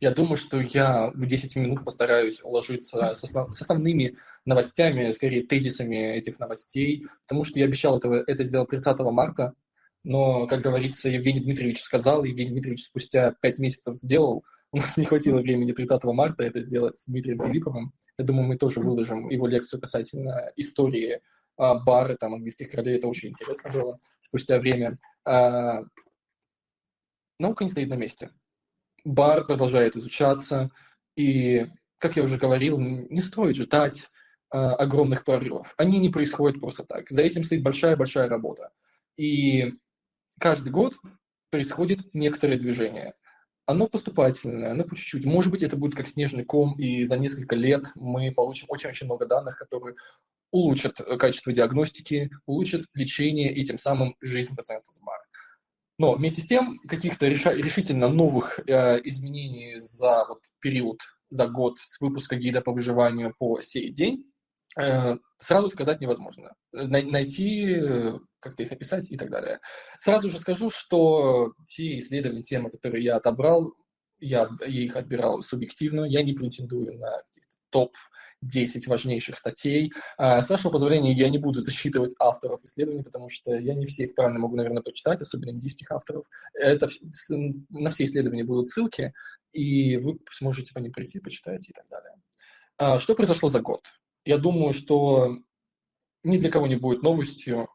Я 0.00 0.10
думаю, 0.10 0.36
что 0.36 0.60
я 0.60 1.10
в 1.14 1.24
10 1.24 1.56
минут 1.56 1.82
постараюсь 1.82 2.42
уложиться 2.42 3.14
с, 3.14 3.24
основ, 3.24 3.56
с 3.56 3.62
основными 3.62 4.18
новостями, 4.44 5.10
скорее 5.12 5.46
тезисами 5.46 5.96
этих 5.96 6.38
новостей, 6.38 7.06
потому 7.26 7.44
что 7.44 7.58
я 7.58 7.64
обещал 7.64 7.98
это, 7.98 8.22
это 8.26 8.44
сделать 8.44 8.68
30 8.68 9.00
марта, 9.00 9.54
но, 10.04 10.46
как 10.46 10.60
говорится, 10.60 11.08
Евгений 11.08 11.40
Дмитриевич 11.40 11.80
сказал, 11.80 12.24
Евгений 12.24 12.50
Дмитриевич 12.50 12.84
спустя 12.84 13.34
5 13.40 13.58
месяцев 13.60 13.96
сделал, 13.96 14.44
у 14.72 14.78
нас 14.78 14.96
не 14.96 15.04
хватило 15.04 15.38
времени 15.38 15.72
30 15.72 16.02
марта 16.04 16.44
это 16.44 16.62
сделать 16.62 16.96
с 16.96 17.06
Дмитрием 17.06 17.38
Филипповым. 17.38 17.92
Я 18.18 18.24
думаю, 18.24 18.48
мы 18.48 18.56
тоже 18.56 18.80
выложим 18.80 19.28
его 19.28 19.46
лекцию 19.46 19.80
касательно 19.80 20.50
истории 20.56 21.20
а, 21.58 21.74
бара, 21.74 22.16
там, 22.16 22.34
английских 22.34 22.70
королей. 22.70 22.96
Это 22.96 23.06
очень 23.06 23.28
интересно 23.28 23.70
было 23.70 23.98
спустя 24.20 24.58
время. 24.58 24.96
А, 25.26 25.82
наука 27.38 27.64
не 27.64 27.70
стоит 27.70 27.90
на 27.90 27.96
месте. 27.96 28.30
Бар 29.04 29.44
продолжает 29.44 29.96
изучаться, 29.96 30.70
и, 31.16 31.66
как 31.98 32.16
я 32.16 32.22
уже 32.22 32.38
говорил, 32.38 32.78
не 32.78 33.20
стоит 33.20 33.56
ждать 33.56 34.08
а, 34.48 34.74
огромных 34.76 35.24
прорывов. 35.24 35.74
Они 35.76 35.98
не 35.98 36.08
происходят 36.08 36.60
просто 36.60 36.84
так. 36.84 37.10
За 37.10 37.20
этим 37.20 37.44
стоит 37.44 37.62
большая-большая 37.62 38.26
работа. 38.26 38.72
И 39.18 39.74
каждый 40.40 40.70
год 40.72 40.96
происходит 41.50 42.14
некоторое 42.14 42.56
движение 42.56 43.14
оно 43.66 43.86
поступательное, 43.86 44.72
оно 44.72 44.84
по 44.84 44.96
чуть-чуть. 44.96 45.24
Может 45.24 45.52
быть, 45.52 45.62
это 45.62 45.76
будет 45.76 45.94
как 45.94 46.08
снежный 46.08 46.44
ком, 46.44 46.78
и 46.78 47.04
за 47.04 47.18
несколько 47.18 47.54
лет 47.54 47.86
мы 47.94 48.32
получим 48.32 48.66
очень-очень 48.68 49.06
много 49.06 49.26
данных, 49.26 49.56
которые 49.56 49.96
улучшат 50.50 51.00
э, 51.00 51.16
качество 51.16 51.52
диагностики, 51.52 52.30
улучшат 52.46 52.84
лечение 52.94 53.52
и 53.52 53.64
тем 53.64 53.78
самым 53.78 54.16
жизнь 54.20 54.54
пациента 54.54 54.92
с 54.92 55.00
БАР. 55.00 55.18
Но 55.98 56.14
вместе 56.14 56.42
с 56.42 56.46
тем 56.46 56.78
каких-то 56.88 57.28
решительно 57.28 58.08
новых 58.08 58.58
э, 58.66 59.00
изменений 59.04 59.76
за 59.78 60.26
вот, 60.28 60.40
период, 60.60 61.00
за 61.30 61.46
год 61.46 61.78
с 61.78 62.00
выпуска 62.00 62.36
гида 62.36 62.60
по 62.60 62.72
выживанию 62.72 63.34
по 63.38 63.60
сей 63.60 63.90
день 63.90 64.31
сразу 64.74 65.68
сказать 65.68 66.00
невозможно. 66.00 66.54
Найти, 66.72 67.74
э, 67.74 68.18
как-то 68.40 68.62
их 68.62 68.72
описать 68.72 69.10
и 69.10 69.16
так 69.16 69.30
далее. 69.30 69.60
Сразу 69.98 70.30
же 70.30 70.38
скажу, 70.38 70.70
что 70.70 71.52
те 71.66 71.98
исследования, 71.98 72.42
темы, 72.42 72.70
которые 72.70 73.04
я 73.04 73.16
отобрал, 73.16 73.74
я 74.18 74.48
их 74.66 74.96
отбирал 74.96 75.42
субъективно, 75.42 76.04
я 76.04 76.22
не 76.22 76.32
претендую 76.32 76.98
на 76.98 77.22
топ 77.70 77.96
10 78.42 78.86
важнейших 78.86 79.38
статей. 79.38 79.92
А, 80.16 80.42
с 80.42 80.50
вашего 80.50 80.70
позволения, 80.70 81.12
я 81.12 81.28
не 81.28 81.38
буду 81.38 81.62
засчитывать 81.62 82.14
авторов 82.18 82.62
исследований, 82.64 83.02
потому 83.02 83.28
что 83.28 83.54
я 83.54 83.74
не 83.74 83.86
всех 83.86 84.14
правильно 84.14 84.40
могу, 84.40 84.56
наверное, 84.56 84.82
прочитать, 84.82 85.20
особенно 85.20 85.50
индийских 85.50 85.90
авторов. 85.90 86.26
Это, 86.54 86.88
на 87.70 87.90
все 87.90 88.04
исследования 88.04 88.44
будут 88.44 88.68
ссылки, 88.68 89.12
и 89.52 89.96
вы 89.96 90.18
сможете 90.30 90.72
по 90.72 90.78
ним 90.78 90.92
прийти, 90.92 91.20
почитать 91.20 91.68
и 91.68 91.72
так 91.72 91.86
далее. 91.88 92.14
А, 92.78 92.98
что 92.98 93.14
произошло 93.14 93.48
за 93.48 93.60
год? 93.60 93.82
Я 94.24 94.38
думаю, 94.38 94.72
что 94.72 95.36
ни 96.22 96.38
для 96.38 96.50
кого 96.50 96.66
не 96.66 96.76
будет 96.76 97.02
новостью, 97.02 97.68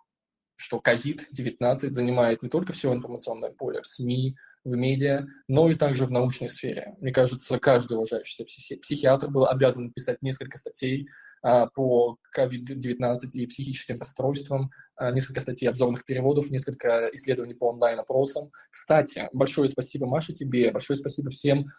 что 0.55 0.81
COVID-19 0.83 1.91
занимает 1.91 2.41
не 2.41 2.49
только 2.49 2.73
все 2.73 2.93
информационное 2.93 3.51
поле 3.51 3.81
в 3.81 3.87
СМИ, 3.87 4.35
в 4.63 4.75
медиа, 4.75 5.27
но 5.47 5.69
и 5.69 5.75
также 5.75 6.05
в 6.05 6.11
научной 6.11 6.49
сфере. 6.49 6.95
Мне 6.99 7.13
кажется, 7.13 7.57
каждый 7.59 7.93
уважающийся 7.93 8.43
психи- 8.43 8.77
психиатр 8.77 9.29
был 9.29 9.45
обязан 9.45 9.85
написать 9.85 10.21
несколько 10.21 10.57
статей 10.57 11.07
по 11.41 12.17
COVID-19 12.37 13.19
и 13.33 13.47
психическим 13.47 13.99
расстройствам, 13.99 14.71
а, 14.95 15.11
несколько 15.11 15.39
статей 15.39 15.69
обзорных 15.69 16.05
переводов, 16.05 16.49
несколько 16.49 17.09
исследований 17.13 17.53
по 17.53 17.69
онлайн-опросам. 17.69 18.51
Кстати, 18.69 19.29
большое 19.33 19.67
спасибо, 19.69 20.07
Маша, 20.07 20.33
тебе, 20.33 20.71
большое 20.71 20.97
спасибо 20.97 21.29
всем 21.29 21.71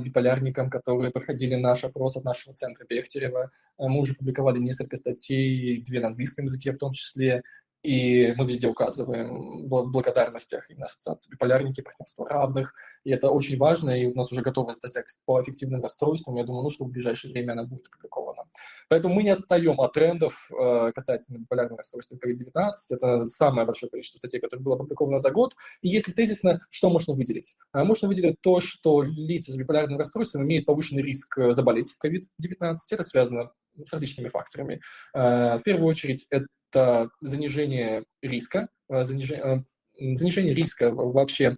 биполярникам, 0.00 0.70
которые 0.70 1.10
проходили 1.10 1.56
наш 1.56 1.82
опрос 1.82 2.16
от 2.16 2.24
нашего 2.24 2.54
центра 2.54 2.84
Бехтерева. 2.84 3.50
Мы 3.78 4.00
уже 4.00 4.14
публиковали 4.14 4.58
несколько 4.58 4.96
статей, 4.96 5.82
две 5.82 6.00
на 6.00 6.08
английском 6.08 6.44
языке 6.44 6.72
в 6.72 6.78
том 6.78 6.92
числе, 6.92 7.42
и 7.86 8.34
мы 8.36 8.46
везде 8.46 8.66
указываем 8.66 9.68
в 9.68 9.90
благодарностях 9.92 10.68
именно 10.68 10.86
ассоциации 10.86 11.30
биполярники, 11.30 11.82
партнерства 11.82 12.28
равных, 12.28 12.74
и 13.04 13.12
это 13.12 13.30
очень 13.30 13.56
важно, 13.56 13.90
и 13.90 14.06
у 14.06 14.14
нас 14.14 14.32
уже 14.32 14.42
готова 14.42 14.72
статья 14.72 15.04
по 15.24 15.40
эффективным 15.40 15.80
расстройствам, 15.82 16.34
я 16.34 16.42
думаю, 16.42 16.64
ну, 16.64 16.70
что 16.70 16.84
в 16.84 16.88
ближайшее 16.88 17.32
время 17.32 17.52
она 17.52 17.62
будет 17.62 17.86
опубликована. 17.86 18.42
Поэтому 18.88 19.14
мы 19.14 19.22
не 19.22 19.30
отстаем 19.30 19.80
от 19.80 19.92
трендов 19.92 20.50
э, 20.50 20.90
касательно 20.96 21.38
биполярного 21.38 21.78
расстройства 21.78 22.16
COVID-19, 22.16 22.72
это 22.90 23.28
самое 23.28 23.64
большое 23.66 23.88
количество 23.88 24.18
статей, 24.18 24.40
которое 24.40 24.62
было 24.62 24.74
опубликовано 24.74 25.20
за 25.20 25.30
год, 25.30 25.54
и 25.80 25.88
если 25.88 26.10
тезисно, 26.10 26.60
что 26.70 26.90
можно 26.90 27.14
выделить? 27.14 27.54
А 27.70 27.84
можно 27.84 28.08
выделить 28.08 28.40
то, 28.40 28.60
что 28.60 29.02
лица 29.02 29.52
с 29.52 29.56
биполярным 29.56 29.96
расстройством 29.96 30.42
имеют 30.42 30.66
повышенный 30.66 31.02
риск 31.02 31.38
э, 31.38 31.52
заболеть 31.52 31.96
COVID-19, 32.04 32.74
это 32.90 33.02
связано 33.04 33.52
с 33.84 33.92
различными 33.92 34.28
факторами. 34.28 34.80
Э, 35.14 35.58
в 35.58 35.62
первую 35.62 35.86
очередь, 35.86 36.26
это 36.30 36.46
это 36.76 37.10
занижение 37.20 38.04
риска, 38.22 38.68
э, 38.88 39.02
занижение, 39.04 39.64
э, 39.98 40.14
занижение 40.14 40.54
риска 40.54 40.90
вообще 40.90 41.56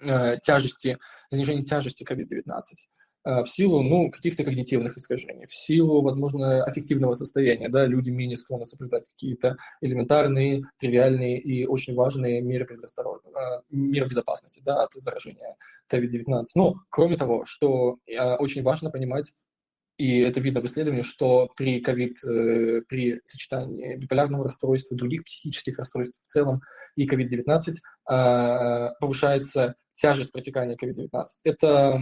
э, 0.00 0.38
тяжести, 0.42 0.98
занижение 1.30 1.64
тяжести 1.64 2.04
COVID-19 2.04 2.62
в 3.42 3.46
силу, 3.46 3.82
ну, 3.82 4.08
каких-то 4.08 4.44
когнитивных 4.44 4.96
искажений, 4.96 5.46
в 5.46 5.52
силу, 5.52 6.00
возможно, 6.00 6.62
аффективного 6.62 7.14
состояния, 7.14 7.68
да, 7.68 7.84
люди 7.84 8.10
менее 8.10 8.36
склонны 8.36 8.66
соблюдать 8.66 9.08
какие-то 9.08 9.56
элементарные, 9.80 10.62
тривиальные 10.78 11.40
и 11.40 11.66
очень 11.66 11.96
важные 11.96 12.40
меры 12.40 12.66
предосторожности, 12.66 13.36
меры 13.68 14.08
безопасности, 14.08 14.62
да, 14.64 14.84
от 14.84 14.92
заражения 14.92 15.56
COVID-19. 15.92 16.44
Но, 16.54 16.76
кроме 16.88 17.16
того, 17.16 17.44
что 17.46 17.98
очень 18.38 18.62
важно 18.62 18.92
понимать, 18.92 19.32
и 19.98 20.20
это 20.20 20.40
видно 20.40 20.60
в 20.60 20.66
исследовании, 20.66 21.02
что 21.02 21.50
при 21.56 21.80
ковид, 21.80 22.22
э, 22.24 22.82
при 22.88 23.20
сочетании 23.24 23.96
биполярного 23.96 24.44
расстройства, 24.44 24.96
других 24.96 25.24
психических 25.24 25.78
расстройств 25.78 26.20
в 26.22 26.26
целом 26.26 26.60
и 26.96 27.08
COVID-19 27.08 27.74
а, 28.08 28.92
повышается 29.00 29.74
тяжесть 29.94 30.32
протекания 30.32 30.76
COVID-19. 30.76 31.24
Это 31.44 31.98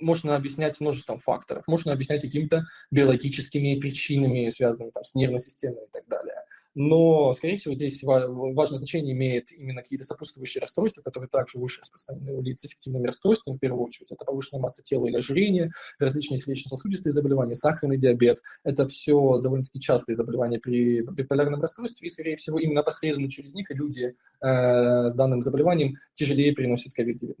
можно 0.00 0.36
объяснять 0.36 0.78
множеством 0.80 1.18
факторов. 1.20 1.66
Можно 1.66 1.92
объяснять 1.92 2.22
какими-то 2.22 2.64
биологическими 2.90 3.80
причинами, 3.80 4.48
связанными 4.50 4.90
там, 4.90 5.04
с 5.04 5.14
нервной 5.14 5.40
системой 5.40 5.84
и 5.84 5.90
так 5.92 6.06
далее 6.06 6.36
но, 6.74 7.32
скорее 7.34 7.56
всего, 7.56 7.74
здесь 7.74 8.02
важное 8.02 8.78
значение 8.78 9.12
имеет 9.12 9.52
именно 9.52 9.82
какие-то 9.82 10.04
сопутствующие 10.04 10.60
расстройства, 10.60 11.02
которые 11.02 11.28
также 11.28 11.58
выше 11.58 11.80
распространены 11.80 12.32
у 12.32 12.42
лиц 12.42 12.60
с 12.60 12.64
эффективными 12.64 13.06
расстройствами, 13.06 13.56
в 13.56 13.60
первую 13.60 13.84
очередь. 13.84 14.10
Это 14.10 14.24
повышенная 14.24 14.60
масса 14.60 14.82
тела 14.82 15.06
или 15.06 15.16
ожирение, 15.16 15.70
различные 15.98 16.38
сердечно-сосудистые 16.38 17.12
заболевания, 17.12 17.54
сахарный 17.54 17.96
диабет. 17.96 18.42
Это 18.64 18.88
все 18.88 19.38
довольно-таки 19.38 19.80
частые 19.80 20.16
заболевания 20.16 20.58
при 20.58 21.02
биполярном 21.02 21.60
расстройстве, 21.62 22.06
и, 22.06 22.10
скорее 22.10 22.36
всего, 22.36 22.58
именно 22.58 22.82
посредственно 22.82 23.28
через 23.28 23.54
них 23.54 23.70
люди 23.70 24.16
э, 24.40 25.08
с 25.08 25.14
данным 25.14 25.42
заболеванием 25.42 25.96
тяжелее 26.12 26.54
переносят 26.54 26.92
COVID-19. 26.98 27.34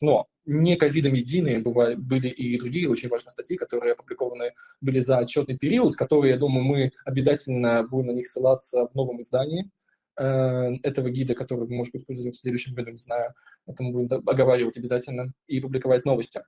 Но 0.00 0.26
не 0.50 0.76
ковидом 0.76 1.14
единые 1.14 1.60
бывали, 1.60 1.94
были 1.94 2.28
и 2.28 2.58
другие 2.58 2.90
очень 2.90 3.08
важные 3.08 3.30
статьи, 3.30 3.56
которые 3.56 3.92
опубликованы 3.92 4.52
были 4.80 4.98
за 4.98 5.18
отчетный 5.18 5.56
период, 5.56 5.94
которые, 5.94 6.32
я 6.32 6.38
думаю, 6.38 6.64
мы 6.64 6.92
обязательно 7.04 7.84
будем 7.84 8.08
на 8.08 8.12
них 8.12 8.26
ссылаться 8.26 8.88
в 8.88 8.94
новом 8.96 9.20
издании 9.20 9.70
э, 10.18 10.74
этого 10.82 11.08
гида, 11.08 11.34
который, 11.34 11.68
может 11.68 11.92
быть, 11.92 12.04
произойдет 12.04 12.34
в 12.34 12.40
следующем 12.40 12.74
году, 12.74 12.90
не 12.90 12.98
знаю. 12.98 13.32
Это 13.66 13.84
мы 13.84 13.92
будем 13.92 14.28
оговаривать 14.28 14.76
обязательно 14.76 15.32
и 15.46 15.60
публиковать 15.60 16.04
новости. 16.04 16.42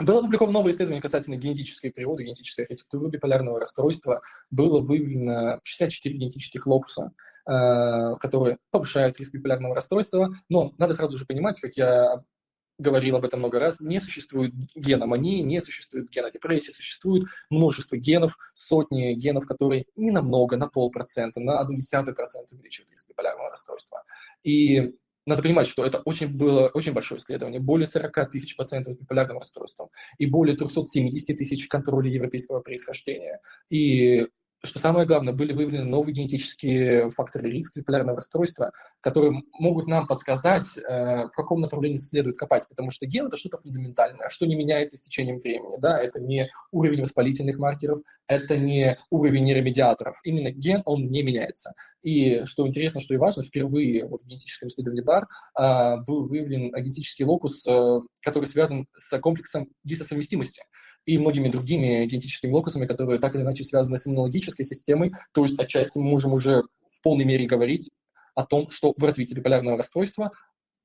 Было 0.00 0.20
опубликовано 0.20 0.54
новое 0.54 0.72
исследование 0.72 1.02
касательно 1.02 1.36
генетической 1.36 1.90
природы, 1.90 2.24
генетической 2.24 2.62
архитектуры 2.62 3.10
биполярного 3.10 3.60
расстройства. 3.60 4.22
Было 4.50 4.80
выявлено 4.80 5.60
64 5.62 6.16
генетических 6.16 6.66
локуса, 6.66 7.12
э, 7.46 8.16
которые 8.18 8.56
повышают 8.70 9.18
риск 9.18 9.34
биполярного 9.34 9.74
расстройства. 9.74 10.30
Но 10.48 10.72
надо 10.78 10.94
сразу 10.94 11.18
же 11.18 11.26
понимать, 11.26 11.60
как 11.60 11.76
я 11.76 12.24
говорил 12.82 13.16
об 13.16 13.24
этом 13.24 13.40
много 13.40 13.58
раз, 13.58 13.80
не 13.80 14.00
существует 14.00 14.52
гена 14.74 15.06
мании, 15.06 15.40
не 15.40 15.60
существует 15.60 16.10
гена 16.10 16.30
депрессии, 16.30 16.72
существует 16.72 17.24
множество 17.50 17.96
генов, 17.96 18.36
сотни 18.54 19.14
генов, 19.14 19.46
которые 19.46 19.86
не 19.96 20.10
намного, 20.10 20.56
на 20.56 20.68
полпроцента, 20.68 21.40
на 21.40 21.60
одну 21.60 21.76
десятую 21.76 22.14
процента 22.14 22.54
увеличивают 22.54 22.90
риск 22.90 23.08
биполярного 23.08 23.50
расстройства. 23.50 24.04
И 24.42 24.94
надо 25.24 25.42
понимать, 25.42 25.68
что 25.68 25.84
это 25.84 26.00
очень 26.00 26.28
было 26.28 26.68
очень 26.68 26.92
большое 26.92 27.20
исследование, 27.20 27.60
более 27.60 27.86
40 27.86 28.30
тысяч 28.30 28.56
пациентов 28.56 28.94
с 28.94 28.98
биполярным 28.98 29.38
расстройством 29.38 29.90
и 30.18 30.26
более 30.26 30.56
370 30.56 31.38
тысяч 31.38 31.68
контролей 31.68 32.12
европейского 32.12 32.60
происхождения. 32.60 33.40
И 33.70 34.26
что 34.64 34.78
самое 34.78 35.06
главное, 35.06 35.32
были 35.32 35.52
выявлены 35.52 35.84
новые 35.84 36.14
генетические 36.14 37.10
факторы 37.10 37.50
риска 37.50 37.80
биполярного 37.80 38.16
расстройства, 38.16 38.72
которые 39.00 39.42
могут 39.58 39.88
нам 39.88 40.06
подсказать, 40.06 40.78
э, 40.78 41.26
в 41.26 41.32
каком 41.34 41.60
направлении 41.60 41.96
следует 41.96 42.36
копать, 42.36 42.68
потому 42.68 42.90
что 42.92 43.06
ген– 43.06 43.26
это 43.28 43.36
что-то 43.36 43.56
фундаментальное, 43.56 44.28
что 44.28 44.46
не 44.46 44.54
меняется 44.54 44.96
с 44.96 45.02
течением 45.02 45.38
времени. 45.38 45.78
Да? 45.80 45.98
Это 45.98 46.20
не 46.20 46.48
уровень 46.70 47.00
воспалительных 47.00 47.58
маркеров, 47.58 48.02
это 48.28 48.56
не 48.56 48.98
уровень 49.10 49.44
нейромедиаторов. 49.44 50.20
Именно 50.22 50.52
ген, 50.52 50.82
он 50.84 51.08
не 51.08 51.22
меняется. 51.24 51.74
И 52.02 52.44
что 52.44 52.66
интересно, 52.66 53.00
что 53.00 53.14
и 53.14 53.16
важно, 53.16 53.42
впервые 53.42 54.06
вот 54.06 54.22
в 54.22 54.26
генетическом 54.26 54.68
исследовании 54.68 55.02
БАР 55.02 55.26
а, 55.54 55.96
был 55.98 56.26
выявлен 56.26 56.70
генетический 56.70 57.24
локус, 57.24 57.66
а, 57.66 58.00
который 58.22 58.44
связан 58.44 58.86
с 58.96 59.18
комплексом 59.18 59.68
дисосовместимости 59.82 60.62
и 61.06 61.18
многими 61.18 61.48
другими 61.48 62.04
генетическими 62.06 62.50
локусами, 62.50 62.86
которые 62.86 63.18
так 63.18 63.34
или 63.34 63.42
иначе 63.42 63.64
связаны 63.64 63.98
с 63.98 64.06
иммунологической 64.06 64.64
системой. 64.64 65.12
То 65.32 65.44
есть 65.44 65.58
отчасти 65.58 65.98
мы 65.98 66.04
можем 66.04 66.32
уже 66.32 66.62
в 66.88 67.00
полной 67.02 67.24
мере 67.24 67.46
говорить 67.46 67.90
о 68.34 68.46
том, 68.46 68.70
что 68.70 68.94
в 68.96 69.02
развитии 69.02 69.34
биполярного 69.34 69.76
расстройства 69.76 70.32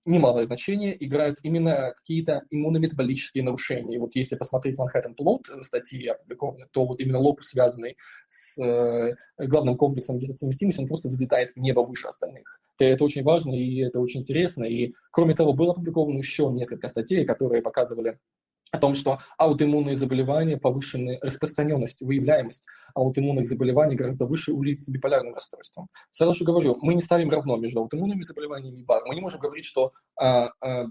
немалое 0.08 0.45
значение 0.45 1.06
играют 1.06 1.39
именно 1.43 1.93
какие-то 1.97 2.43
иммунометаболические 2.49 3.43
нарушения. 3.43 3.95
И 3.95 3.99
вот 3.99 4.15
если 4.15 4.36
посмотреть 4.36 4.77
Манхэттен 4.77 5.13
Плот, 5.13 5.47
статьи 5.62 6.08
опубликованы, 6.08 6.67
то 6.71 6.86
вот 6.86 6.99
именно 7.01 7.19
локус, 7.19 7.49
связанный 7.49 7.97
с 8.30 8.58
э, 8.63 9.15
главным 9.38 9.75
комплексом 9.75 10.17
дисоцимистимости, 10.17 10.80
он 10.80 10.88
просто 10.88 11.10
взлетает 11.10 11.49
в 11.49 11.58
небо 11.58 11.82
выше 11.82 12.08
остальных. 12.08 12.60
Это 12.80 13.03
очень 13.03 13.23
важно 13.23 13.53
и 13.53 13.80
это 13.80 13.99
очень 13.99 14.21
интересно. 14.21 14.63
И 14.63 14.93
кроме 15.12 15.36
того, 15.36 15.53
было 15.53 15.71
опубликовано 15.71 16.17
еще 16.17 16.49
несколько 16.51 16.88
статей, 16.89 17.25
которые 17.25 17.62
показывали 17.62 18.17
о 18.71 18.80
том, 18.80 18.95
что 18.95 19.19
аутоиммунные 19.38 19.95
заболевания 19.95 20.58
повышенная 20.58 21.19
распространенность, 21.21 22.01
выявляемость 22.01 22.65
аутоиммунных 22.93 23.45
заболеваний 23.45 23.95
гораздо 23.95 24.25
выше 24.25 24.51
у 24.51 24.62
лиц 24.63 24.86
с 24.86 24.89
биполярным 24.89 25.34
расстройством. 25.34 25.88
Сразу 26.12 26.34
же 26.34 26.43
говорю, 26.43 26.75
мы 26.82 26.93
не 26.93 27.01
ставим 27.01 27.30
равно 27.30 27.58
между 27.58 27.80
аутоиммунными 27.80 28.21
заболеваниями 28.21 28.80
и 28.80 28.84
БАР. 28.84 29.03
Мы 29.06 29.15
не 29.15 29.21
можем 29.21 29.39
говорить, 29.39 29.65
что 29.65 29.93
а, 30.19 30.49
а, 30.62 30.88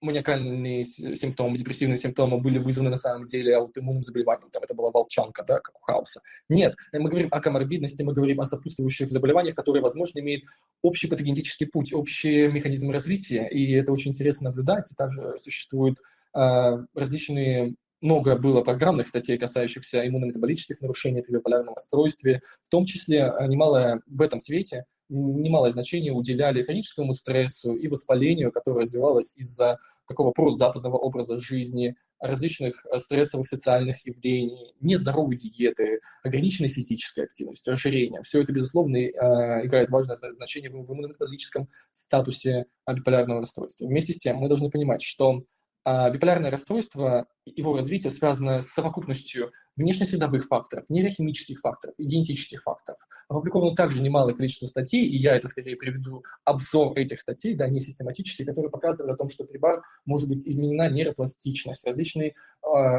маниакальные 0.00 0.84
симптомы, 0.84 1.58
депрессивные 1.58 1.98
симптомы 1.98 2.40
были 2.40 2.58
вызваны 2.58 2.90
на 2.90 2.96
самом 2.96 3.26
деле 3.26 3.56
аутоиммунным 3.56 4.02
заболеванием. 4.02 4.50
Там 4.50 4.62
это 4.62 4.74
была 4.74 4.90
волчанка, 4.90 5.44
да, 5.44 5.60
как 5.60 5.76
у 5.76 5.80
Хауса. 5.80 6.20
Нет, 6.48 6.74
мы 6.92 7.10
говорим 7.10 7.28
о 7.30 7.40
коморбидности, 7.40 8.02
мы 8.02 8.14
говорим 8.14 8.40
о 8.40 8.46
сопутствующих 8.46 9.10
заболеваниях, 9.10 9.54
которые, 9.54 9.82
возможно, 9.82 10.20
имеют 10.20 10.44
общий 10.82 11.06
патогенетический 11.06 11.66
путь, 11.66 11.92
общий 11.92 12.48
механизм 12.48 12.90
развития, 12.90 13.48
и 13.48 13.72
это 13.74 13.92
очень 13.92 14.12
интересно 14.12 14.50
наблюдать. 14.50 14.90
И 14.90 14.94
также 14.94 15.38
существует 15.38 15.98
различные 16.32 17.74
много 18.00 18.36
было 18.36 18.62
программных 18.62 19.08
статей, 19.08 19.38
касающихся 19.38 20.06
иммунометаболических 20.06 20.80
нарушений 20.80 21.22
при 21.22 21.32
биполярном 21.32 21.74
расстройстве, 21.74 22.42
в 22.64 22.70
том 22.70 22.86
числе 22.86 23.26
а, 23.26 23.46
немалое 23.46 24.00
в 24.06 24.22
этом 24.22 24.40
свете, 24.40 24.84
немалое 25.08 25.72
значение 25.72 26.12
уделяли 26.12 26.62
хроническому 26.62 27.12
стрессу 27.12 27.74
и 27.74 27.88
воспалению, 27.88 28.52
которое 28.52 28.82
развивалось 28.82 29.34
из-за 29.36 29.78
такого 30.06 30.30
прозападного 30.30 30.96
образа 30.96 31.36
жизни, 31.36 31.96
различных 32.20 32.86
а, 32.86 32.98
стрессовых 32.98 33.46
социальных 33.46 34.06
явлений, 34.06 34.74
нездоровой 34.80 35.36
диеты, 35.36 36.00
ограниченной 36.22 36.68
физической 36.68 37.24
активности, 37.24 37.68
ожирения. 37.68 38.22
Все 38.22 38.40
это, 38.40 38.52
безусловно, 38.52 38.96
играет 38.96 39.90
важное 39.90 40.16
значение 40.16 40.70
в 40.70 40.74
иммунометаболическом 40.74 41.68
статусе 41.90 42.66
биполярного 42.90 43.40
расстройства. 43.40 43.86
Вместе 43.86 44.14
с 44.14 44.18
тем 44.18 44.36
мы 44.36 44.48
должны 44.48 44.70
понимать, 44.70 45.02
что 45.02 45.44
А 45.84 46.10
биполярное 46.10 46.50
расстройство, 46.50 47.26
его 47.46 47.74
развитие 47.74 48.10
связано 48.10 48.60
с 48.60 48.68
совокупностью 48.68 49.50
внешнесредовых 49.76 50.46
факторов, 50.46 50.84
нейрохимических 50.90 51.58
факторов 51.60 51.94
и 51.98 52.04
генетических 52.04 52.62
факторов. 52.62 52.98
Опубликовано 53.28 53.74
также 53.74 54.02
немалое 54.02 54.34
количество 54.34 54.66
статей, 54.66 55.06
и 55.06 55.16
я 55.16 55.34
это 55.34 55.48
скорее 55.48 55.76
приведу 55.76 56.22
обзор 56.44 56.92
этих 56.98 57.20
статей, 57.20 57.54
да, 57.54 57.66
не 57.68 57.80
систематические, 57.80 58.46
которые 58.46 58.70
показывают 58.70 59.14
о 59.14 59.16
том, 59.16 59.30
что 59.30 59.44
при 59.44 59.56
БАР 59.56 59.82
может 60.04 60.28
быть 60.28 60.46
изменена 60.46 60.90
нейропластичность, 60.90 61.86
различные 61.86 62.34
э, 62.62 62.98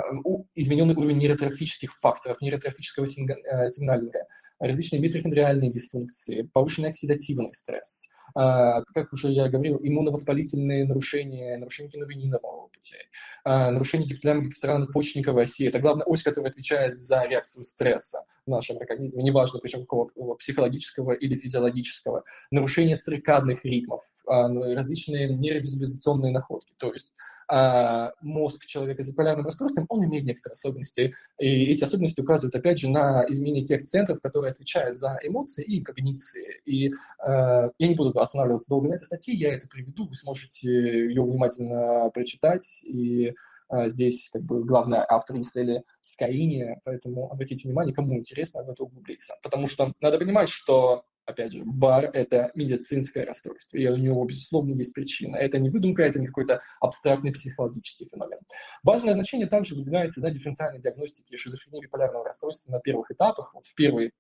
измененный 0.56 0.96
уровень 0.96 1.18
нейротрофических 1.18 1.94
факторов, 2.00 2.42
нейротрофического 2.42 3.06
э, 3.06 3.70
сигналинга, 3.70 4.26
различные 4.60 5.00
митохондриальные 5.00 5.72
дисфункции, 5.72 6.50
повышенный 6.54 6.90
оксидативный 6.90 7.52
стресс, 7.52 8.10
а, 8.10 8.21
как 8.34 9.14
уже 9.14 9.30
я 9.30 9.50
говорил, 9.50 9.80
иммуновоспалительные 9.82 10.86
нарушения, 10.86 11.58
нарушения 11.58 11.90
киновининового 11.90 12.68
пути, 12.68 12.96
а, 13.44 13.72
нарушение 13.72 14.10
гипоталамо-гипоцерально-почечниковой 14.10 15.44
оси. 15.44 15.66
Это 15.66 15.80
главная 15.80 16.06
ось, 16.06 16.24
которая 16.24 16.52
отвечает 16.52 17.02
за 17.02 17.26
реакцию 17.26 17.64
стресса 17.64 18.24
в 18.46 18.50
нашем 18.50 18.78
организме, 18.78 19.24
неважно, 19.24 19.60
причем 19.60 19.82
какого 19.82 20.36
психологического 20.36 21.12
или 21.12 21.36
физиологического. 21.36 22.24
Нарушение 22.50 22.98
циркадных 22.98 23.66
ритмов, 23.66 24.02
а, 24.28 24.48
ну, 24.48 24.74
различные 24.76 25.30
нейровизуализационные 25.30 26.32
находки. 26.32 26.74
То 26.78 26.94
есть 26.94 27.14
а 27.54 28.14
мозг 28.22 28.66
человека 28.66 29.04
с 29.04 29.10
биполярным 29.10 29.46
расстройством, 29.46 29.86
он 29.90 30.06
имеет 30.06 30.24
некоторые 30.24 30.54
особенности. 30.54 31.14
И 31.38 31.66
эти 31.66 31.84
особенности 31.84 32.22
указывают, 32.22 32.56
опять 32.56 32.80
же, 32.80 32.88
на 32.88 33.26
изменение 33.28 33.66
тех 33.66 33.84
центров, 33.84 34.22
которые 34.22 34.52
отвечают 34.52 34.98
за 34.98 35.20
эмоции 35.22 35.66
и 35.66 35.82
когниции. 35.82 36.62
И 36.64 36.94
я 37.20 37.72
не 37.78 37.96
буду 37.96 38.14
останавливаться 38.22 38.70
долго 38.70 38.90
на 38.90 38.96
этой 38.96 39.06
статье, 39.06 39.34
я 39.34 39.54
это 39.54 39.68
приведу, 39.68 40.06
вы 40.06 40.16
сможете 40.16 40.70
ее 40.70 41.24
внимательно 41.24 42.10
прочитать. 42.14 42.84
И 42.84 43.34
э, 43.70 43.90
здесь 43.90 44.30
как 44.32 44.44
бы 44.44 44.64
главный 44.64 45.00
автор 45.08 45.42
цели 45.44 45.84
Скаини, 46.02 46.80
поэтому 46.84 47.32
обратите 47.32 47.68
внимание, 47.68 47.94
кому 47.94 48.18
интересно 48.18 48.64
в 48.64 48.70
это 48.70 48.84
углубиться. 48.84 49.36
Потому 49.44 49.68
что 49.68 49.94
надо 50.02 50.18
понимать, 50.18 50.50
что 50.50 51.04
опять 51.26 51.54
же, 51.54 51.64
бар– 51.66 52.10
это 52.14 52.52
медицинское 52.56 53.26
расстройство, 53.26 53.78
и 53.78 53.88
у 53.88 53.98
него, 53.98 54.24
безусловно, 54.26 54.74
есть 54.74 54.94
причина. 54.94 55.38
Это 55.38 55.60
не 55.60 55.70
выдумка, 55.70 56.04
это 56.04 56.20
не 56.20 56.28
какой-то 56.28 56.62
абстрактный 56.80 57.32
психологический 57.32 58.08
феномен. 58.12 58.40
Важное 58.84 59.14
значение 59.14 59.48
также 59.48 59.76
выделяется 59.76 60.22
на 60.22 60.32
дифференциальной 60.32 60.80
диагностике 60.80 61.38
шизофрении 61.38 61.82
биполярного 61.82 62.26
расстройства 62.26 62.72
на 62.72 62.80
первых 62.80 63.12
этапах. 63.12 63.54
Вот 63.54 63.66
в, 63.68 63.76
первый, 63.76 64.12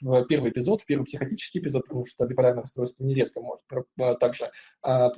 в 0.00 0.24
первый 0.24 0.50
эпизод, 0.50 0.82
в 0.82 0.86
первый 0.86 1.04
психотический 1.04 1.60
эпизод, 1.60 1.84
потому 1.84 2.06
что 2.06 2.26
биполярное 2.26 2.62
расстройство 2.62 3.04
нередко 3.04 3.40
может 3.40 3.64
а, 3.98 4.14
также 4.14 4.50
а, 4.82 5.12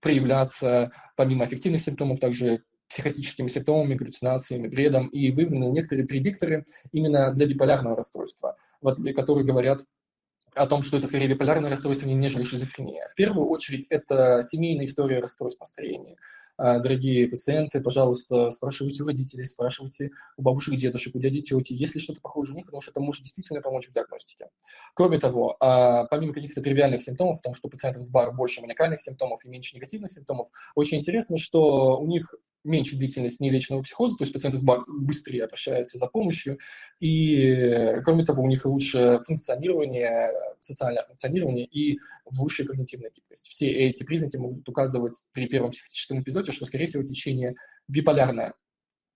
проявляться, 0.00 0.92
помимо 1.16 1.44
аффективных 1.44 1.80
симптомов, 1.80 2.20
также 2.20 2.62
психотическими 2.88 3.48
симптомами, 3.48 3.94
галлюцинациями, 3.94 4.68
бредом, 4.68 5.08
и 5.08 5.30
выявлены 5.30 5.64
некоторые 5.72 6.06
предикторы 6.06 6.64
именно 6.92 7.32
для 7.32 7.46
биполярного 7.46 7.96
расстройства, 7.96 8.56
которые 8.80 9.44
говорят 9.44 9.82
о 10.56 10.66
том, 10.66 10.82
что 10.82 10.96
это 10.96 11.06
скорее 11.06 11.28
биполярное 11.28 11.70
расстройство, 11.70 12.06
нежели 12.06 12.42
шизофрения. 12.42 13.08
В 13.12 13.14
первую 13.14 13.48
очередь, 13.48 13.86
это 13.88 14.42
семейная 14.42 14.86
история 14.86 15.20
расстройств 15.20 15.60
настроения. 15.60 16.16
А, 16.58 16.78
дорогие 16.78 17.28
пациенты, 17.28 17.82
пожалуйста, 17.82 18.50
спрашивайте 18.50 19.02
у 19.02 19.06
родителей, 19.06 19.44
спрашивайте 19.44 20.10
у 20.38 20.42
бабушек, 20.42 20.74
дедушек, 20.76 21.14
у 21.14 21.18
дяди, 21.18 21.42
тети, 21.42 21.74
есть 21.74 21.94
ли 21.94 22.00
что-то 22.00 22.22
похожее 22.22 22.54
у 22.54 22.56
них, 22.56 22.64
потому 22.64 22.80
что 22.80 22.92
это 22.92 23.00
может 23.00 23.22
действительно 23.24 23.60
помочь 23.60 23.88
в 23.88 23.92
диагностике. 23.92 24.48
Кроме 24.94 25.18
того, 25.18 25.56
а, 25.60 26.04
помимо 26.04 26.32
каких-то 26.32 26.62
тривиальных 26.62 27.02
симптомов, 27.02 27.40
в 27.40 27.42
том, 27.42 27.54
что 27.54 27.68
у 27.68 27.70
пациентов 27.70 28.02
с 28.02 28.08
БАР 28.08 28.32
больше 28.32 28.62
маниакальных 28.62 29.00
симптомов 29.00 29.44
и 29.44 29.48
меньше 29.48 29.76
негативных 29.76 30.10
симптомов, 30.10 30.48
очень 30.74 30.96
интересно, 30.96 31.36
что 31.36 31.98
у 31.98 32.06
них 32.06 32.34
меньше 32.66 32.96
длительность 32.96 33.40
нелеченного 33.40 33.82
психоза, 33.82 34.16
то 34.16 34.22
есть 34.22 34.32
пациенты 34.32 34.58
быстрее 34.86 35.44
обращаются 35.44 35.98
за 35.98 36.06
помощью, 36.06 36.58
и, 37.00 38.00
кроме 38.04 38.24
того, 38.24 38.42
у 38.42 38.48
них 38.48 38.66
лучше 38.66 39.20
функционирование, 39.26 40.30
социальное 40.60 41.02
функционирование 41.02 41.64
и 41.64 41.98
высшая 42.24 42.64
когнитивная 42.64 43.10
гибкость. 43.10 43.46
Все 43.46 43.70
эти 43.70 44.04
признаки 44.04 44.36
могут 44.36 44.68
указывать 44.68 45.22
при 45.32 45.46
первом 45.46 45.70
психическом 45.70 46.20
эпизоде, 46.20 46.52
что, 46.52 46.66
скорее 46.66 46.86
всего, 46.86 47.02
течение 47.02 47.54
биполярное. 47.88 48.54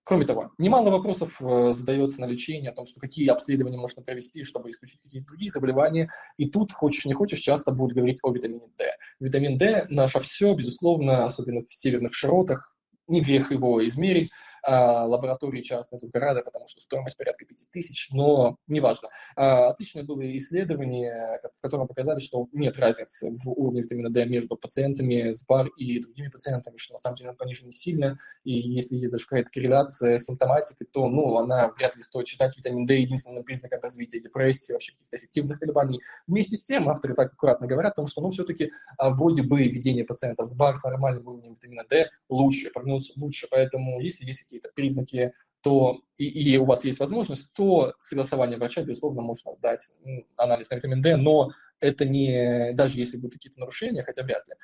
Кроме 0.03 0.25
того, 0.25 0.51
немало 0.57 0.89
вопросов 0.89 1.39
э, 1.41 1.73
задается 1.73 2.21
на 2.21 2.25
лечение 2.25 2.71
о 2.71 2.73
том, 2.73 2.87
что 2.87 2.99
какие 2.99 3.29
обследования 3.29 3.77
можно 3.77 4.01
провести, 4.01 4.43
чтобы 4.43 4.71
исключить 4.71 4.99
какие-то 5.01 5.27
другие 5.27 5.51
заболевания. 5.51 6.09
И 6.37 6.49
тут, 6.49 6.73
хочешь 6.73 7.05
не 7.05 7.13
хочешь, 7.13 7.39
часто 7.39 7.71
будут 7.71 7.95
говорить 7.95 8.19
о 8.23 8.33
витамине 8.33 8.67
D. 8.79 8.85
Витамин 9.19 9.59
D– 9.59 9.85
наше 9.89 10.19
все, 10.21 10.55
безусловно, 10.55 11.25
особенно 11.25 11.61
в 11.61 11.71
северных 11.71 12.15
широтах, 12.15 12.75
не 13.11 13.21
грех 13.21 13.51
его 13.51 13.85
измерить, 13.85 14.31
лаборатории 14.67 15.61
частные 15.61 15.99
только 15.99 16.19
рады, 16.19 16.43
потому 16.43 16.67
что 16.67 16.81
стоимость 16.81 17.17
порядка 17.17 17.45
5000, 17.45 18.09
но 18.11 18.57
неважно. 18.67 19.09
А, 19.35 19.69
отличное 19.69 20.03
было 20.03 20.21
исследование, 20.37 21.39
в 21.57 21.61
котором 21.61 21.87
показали, 21.87 22.19
что 22.19 22.47
нет 22.51 22.77
разницы 22.77 23.31
в 23.31 23.49
уровне 23.49 23.81
витамина 23.81 24.09
D 24.09 24.25
между 24.25 24.55
пациентами 24.55 25.31
с 25.31 25.43
БАР 25.45 25.67
и 25.77 25.99
другими 25.99 26.27
пациентами, 26.27 26.77
что 26.77 26.93
на 26.93 26.99
самом 26.99 27.15
деле 27.15 27.31
он 27.31 27.37
понижен 27.37 27.71
сильно, 27.71 28.17
и 28.43 28.51
если 28.51 28.95
есть 28.95 29.11
даже 29.11 29.25
какая-то 29.25 29.51
корреляция 29.51 30.17
с 30.17 30.25
симптоматикой, 30.25 30.87
то 30.91 31.07
ну, 31.07 31.37
она 31.37 31.69
вряд 31.71 31.95
ли 31.95 32.03
стоит 32.03 32.27
считать 32.27 32.57
витамин 32.57 32.85
D 32.85 32.97
единственным 32.97 33.43
признаком 33.43 33.79
развития 33.81 34.19
депрессии, 34.19 34.73
вообще 34.73 34.93
каких-то 34.93 35.17
эффективных 35.17 35.59
колебаний. 35.59 36.01
Вместе 36.27 36.55
с 36.55 36.63
тем 36.63 36.89
авторы 36.89 37.15
так 37.15 37.33
аккуратно 37.33 37.67
говорят 37.67 37.93
о 37.93 37.95
том, 37.97 38.07
что 38.07 38.21
ну, 38.21 38.29
все-таки 38.29 38.71
а, 38.97 39.09
вроде 39.09 39.43
бы 39.43 39.63
ведение 39.63 40.05
пациентов 40.05 40.47
с 40.47 40.55
БАР 40.55 40.77
с 40.77 40.83
нормальным 40.83 41.27
уровнем 41.27 41.51
витамина 41.53 41.83
D 41.89 42.09
лучше, 42.29 42.69
прогноз 42.71 43.11
лучше, 43.15 43.47
поэтому 43.49 43.99
если 43.99 44.25
есть 44.25 44.43
какие-то 44.51 44.69
признаки, 44.75 45.33
то 45.61 46.01
и, 46.17 46.25
и 46.25 46.57
у 46.57 46.65
вас 46.65 46.83
есть 46.83 46.99
возможность, 46.99 47.53
то 47.53 47.93
согласование 47.99 48.57
врача, 48.57 48.81
безусловно, 48.81 49.21
можно 49.21 49.55
сдать 49.55 49.89
анализ 50.35 50.69
на 50.69 50.75
витамин 50.75 51.01
D, 51.01 51.15
но 51.15 51.51
это 51.79 52.05
не, 52.05 52.73
даже 52.73 52.99
если 52.99 53.17
будут 53.17 53.35
какие-то 53.35 53.59
нарушения, 53.59 54.03
хотя 54.03 54.23
вряд 54.23 54.45
ли, 54.47 54.55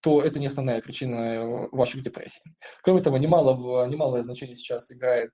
то 0.00 0.22
это 0.22 0.38
не 0.38 0.46
основная 0.46 0.80
причина 0.80 1.68
ваших 1.72 2.00
депрессий. 2.00 2.40
Кроме 2.82 3.02
того, 3.02 3.18
немало, 3.18 3.86
немалое 3.88 4.22
значение 4.22 4.56
сейчас 4.56 4.90
играет 4.92 5.32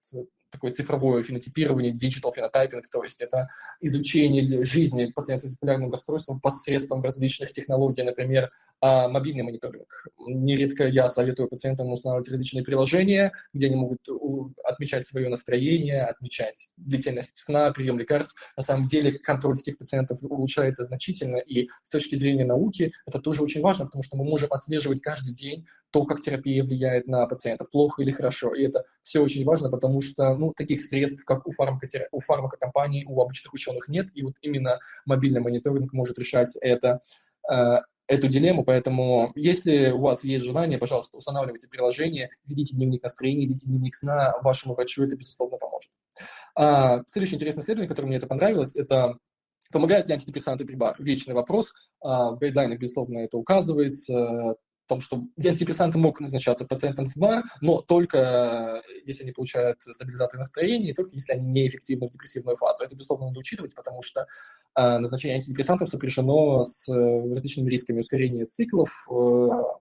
такое 0.53 0.70
цифровое 0.70 1.22
фенотипирование, 1.22 1.92
digital 1.92 2.32
phenotyping, 2.36 2.82
то 2.90 3.03
есть 3.03 3.20
это 3.20 3.48
изучение 3.80 4.64
жизни 4.64 5.07
пациента 5.07 5.48
с 5.48 5.53
биполярным 5.53 5.90
расстройством 5.90 6.40
посредством 6.40 7.03
различных 7.03 7.50
технологий, 7.50 8.03
например, 8.03 8.50
а, 8.84 9.09
мобильный 9.09 9.44
мониторинг. 9.44 10.09
Нередко 10.26 10.88
я 10.88 11.07
советую 11.07 11.48
пациентам 11.48 11.92
устанавливать 11.92 12.28
различные 12.28 12.64
приложения, 12.64 13.32
где 13.53 13.66
они 13.66 13.76
могут 13.76 14.00
отмечать 14.64 15.07
свое 15.07 15.28
настроение, 15.28 16.03
отмечать 16.03 16.68
длительность 16.76 17.38
сна, 17.38 17.70
прием 17.70 17.96
лекарств. 17.96 18.34
На 18.57 18.62
самом 18.64 18.88
деле 18.88 19.20
контроль 19.20 19.57
таких 19.57 19.78
пациентов 19.78 20.18
улучшается 20.22 20.82
значительно, 20.82 21.36
и 21.36 21.68
с 21.84 21.90
точки 21.90 22.16
зрения 22.16 22.44
науки 22.44 22.92
это 23.07 23.20
тоже 23.20 23.42
очень 23.42 23.61
важно, 23.61 23.86
потому 23.86 24.03
что 24.03 24.16
мы 24.16 24.24
можем 24.24 24.53
отслеживать 24.53 25.00
каждый 25.00 25.32
день 25.32 25.64
то, 25.92 26.05
как 26.05 26.20
терапия 26.20 26.64
влияет 26.64 27.07
на 27.07 27.24
пациентов, 27.26 27.70
плохо 27.70 28.03
или 28.03 28.11
хорошо. 28.11 28.53
И 28.53 28.64
это 28.64 28.84
все 29.03 29.20
очень 29.20 29.44
важно, 29.44 29.70
потому 29.70 30.00
что 30.00 30.34
ну, 30.43 30.53
таких 30.53 30.82
средств, 30.82 31.24
как 31.24 31.47
у, 31.47 31.53
фармакотера... 31.53 32.09
у 32.11 32.20
фармакокомпаний, 32.20 33.05
у 33.07 33.20
обычных 33.22 33.53
ученых 33.55 33.88
нет, 33.88 34.09
и 34.14 34.22
вот 34.22 34.34
именно 34.43 34.80
мобильный 35.07 35.40
мониторинг 35.40 35.93
может 35.93 36.18
решать 36.18 36.57
это, 36.61 37.01
э, 37.49 37.76
эту 38.09 38.28
дилемму, 38.28 38.64
поэтому 38.64 39.30
если 39.36 39.90
у 39.90 40.01
вас 40.01 40.24
есть 40.24 40.45
желание, 40.45 40.78
пожалуйста, 40.78 41.16
устанавливайте 41.16 41.68
приложение, 41.68 42.30
ведите 42.45 42.76
дневник 42.76 43.03
настроения, 43.03 43.47
ведите 43.47 43.66
дневник 43.66 43.95
сна 43.95 44.34
вашему 44.43 44.74
врачу, 44.74 45.05
это, 45.05 45.16
безусловно, 45.16 45.59
поможет. 45.59 45.90
А, 46.57 47.03
следующее 47.07 47.36
интересное 47.36 47.62
исследование, 47.62 47.88
которое 47.88 48.09
мне 48.09 48.16
это 48.16 48.26
понравилось, 48.26 48.76
это 48.76 49.16
помогают 49.70 50.09
ли 50.09 50.14
антидепрессанты 50.14 50.64
при 50.64 50.74
БАР? 50.74 50.97
Вечный 50.99 51.34
вопрос. 51.34 51.72
А, 52.01 52.32
в 52.32 52.38
гайдлайнах, 52.38 52.80
безусловно, 52.80 53.18
это 53.18 53.38
указывается 53.38 54.57
том, 54.87 55.01
что 55.01 55.24
антидепрессанты 55.39 55.99
могут 55.99 56.20
назначаться 56.20 56.64
пациентам 56.64 57.07
с 57.07 57.16
БА, 57.16 57.45
но 57.61 57.80
только 57.80 58.83
э, 58.87 59.03
если 59.07 59.22
они 59.22 59.33
получают 59.33 59.80
стабилизатор 59.83 60.39
настроения, 60.39 60.91
и 60.91 60.95
только 60.95 61.14
если 61.14 61.33
они 61.33 61.47
неэффективны 61.47 62.09
в 62.09 62.11
депрессивную 62.11 62.57
фазу. 62.57 62.85
Это, 62.85 62.95
безусловно, 62.95 63.26
надо 63.26 63.39
учитывать, 63.39 63.74
потому 63.74 64.03
что 64.03 64.26
э, 64.76 64.99
назначение 64.99 65.37
антидепрессантов 65.37 65.89
сопряжено 65.89 66.62
с 66.64 66.89
э, 66.89 67.33
различными 67.33 67.70
рисками 67.70 68.01
ускорения 68.01 68.47
циклов, 68.47 68.91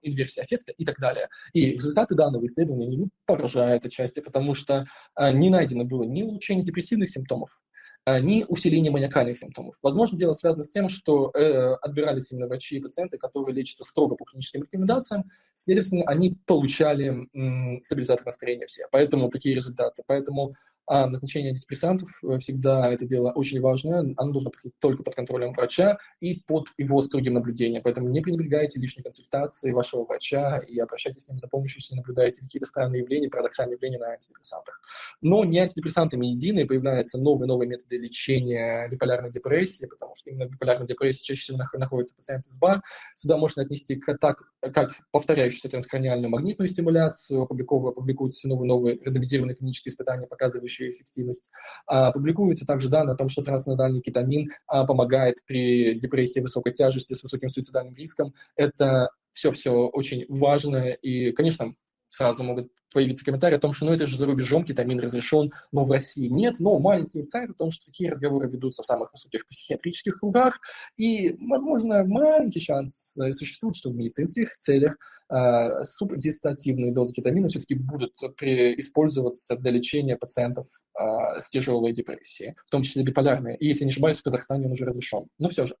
инверсии 0.02 0.42
эффекта 0.42 0.72
и 0.72 0.84
так 0.84 0.98
далее. 0.98 1.28
И 1.52 1.72
результаты 1.72 2.14
данного 2.14 2.44
исследования 2.44 2.86
не 2.86 3.08
поражают 3.26 3.84
отчасти, 3.84 4.20
потому 4.20 4.54
что 4.54 4.86
не 5.18 5.50
найдено 5.50 5.84
было 5.84 6.04
ни 6.04 6.22
улучшения 6.22 6.62
депрессивных 6.62 7.10
симптомов, 7.10 7.62
ни 8.06 8.44
усиление 8.48 8.90
маниакальных 8.90 9.38
симптомов. 9.38 9.76
Возможно, 9.82 10.18
дело 10.18 10.32
связано 10.32 10.64
с 10.64 10.70
тем, 10.70 10.88
что 10.88 11.30
э, 11.34 11.74
отбирались 11.82 12.32
именно 12.32 12.46
врачи 12.48 12.76
и 12.76 12.80
пациенты, 12.80 13.18
которые 13.18 13.54
лечатся 13.54 13.84
строго 13.84 14.16
по 14.16 14.24
клиническим 14.24 14.62
рекомендациям, 14.62 15.30
следовательно, 15.54 16.04
они 16.06 16.36
получали 16.46 17.28
м, 17.34 17.80
стабилизатор 17.82 18.26
настроения 18.26 18.66
все, 18.66 18.86
поэтому 18.90 19.28
такие 19.28 19.54
результаты. 19.54 20.02
Поэтому 20.06 20.54
а 20.86 21.06
назначение 21.06 21.50
антидепрессантов 21.50 22.10
э, 22.24 22.38
всегда 22.38 22.92
это 22.92 23.06
дело 23.06 23.32
очень 23.32 23.60
важное, 23.60 24.00
оно 24.16 24.32
должно 24.32 24.50
проходить 24.50 24.78
только 24.78 25.02
под 25.02 25.14
контролем 25.14 25.52
врача 25.52 25.98
и 26.20 26.40
под 26.46 26.68
его 26.76 27.00
строгим 27.00 27.34
наблюдением, 27.34 27.82
поэтому 27.82 28.08
не 28.08 28.20
пренебрегайте 28.20 28.80
лишней 28.80 29.02
консультации 29.02 29.70
вашего 29.70 30.04
врача 30.04 30.58
и 30.58 30.78
обращайтесь 30.78 31.22
с 31.22 31.28
ним 31.28 31.38
за 31.38 31.48
помощью, 31.48 31.80
если 31.80 31.94
наблюдаете 31.94 32.42
какие-то 32.42 32.66
странные 32.66 33.02
явления, 33.02 33.28
парадоксальные 33.28 33.74
явления 33.74 33.98
на 33.98 34.12
антидепрессантах. 34.12 34.80
Но 35.20 35.44
не 35.44 35.58
антидепрессантами 35.60 36.26
единые, 36.26 36.66
появляются 36.66 37.18
новые-новые 37.18 37.68
методы 37.68 37.96
лечения 37.96 38.88
биполярной 38.88 39.30
депрессии, 39.30 39.86
потому 39.86 40.14
что 40.14 40.30
именно 40.30 40.48
биполярной 40.48 40.86
депрессии 40.86 41.22
чаще 41.22 41.42
всего 41.42 41.58
находится 41.74 42.14
пациент 42.14 42.46
с 42.46 42.58
БА. 42.58 42.82
Сюда 43.14 43.36
можно 43.36 43.62
отнести 43.62 43.96
как, 43.96 44.18
так, 44.18 44.42
как 44.60 44.92
повторяющуюся 45.10 45.68
транскраниальную 45.68 46.30
магнитную 46.30 46.68
стимуляцию, 46.68 47.46
публикуются 47.46 48.48
новые-новые 48.48 49.00
рандомизированные 49.04 49.56
клинические 49.56 49.92
испытания, 49.92 50.26
показывающие 50.26 50.71
эффективность. 50.80 51.50
А, 51.86 52.12
публикуется 52.12 52.66
также 52.66 52.88
данные 52.88 53.14
о 53.14 53.16
том, 53.16 53.28
что 53.28 53.42
трансназальный 53.42 54.00
кетамин 54.00 54.48
а, 54.66 54.84
помогает 54.84 55.36
при 55.46 55.94
депрессии 55.94 56.40
высокой 56.40 56.72
тяжести 56.72 57.14
с 57.14 57.22
высоким 57.22 57.48
суицидальным 57.48 57.94
риском. 57.94 58.34
Это 58.56 59.10
все-все 59.32 59.88
очень 59.88 60.26
важно, 60.28 60.90
и, 60.90 61.32
конечно, 61.32 61.74
сразу 62.12 62.44
могут 62.44 62.70
появиться 62.92 63.24
комментарии 63.24 63.56
о 63.56 63.60
том, 63.60 63.72
что 63.72 63.86
ну 63.86 63.92
это 63.92 64.06
же 64.06 64.18
за 64.18 64.26
рубежом 64.26 64.64
кетамин 64.64 65.00
разрешен, 65.00 65.50
но 65.72 65.82
в 65.82 65.90
России 65.90 66.26
нет. 66.26 66.56
Но 66.60 66.78
маленький 66.78 67.20
инсайт 67.20 67.50
о 67.50 67.54
том, 67.54 67.70
что 67.70 67.86
такие 67.86 68.10
разговоры 68.10 68.48
ведутся 68.48 68.82
в 68.82 68.86
самых 68.86 69.12
высоких 69.12 69.48
психиатрических 69.48 70.20
кругах, 70.20 70.60
и, 70.98 71.34
возможно, 71.40 72.04
маленький 72.04 72.60
шанс 72.60 73.16
э, 73.18 73.32
существует, 73.32 73.76
что 73.76 73.90
в 73.90 73.96
медицинских 73.96 74.54
целях 74.58 74.96
э, 75.30 75.84
субдистативные 75.84 76.92
дозы 76.92 77.14
кетамина 77.14 77.48
все-таки 77.48 77.74
будут 77.74 78.12
при, 78.36 78.78
использоваться 78.78 79.56
для 79.56 79.70
лечения 79.70 80.16
пациентов 80.16 80.66
э, 80.98 81.38
с 81.38 81.48
тяжелой 81.48 81.92
депрессией, 81.92 82.54
в 82.66 82.70
том 82.70 82.82
числе 82.82 83.02
биполярные. 83.02 83.56
И, 83.56 83.66
если 83.66 83.84
не 83.84 83.90
ошибаюсь, 83.90 84.18
в 84.18 84.22
Казахстане 84.22 84.66
он 84.66 84.72
уже 84.72 84.84
разрешен. 84.84 85.28
Но 85.38 85.48
все 85.48 85.66
же. 85.66 85.76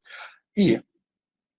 И 0.54 0.80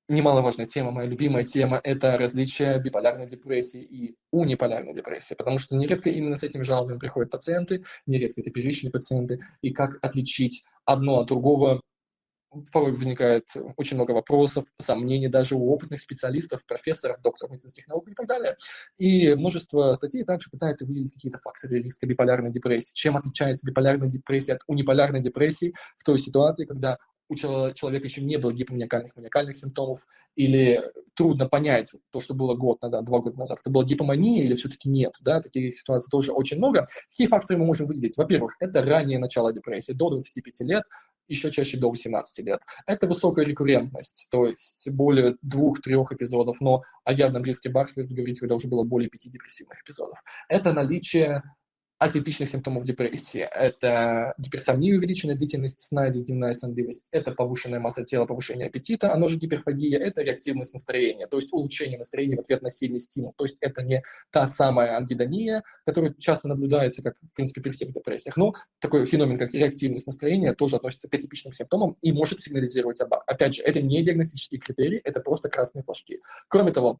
немаловажная 0.08 0.68
тема, 0.68 0.92
моя 0.92 1.08
любимая 1.08 1.44
тема, 1.44 1.80
это 1.84 2.18
различие 2.18 2.80
биполярной 2.80 3.28
депрессии 3.28 3.82
и 3.82 4.16
униполярной 4.32 4.94
депрессии, 4.94 5.34
потому 5.36 5.58
что 5.58 5.76
нередко 5.76 6.10
именно 6.10 6.38
с 6.38 6.44
этими 6.44 6.64
жалобами 6.64 6.98
приходят 6.98 7.32
пациенты, 7.32 7.84
нередко 8.06 8.42
это 8.42 8.52
первичные 8.52 8.92
пациенты, 8.92 9.40
и 9.62 9.72
как 9.72 9.98
отличить 10.02 10.64
одно 10.86 11.20
от 11.20 11.28
другого, 11.28 11.82
порой 12.72 12.92
возникает 12.92 13.46
очень 13.78 13.96
много 13.96 14.12
вопросов, 14.12 14.66
сомнений 14.80 15.28
даже 15.28 15.56
у 15.56 15.72
опытных 15.72 16.02
специалистов, 16.02 16.64
профессоров, 16.66 17.22
докторов 17.22 17.52
медицинских 17.52 17.88
наук 17.88 18.08
и 18.10 18.14
так 18.14 18.28
далее. 18.28 18.56
И 18.98 19.34
множество 19.34 19.94
статей 19.96 20.24
также 20.24 20.50
пытается 20.50 20.86
выявить 20.86 21.14
какие-то 21.14 21.40
факторы 21.40 21.82
риска 21.82 22.06
биполярной 22.06 22.52
депрессии. 22.52 22.94
Чем 22.94 23.18
отличается 23.18 23.68
биполярная 23.68 24.08
депрессия 24.08 24.54
от 24.54 24.62
униполярной 24.68 25.22
депрессии 25.22 25.74
в 25.98 26.04
той 26.04 26.20
ситуации, 26.20 26.66
когда 26.66 26.98
у 27.30 27.36
человека 27.36 28.06
еще 28.06 28.22
не 28.22 28.38
было 28.38 28.52
гипоманиакальных 28.52 29.16
маниакальных 29.16 29.58
симптомов, 29.58 30.06
или 30.36 30.82
трудно 31.16 31.48
понять 31.48 31.92
то, 32.12 32.20
что 32.20 32.34
было 32.34 32.56
год 32.56 32.82
назад, 32.82 33.06
два 33.06 33.20
года 33.20 33.38
назад, 33.38 33.60
это 33.62 33.70
была 33.70 33.84
гипомания 33.84 34.44
или 34.44 34.56
все-таки 34.56 34.90
нет, 34.90 35.14
да, 35.22 35.42
таких 35.42 35.76
ситуаций 35.78 36.10
тоже 36.10 36.32
очень 36.32 36.58
много. 36.58 36.86
Какие 37.10 37.28
факторы 37.28 37.60
мы 37.60 37.66
можем 37.66 37.88
выделить? 37.88 38.18
Во-первых, 38.18 38.56
это 38.60 38.84
раннее 38.84 39.20
начало 39.20 39.54
депрессии, 39.54 39.94
до 39.94 40.10
25 40.10 40.62
лет, 40.62 40.84
еще 41.28 41.52
чаще 41.52 41.78
до 41.78 41.90
18 41.90 42.46
лет. 42.46 42.62
Это 42.86 43.08
высокая 43.08 43.46
рекуррентность, 43.46 44.28
то 44.30 44.46
есть 44.46 44.90
более 44.90 45.38
двух-трех 45.42 46.12
эпизодов, 46.12 46.60
но 46.60 46.84
о 47.06 47.14
явном 47.14 47.46
риске 47.46 47.70
бар 47.70 47.88
говорить, 47.96 48.40
когда 48.40 48.56
уже 48.56 48.68
было 48.68 48.84
более 48.84 49.10
пяти 49.10 49.30
депрессивных 49.30 49.82
эпизодов. 49.82 50.22
Это 50.50 50.74
наличие 50.74 51.42
атипичных 52.04 52.50
симптомов 52.50 52.84
депрессии. 52.84 53.40
Это 53.40 54.34
гиперсомния, 54.38 54.98
увеличенная 54.98 55.36
длительность 55.36 55.80
сна, 55.80 56.10
дневная 56.10 56.54
сонливость, 56.54 57.08
это 57.12 57.32
повышенная 57.32 57.80
масса 57.80 58.04
тела, 58.04 58.26
повышение 58.26 58.68
аппетита, 58.68 59.14
оно 59.14 59.28
же 59.28 59.38
гиперфагия, 59.38 60.00
это 60.00 60.22
реактивность 60.22 60.74
настроения, 60.74 61.28
то 61.28 61.38
есть 61.38 61.54
улучшение 61.54 61.98
настроения 61.98 62.36
в 62.36 62.42
ответ 62.42 62.62
на 62.62 62.70
сильный 62.70 63.00
стимул. 63.00 63.34
То 63.38 63.46
есть 63.46 63.58
это 63.62 63.84
не 63.84 64.04
та 64.32 64.46
самая 64.48 64.98
ангидония, 64.98 65.64
которая 65.86 66.14
часто 66.20 66.48
наблюдается, 66.48 67.02
как, 67.02 67.16
в 67.22 67.34
принципе, 67.34 67.62
при 67.62 67.72
всех 67.72 67.92
депрессиях, 67.92 68.36
но 68.38 68.54
такой 68.80 69.06
феномен, 69.06 69.38
как 69.38 69.54
реактивность 69.54 70.08
настроения, 70.08 70.54
тоже 70.54 70.76
относится 70.76 71.08
к 71.08 71.14
атипичным 71.14 71.54
симптомам 71.54 71.98
и 72.02 72.12
может 72.12 72.42
сигнализировать 72.42 73.00
об 73.02 73.14
Опять 73.14 73.56
же, 73.56 73.62
это 73.62 73.82
не 73.82 74.02
диагностический 74.02 74.58
критерий, 74.58 75.00
это 75.04 75.20
просто 75.20 75.50
красные 75.50 75.84
флажки. 75.84 76.20
Кроме 76.48 76.72
того, 76.72 77.00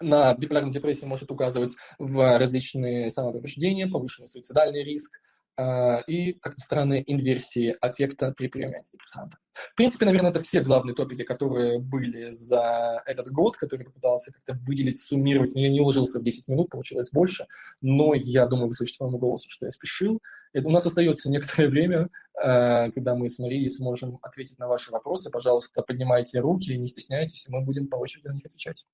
на 0.00 0.34
биполярной 0.34 0.72
депрессии 0.72 1.06
может 1.06 1.30
указывать 1.30 1.74
в 1.98 2.38
различные 2.38 3.10
самоповреждения, 3.10 3.88
повышенный 3.88 4.28
суицидальный 4.28 4.82
риск 4.82 5.18
э, 5.56 6.02
и, 6.06 6.34
как 6.34 6.56
ни 6.56 6.62
странно, 6.62 6.94
инверсии 6.94 7.76
аффекта 7.80 8.32
при 8.32 8.48
приеме 8.48 8.78
антидепрессанта. 8.78 9.38
В 9.54 9.74
принципе, 9.74 10.04
наверное, 10.04 10.30
это 10.30 10.42
все 10.42 10.60
главные 10.60 10.94
топики, 10.94 11.22
которые 11.22 11.78
были 11.78 12.30
за 12.30 13.02
этот 13.06 13.30
год, 13.30 13.56
который 13.56 13.84
попытался 13.84 14.32
как-то 14.32 14.54
выделить, 14.66 15.00
суммировать. 15.00 15.54
Но 15.54 15.60
я 15.60 15.70
не 15.70 15.80
уложился 15.80 16.20
в 16.20 16.22
10 16.22 16.48
минут, 16.48 16.68
получилось 16.68 17.10
больше, 17.10 17.46
но 17.80 18.12
я 18.14 18.46
думаю, 18.46 18.68
вы 18.68 18.74
слышите 18.74 18.98
по 18.98 19.04
моему 19.04 19.18
голосу, 19.18 19.48
что 19.48 19.64
я 19.64 19.70
спешил. 19.70 20.20
И 20.52 20.60
у 20.60 20.70
нас 20.70 20.84
остается 20.84 21.30
некоторое 21.30 21.68
время, 21.68 22.10
э, 22.42 22.90
когда 22.90 23.14
мы 23.14 23.28
с 23.28 23.38
Марией 23.38 23.70
сможем 23.70 24.18
ответить 24.20 24.58
на 24.58 24.68
ваши 24.68 24.90
вопросы. 24.90 25.30
Пожалуйста, 25.30 25.80
поднимайте 25.80 26.40
руки, 26.40 26.76
не 26.76 26.86
стесняйтесь, 26.86 27.46
и 27.48 27.50
мы 27.50 27.62
будем 27.62 27.88
по 27.88 27.96
очереди 27.96 28.28
на 28.28 28.34
них 28.34 28.44
отвечать. 28.44 28.84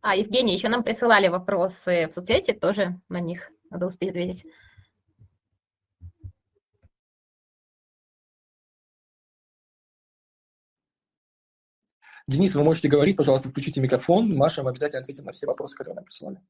А, 0.00 0.14
Евгений, 0.14 0.54
еще 0.54 0.68
нам 0.68 0.84
присылали 0.84 1.28
вопросы 1.28 2.08
в 2.08 2.14
соцсети, 2.14 2.52
тоже 2.52 3.00
на 3.08 3.20
них 3.20 3.50
надо 3.70 3.86
успеть 3.86 4.10
ответить. 4.10 4.44
Денис, 12.28 12.54
вы 12.54 12.62
можете 12.62 12.88
говорить, 12.88 13.16
пожалуйста, 13.16 13.48
включите 13.48 13.80
микрофон. 13.80 14.36
Маша, 14.36 14.62
мы 14.62 14.70
обязательно 14.70 15.00
ответим 15.00 15.24
на 15.24 15.32
все 15.32 15.46
вопросы, 15.46 15.74
которые 15.74 15.96
нам 15.96 16.04
присылали. 16.04 16.40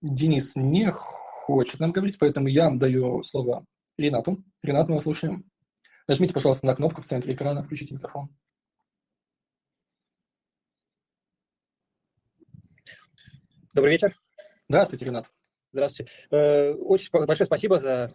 Денис 0.00 0.54
не 0.54 0.90
хочет 0.90 1.80
нам 1.80 1.90
говорить, 1.92 2.18
поэтому 2.18 2.46
я 2.46 2.70
даю 2.70 3.22
слово 3.24 3.66
Ренату. 3.98 4.42
Ренат, 4.62 4.88
мы 4.88 4.94
вас 4.94 5.02
слушаем. 5.02 5.49
Нажмите, 6.10 6.34
пожалуйста, 6.34 6.66
на 6.66 6.74
кнопку 6.74 7.00
в 7.02 7.04
центре 7.04 7.34
экрана, 7.34 7.62
включите 7.62 7.94
микрофон. 7.94 8.34
Добрый 13.72 13.92
вечер. 13.92 14.16
Здравствуйте, 14.68 15.04
Ренат. 15.04 15.30
Здравствуйте. 15.72 16.10
Э, 16.32 16.72
очень 16.72 17.10
большое 17.12 17.46
спасибо 17.46 17.78
за 17.78 18.12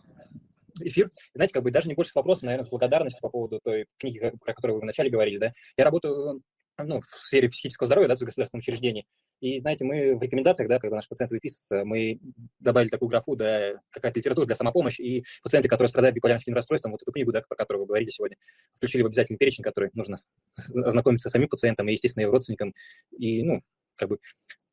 эфир. 0.81 1.09
Знаете, 1.33 1.53
как 1.53 1.63
бы 1.63 1.71
даже 1.71 1.87
не 1.87 1.93
больше 1.93 2.11
с 2.11 2.15
вопросом, 2.15 2.47
наверное, 2.47 2.65
с 2.65 2.69
благодарностью 2.69 3.21
по 3.21 3.29
поводу 3.29 3.61
той 3.63 3.87
книги, 3.97 4.33
про 4.43 4.53
которую 4.53 4.75
вы 4.75 4.81
вначале 4.81 5.09
говорили, 5.09 5.37
да. 5.37 5.53
Я 5.77 5.85
работаю 5.85 6.41
ну, 6.77 6.99
в 6.99 7.15
сфере 7.15 7.47
психического 7.47 7.85
здоровья, 7.85 8.09
да, 8.09 8.17
в 8.17 8.19
государственном 8.19 8.59
учреждении. 8.59 9.05
И, 9.41 9.59
знаете, 9.59 9.83
мы 9.83 10.17
в 10.17 10.21
рекомендациях, 10.21 10.69
да, 10.69 10.79
когда 10.79 10.95
наш 10.95 11.07
пациент 11.07 11.31
выписывается, 11.31 11.85
мы 11.85 12.19
добавили 12.59 12.89
такую 12.89 13.09
графу, 13.09 13.35
да, 13.35 13.73
какая-то 13.89 14.19
литература 14.19 14.45
для 14.45 14.55
самопомощи, 14.55 15.01
и 15.01 15.25
пациенты, 15.43 15.67
которые 15.67 15.89
страдают 15.89 16.15
биполярным 16.15 16.55
расстройством, 16.55 16.91
вот 16.91 17.01
эту 17.01 17.11
книгу, 17.11 17.31
да, 17.31 17.41
про 17.47 17.55
которую 17.55 17.83
вы 17.83 17.87
говорили 17.87 18.09
сегодня, 18.09 18.37
включили 18.75 19.01
в 19.01 19.07
обязательный 19.07 19.37
перечень, 19.37 19.63
который 19.63 19.89
нужно 19.93 20.21
ознакомиться 20.57 21.29
с 21.29 21.31
самим 21.31 21.49
пациентом 21.49 21.87
и, 21.87 21.93
естественно, 21.93 22.23
его 22.23 22.31
родственникам, 22.31 22.73
и, 23.17 23.43
ну, 23.43 23.61
как 23.95 24.09
бы 24.09 24.19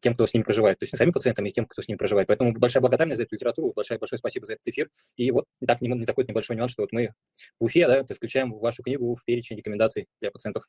тем, 0.01 0.15
кто 0.15 0.27
с 0.27 0.35
ним 0.35 0.43
проживает, 0.43 0.79
то 0.79 0.85
есть 0.85 0.93
не 0.93 0.97
самим 0.97 1.13
пациентам, 1.13 1.47
и 1.47 1.53
тем, 1.53 1.65
кто 1.65 1.81
с 1.81 1.89
ним 1.89 1.97
проживает. 1.97 2.27
Поэтому 2.27 2.53
большая 2.53 2.81
благодарность 2.81 3.19
за 3.19 3.23
эту 3.25 3.37
литературу, 3.37 3.73
большое, 3.75 3.99
большое 3.99 4.19
спасибо 4.19 4.47
за 4.47 4.55
этот 4.55 4.67
эфир. 4.67 4.91
И 5.17 5.31
вот 5.31 5.47
так, 5.65 5.81
не, 5.81 5.89
не 5.89 6.07
такой 6.07 6.25
небольшой 6.25 6.57
нюанс, 6.57 6.73
что 6.73 6.83
вот 6.83 6.93
мы 6.93 7.15
в 7.61 7.65
Уфе, 7.65 7.87
да, 7.87 8.05
включаем 8.05 8.53
вашу 8.53 8.83
книгу 8.83 9.15
в 9.15 9.25
перечень 9.25 9.57
рекомендаций 9.57 10.09
для 10.21 10.33
пациентов. 10.33 10.65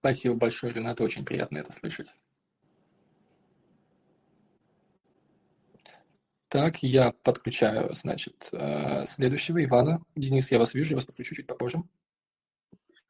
Спасибо 0.00 0.34
большое, 0.34 0.72
Ренат, 0.72 0.98
очень 1.02 1.26
приятно 1.26 1.58
это 1.58 1.72
слышать. 1.72 2.14
Так, 6.48 6.82
я 6.82 7.12
подключаю, 7.22 7.92
значит, 7.92 8.48
э, 8.52 9.04
следующего 9.06 9.62
Ивана. 9.62 10.02
Денис, 10.16 10.50
я 10.50 10.58
вас 10.58 10.72
вижу, 10.72 10.92
я 10.92 10.96
вас 10.96 11.04
подключу 11.04 11.34
чуть 11.34 11.46
попозже. 11.46 11.82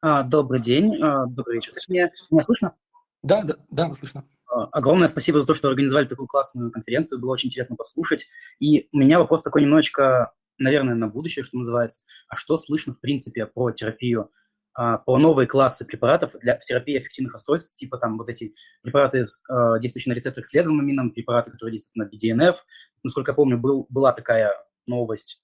А, 0.01 0.23
добрый 0.23 0.61
день, 0.61 1.01
а, 1.01 1.25
добрый 1.27 1.55
вечер. 1.55 1.73
Меня, 1.87 2.11
меня 2.29 2.43
слышно? 2.43 2.75
Да, 3.23 3.41
да, 3.41 3.55
да, 3.69 3.87
вы 3.87 3.95
слышно. 3.95 4.27
А, 4.47 4.65
огромное 4.65 5.07
спасибо 5.07 5.39
за 5.39 5.47
то, 5.47 5.53
что 5.53 5.69
организовали 5.69 6.07
такую 6.07 6.27
классную 6.27 6.71
конференцию. 6.71 7.21
Было 7.21 7.31
очень 7.31 7.47
интересно 7.47 7.77
послушать. 7.77 8.27
И 8.59 8.89
у 8.91 8.97
меня 8.97 9.17
вопрос 9.17 9.43
такой 9.43 9.61
немножечко, 9.61 10.33
наверное, 10.57 10.95
на 10.95 11.07
будущее, 11.07 11.43
что 11.43 11.57
называется. 11.57 12.03
А 12.27 12.35
что 12.35 12.57
слышно, 12.57 12.93
в 12.93 12.99
принципе, 12.99 13.45
про 13.45 13.71
терапию 13.71 14.29
а, 14.73 14.97
по 14.99 15.17
новые 15.17 15.47
классы 15.47 15.85
препаратов 15.85 16.33
для 16.41 16.57
терапии 16.57 16.97
эффективных 16.97 17.33
расстройств, 17.33 17.75
типа 17.75 17.97
там 17.97 18.17
вот 18.17 18.29
эти 18.29 18.53
препараты, 18.81 19.25
а, 19.49 19.79
действующие 19.79 20.13
на 20.13 20.15
рецепторах 20.15 20.47
с 20.47 20.53
левым 20.53 20.79
амином, 20.79 21.11
препараты, 21.11 21.51
которые 21.51 21.73
действуют 21.73 22.11
на 22.11 22.15
BDNF. 22.15 22.55
Насколько 23.03 23.31
я 23.31 23.35
помню, 23.35 23.57
был, 23.57 23.85
была 23.89 24.13
такая 24.13 24.53
новость 24.87 25.41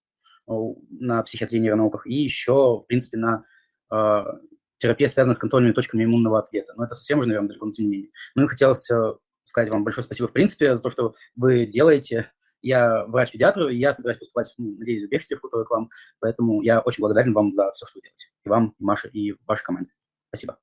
на 0.47 1.21
психиатрии 1.23 1.59
нейронауках, 1.59 2.07
и 2.07 2.13
еще, 2.13 2.80
в 2.80 2.86
принципе, 2.88 3.17
на 3.17 3.43
э, 3.91 4.23
терапия, 4.78 5.09
связанная 5.09 5.36
с 5.36 5.39
контрольными 5.39 5.73
точками 5.73 6.05
иммунного 6.05 6.39
ответа. 6.39 6.73
Но 6.78 6.86
это 6.86 6.93
совсем 6.93 7.19
уже, 7.19 7.28
наверное, 7.28 7.49
далеко, 7.49 7.65
но 7.65 7.73
тем 7.73 7.86
не 7.88 7.91
менее. 7.91 8.11
Ну 8.36 8.45
и 8.45 8.47
хотелось 8.47 8.89
сказать 9.43 9.69
вам 9.69 9.84
большое 9.84 10.05
спасибо, 10.05 10.28
в 10.28 10.34
принципе, 10.34 10.75
за 10.75 10.82
то, 10.82 10.89
что 10.89 11.15
вы 11.36 11.65
делаете. 11.65 12.32
Я 12.68 13.05
врач-педиатр, 13.05 13.68
и 13.68 13.78
я 13.78 13.93
собираюсь 13.93 14.20
поступать, 14.20 14.53
ну, 14.57 14.76
надеюсь, 14.78 15.05
в 15.05 15.09
Бехтеревку 15.09 15.47
к 15.47 15.70
вам, 15.70 15.89
поэтому 16.20 16.61
я 16.61 16.82
очень 16.82 17.01
благодарен 17.01 17.34
вам 17.34 17.53
за 17.53 17.72
все, 17.72 17.86
что 17.86 17.97
вы 17.97 18.01
делаете. 18.01 18.28
И 18.43 18.49
вам, 18.49 18.76
и 18.78 18.84
Маше, 18.84 19.07
и 19.07 19.36
вашей 19.45 19.63
команде. 19.63 19.91
Спасибо. 20.28 20.59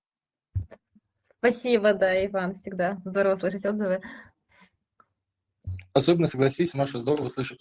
Спасибо, 1.38 1.94
да, 1.94 2.26
Иван, 2.26 2.60
всегда 2.60 3.00
здорово 3.06 3.36
слышать 3.36 3.64
отзывы. 3.64 4.02
Особенно, 5.94 6.26
согласись, 6.26 6.74
Маша, 6.74 6.98
здорово 6.98 7.28
слышать 7.28 7.60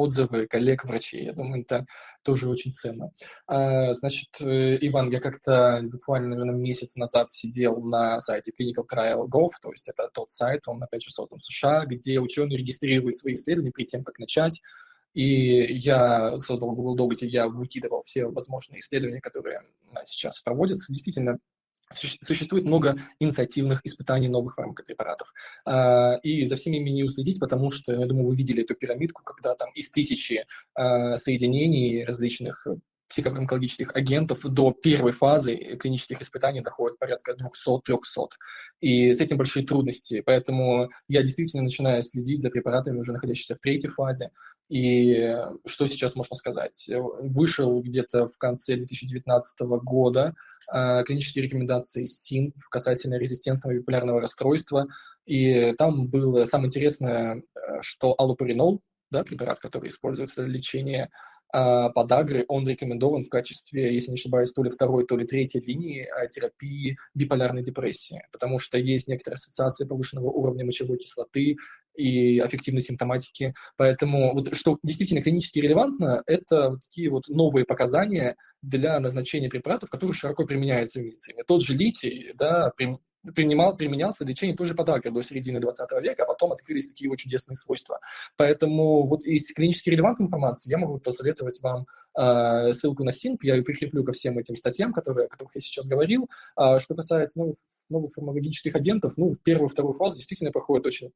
отзывы 0.00 0.46
коллег-врачей. 0.46 1.24
Я 1.24 1.32
думаю, 1.32 1.62
это 1.62 1.86
тоже 2.22 2.48
очень 2.48 2.72
ценно. 2.72 3.10
А, 3.46 3.92
значит, 3.94 4.28
э, 4.40 4.78
Иван, 4.80 5.10
я 5.10 5.20
как-то 5.20 5.80
буквально, 5.84 6.30
наверное, 6.30 6.54
месяц 6.54 6.96
назад 6.96 7.32
сидел 7.32 7.80
на 7.82 8.20
сайте 8.20 8.52
clinicaltrial.gov, 8.58 9.50
то 9.62 9.70
есть 9.70 9.88
это 9.88 10.08
тот 10.12 10.30
сайт, 10.30 10.62
он, 10.66 10.82
опять 10.82 11.02
же, 11.02 11.10
создан 11.10 11.38
в 11.38 11.44
США, 11.44 11.84
где 11.86 12.18
ученые 12.20 12.58
регистрируют 12.58 13.16
свои 13.16 13.34
исследования 13.34 13.72
перед 13.72 13.88
тем, 13.88 14.04
как 14.04 14.18
начать. 14.18 14.60
И 15.12 15.76
я 15.78 16.38
создал 16.38 16.72
Google 16.72 16.96
Doc, 16.96 17.16
я 17.22 17.48
выкидывал 17.48 18.02
все 18.04 18.26
возможные 18.26 18.80
исследования, 18.80 19.20
которые 19.20 19.60
сейчас 20.04 20.40
проводятся. 20.40 20.92
Действительно, 20.92 21.38
Существует 21.92 22.64
много 22.64 22.96
инициативных 23.18 23.84
испытаний 23.84 24.28
новых 24.28 24.54
фармакопрепаратов. 24.54 25.32
А, 25.64 26.14
и 26.22 26.46
за 26.46 26.56
всеми 26.56 26.76
ими 26.76 26.90
не 26.90 27.04
уследить, 27.04 27.40
потому 27.40 27.70
что, 27.70 27.92
я 27.92 28.06
думаю, 28.06 28.28
вы 28.28 28.36
видели 28.36 28.62
эту 28.62 28.74
пирамидку, 28.74 29.22
когда 29.24 29.54
там 29.54 29.70
из 29.74 29.90
тысячи 29.90 30.46
а, 30.74 31.16
соединений 31.16 32.04
различных 32.04 32.66
психофармакологических 33.10 33.94
агентов 33.94 34.40
до 34.44 34.72
первой 34.72 35.12
фазы 35.12 35.56
клинических 35.78 36.22
испытаний 36.22 36.60
доходит 36.60 36.98
порядка 36.98 37.34
200-300. 37.34 38.28
И 38.80 39.12
с 39.12 39.20
этим 39.20 39.36
большие 39.36 39.66
трудности. 39.66 40.22
Поэтому 40.24 40.90
я 41.08 41.22
действительно 41.22 41.64
начинаю 41.64 42.02
следить 42.02 42.40
за 42.40 42.50
препаратами, 42.50 42.98
уже 42.98 43.12
находящимися 43.12 43.56
в 43.56 43.58
третьей 43.58 43.90
фазе. 43.90 44.30
И 44.70 45.36
что 45.66 45.88
сейчас 45.88 46.14
можно 46.14 46.36
сказать? 46.36 46.88
Вышел 46.88 47.82
где-то 47.82 48.28
в 48.28 48.38
конце 48.38 48.76
2019 48.76 49.60
года 49.82 50.34
э, 50.72 51.02
клинические 51.04 51.44
рекомендации 51.44 52.06
СИН 52.06 52.54
касательно 52.70 53.16
резистентного 53.16 53.74
биполярного 53.74 54.20
расстройства. 54.20 54.86
И 55.26 55.74
там 55.76 56.06
было 56.06 56.44
самое 56.44 56.68
интересное, 56.68 57.38
э, 57.38 57.80
что 57.80 58.14
аллопаринол, 58.16 58.80
да, 59.10 59.24
препарат, 59.24 59.58
который 59.58 59.88
используется 59.88 60.44
для 60.44 60.54
лечения 60.54 61.10
подагры, 61.52 62.44
он 62.48 62.66
рекомендован 62.66 63.24
в 63.24 63.28
качестве, 63.28 63.92
если 63.94 64.10
не 64.10 64.14
ошибаюсь, 64.14 64.52
то 64.52 64.62
ли 64.62 64.70
второй, 64.70 65.06
то 65.06 65.16
ли 65.16 65.26
третьей 65.26 65.60
линии 65.60 66.06
а, 66.06 66.26
терапии 66.26 66.96
биполярной 67.14 67.62
депрессии, 67.62 68.22
потому 68.32 68.58
что 68.58 68.78
есть 68.78 69.08
некоторые 69.08 69.36
ассоциации 69.36 69.86
повышенного 69.86 70.30
уровня 70.30 70.64
мочевой 70.64 70.98
кислоты 70.98 71.56
и 71.96 72.38
аффективной 72.38 72.80
симптоматики. 72.80 73.54
Поэтому 73.76 74.32
вот, 74.32 74.54
что 74.54 74.78
действительно 74.82 75.22
клинически 75.22 75.58
релевантно, 75.58 76.22
это 76.26 76.70
вот 76.70 76.80
такие 76.82 77.10
вот 77.10 77.28
новые 77.28 77.64
показания 77.64 78.36
для 78.62 78.98
назначения 79.00 79.48
препаратов, 79.48 79.90
которые 79.90 80.14
широко 80.14 80.46
применяются 80.46 81.00
в 81.00 81.02
медицине. 81.02 81.44
Тот 81.46 81.62
же 81.62 81.74
литий, 81.74 82.32
да, 82.34 82.70
принимал, 83.34 83.76
применялся 83.76 84.24
для 84.24 84.32
лечения 84.32 84.54
тоже 84.54 84.74
подагры 84.74 85.10
до 85.10 85.22
середины 85.22 85.60
20 85.60 85.90
века, 86.02 86.24
а 86.24 86.26
потом 86.26 86.52
открылись 86.52 86.88
такие 86.88 87.06
его 87.06 87.16
чудесные 87.16 87.56
свойства. 87.56 88.00
Поэтому 88.36 89.06
вот 89.06 89.24
из 89.24 89.52
клинически 89.52 89.90
релевантной 89.90 90.26
информации 90.26 90.70
я 90.70 90.78
могу 90.78 90.98
посоветовать 90.98 91.60
вам 91.60 91.86
э, 92.18 92.72
ссылку 92.72 93.04
на 93.04 93.12
СИНП, 93.12 93.44
я 93.44 93.56
ее 93.56 93.62
прикреплю 93.62 94.04
ко 94.04 94.12
всем 94.12 94.38
этим 94.38 94.56
статьям, 94.56 94.92
которые, 94.92 95.26
о 95.26 95.28
которых 95.28 95.54
я 95.54 95.60
сейчас 95.60 95.86
говорил. 95.86 96.28
А 96.56 96.78
что 96.78 96.94
касается 96.94 97.38
новых, 97.38 97.56
новых 97.88 98.12
фармакологических 98.12 98.74
агентов, 98.74 99.14
ну, 99.16 99.32
в 99.32 99.38
первую 99.38 99.68
вторую 99.68 99.94
фазу 99.94 100.16
действительно 100.16 100.52
проходит 100.52 100.86
очень 100.86 101.12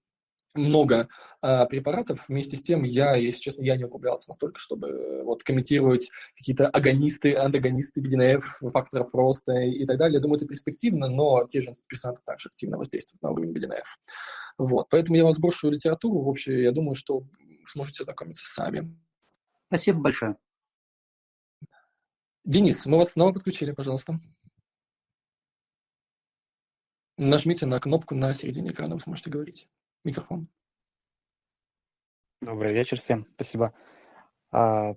много 0.54 1.08
э, 1.42 1.66
препаратов. 1.66 2.28
Вместе 2.28 2.56
с 2.56 2.62
тем, 2.62 2.84
я, 2.84 3.14
если 3.14 3.40
честно, 3.40 3.62
я 3.62 3.76
не 3.76 3.84
углублялся 3.84 4.28
настолько, 4.28 4.58
чтобы 4.58 4.88
э, 4.88 5.22
вот 5.24 5.42
комментировать 5.42 6.10
какие-то 6.36 6.68
агонисты, 6.68 7.34
антагонисты 7.34 8.00
БДНФ, 8.00 8.60
факторов 8.72 9.14
роста 9.14 9.52
и 9.52 9.84
так 9.84 9.98
далее. 9.98 10.16
Я 10.16 10.20
думаю, 10.20 10.36
это 10.36 10.46
перспективно, 10.46 11.08
но 11.08 11.46
те 11.46 11.60
же 11.60 11.68
антидепрессанты 11.68 12.20
также 12.24 12.48
активно 12.48 12.78
воздействуют 12.78 13.22
на 13.22 13.30
уровень 13.30 13.52
БДНФ. 13.52 13.98
Вот, 14.58 14.88
поэтому 14.88 15.16
я 15.16 15.24
вас 15.24 15.38
брошу 15.38 15.70
литературу. 15.70 16.22
В 16.22 16.28
общем, 16.28 16.56
я 16.56 16.70
думаю, 16.70 16.94
что 16.94 17.24
сможете 17.66 18.02
ознакомиться 18.02 18.44
сами. 18.46 18.96
Спасибо 19.66 20.00
большое. 20.00 20.36
Денис, 22.44 22.84
мы 22.86 22.98
вас 22.98 23.10
снова 23.10 23.32
подключили, 23.32 23.72
пожалуйста. 23.72 24.20
Нажмите 27.16 27.64
на 27.66 27.80
кнопку 27.80 28.14
на 28.14 28.34
середине 28.34 28.70
экрана, 28.70 28.94
вы 28.94 29.00
сможете 29.00 29.30
говорить 29.30 29.66
микрофон. 30.04 30.48
Добрый 32.40 32.74
вечер 32.74 33.00
всем, 33.00 33.26
спасибо. 33.34 33.72
А, 34.52 34.94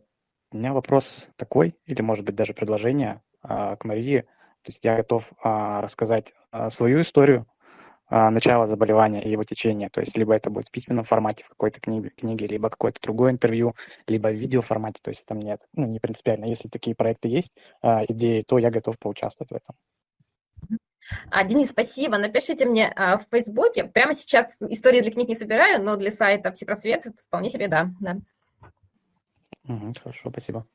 у 0.51 0.58
меня 0.58 0.74
вопрос 0.74 1.28
такой, 1.38 1.76
или 1.86 2.01
может 2.01 2.26
быть 2.26 2.36
даже 2.36 2.53
предложение 2.53 3.22
а, 3.41 3.78
к 3.78 3.86
Марии. 3.86 4.22
То 4.64 4.72
есть 4.72 4.84
я 4.84 4.97
готов 4.97 5.32
а, 5.41 5.82
рассказать 5.82 6.34
свою 6.70 7.01
историю 7.01 7.45
начала 8.10 8.68
заболевания 8.68 9.22
и 9.22 9.30
его 9.30 9.43
течения. 9.43 9.89
То 9.89 9.99
есть 9.99 10.18
либо 10.18 10.34
это 10.34 10.49
будет 10.49 10.70
в 10.70 10.72
письменном 10.72 11.03
формате 11.03 11.43
в 11.43 11.49
какой-то 11.49 11.82
книге, 11.82 12.10
книге 12.10 12.47
либо 12.47 12.70
какое-то 12.70 13.01
другое 13.01 13.32
интервью, 13.32 13.76
либо 14.08 14.30
в 14.30 14.34
видеоформате. 14.34 15.01
То 15.03 15.10
есть 15.10 15.24
это 15.24 15.36
мне 15.36 15.58
ну, 15.74 15.86
не 15.88 15.99
принципиально. 15.99 16.45
Если 16.45 16.70
такие 16.70 16.95
проекты 16.95 17.28
есть, 17.28 17.51
идеи, 17.84 18.43
то 18.47 18.60
я 18.60 18.72
готов 18.72 18.97
поучаствовать 18.97 19.51
в 19.51 19.55
этом. 19.55 19.76
А, 21.30 21.43
Денис, 21.43 21.70
спасибо. 21.70 22.18
Напишите 22.18 22.66
мне 22.66 22.91
а, 22.95 23.18
в 23.18 23.26
Фейсбуке. 23.32 23.86
Прямо 23.86 24.16
сейчас 24.16 24.47
истории 24.70 25.01
для 25.01 25.12
книг 25.12 25.30
не 25.30 25.36
собираю, 25.36 25.84
но 25.84 25.95
для 25.95 26.12
сайта 26.12 26.51
Псипросвет 26.51 27.05
вполне 27.28 27.49
себе 27.49 27.68
да. 27.68 27.91
да. 27.99 28.18
Угу, 29.68 29.93
хорошо, 30.01 30.30
спасибо. 30.30 30.68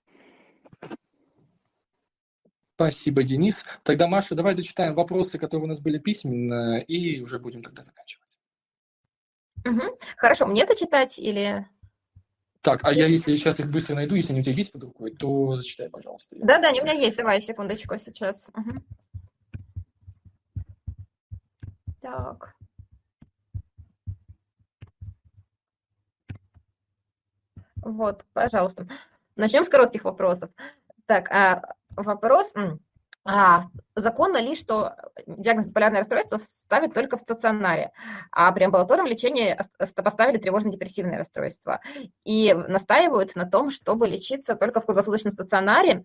Спасибо, 2.74 3.22
Денис. 3.22 3.64
Тогда, 3.84 4.08
Маша, 4.08 4.34
давай 4.34 4.54
зачитаем 4.54 4.94
вопросы, 4.94 5.38
которые 5.38 5.66
у 5.66 5.68
нас 5.68 5.80
были 5.80 5.98
письменно, 5.98 6.78
и 6.78 7.20
уже 7.20 7.38
будем 7.38 7.62
тогда 7.62 7.82
заканчивать. 7.82 8.38
Угу. 9.64 9.98
Хорошо, 10.16 10.46
мне 10.46 10.66
зачитать 10.66 11.18
или... 11.18 11.68
Так, 12.60 12.80
а 12.84 12.92
я 12.92 13.06
если 13.06 13.34
сейчас 13.36 13.60
их 13.60 13.70
быстро 13.70 13.96
найду, 13.96 14.14
если 14.14 14.32
они 14.32 14.40
у 14.40 14.44
тебя 14.44 14.54
есть 14.54 14.72
под 14.72 14.84
рукой, 14.84 15.10
то 15.12 15.56
зачитай, 15.56 15.90
пожалуйста. 15.90 16.36
Да-да, 16.40 16.68
они 16.68 16.80
у 16.80 16.84
меня 16.84 16.94
есть. 16.94 17.16
Давай, 17.16 17.40
секундочку 17.40 17.96
сейчас. 17.98 18.50
Угу. 18.54 18.82
Так. 22.02 22.56
Вот, 27.76 28.24
пожалуйста. 28.32 28.86
Начнем 29.36 29.64
с 29.64 29.68
коротких 29.68 30.04
вопросов. 30.04 30.50
Так, 31.06 31.30
а, 31.30 31.74
вопрос. 31.90 32.52
А, 33.24 33.66
законно 33.94 34.38
ли, 34.38 34.56
что 34.56 34.96
диагноз 35.26 35.66
биполярное 35.66 36.00
расстройство 36.00 36.38
ставят 36.38 36.92
только 36.92 37.16
в 37.16 37.20
стационаре, 37.20 37.92
а 38.32 38.50
при 38.50 38.64
амбулаторном 38.64 39.06
лечении 39.06 39.56
поставили 39.94 40.38
тревожно-депрессивное 40.38 41.18
расстройство? 41.18 41.80
И 42.24 42.52
настаивают 42.52 43.36
на 43.36 43.46
том, 43.46 43.70
чтобы 43.70 44.08
лечиться 44.08 44.56
только 44.56 44.80
в 44.80 44.86
круглосуточном 44.86 45.32
стационаре 45.32 46.04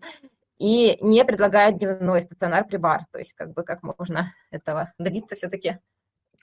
и 0.58 0.98
не 1.00 1.24
предлагают 1.24 1.78
дневной 1.78 2.22
стационар 2.22 2.66
при 2.66 2.76
бар. 2.76 3.06
То 3.12 3.18
есть 3.18 3.32
как 3.34 3.52
бы 3.52 3.62
как 3.62 3.82
можно 3.82 4.32
этого 4.50 4.92
добиться 4.98 5.36
все-таки? 5.36 5.78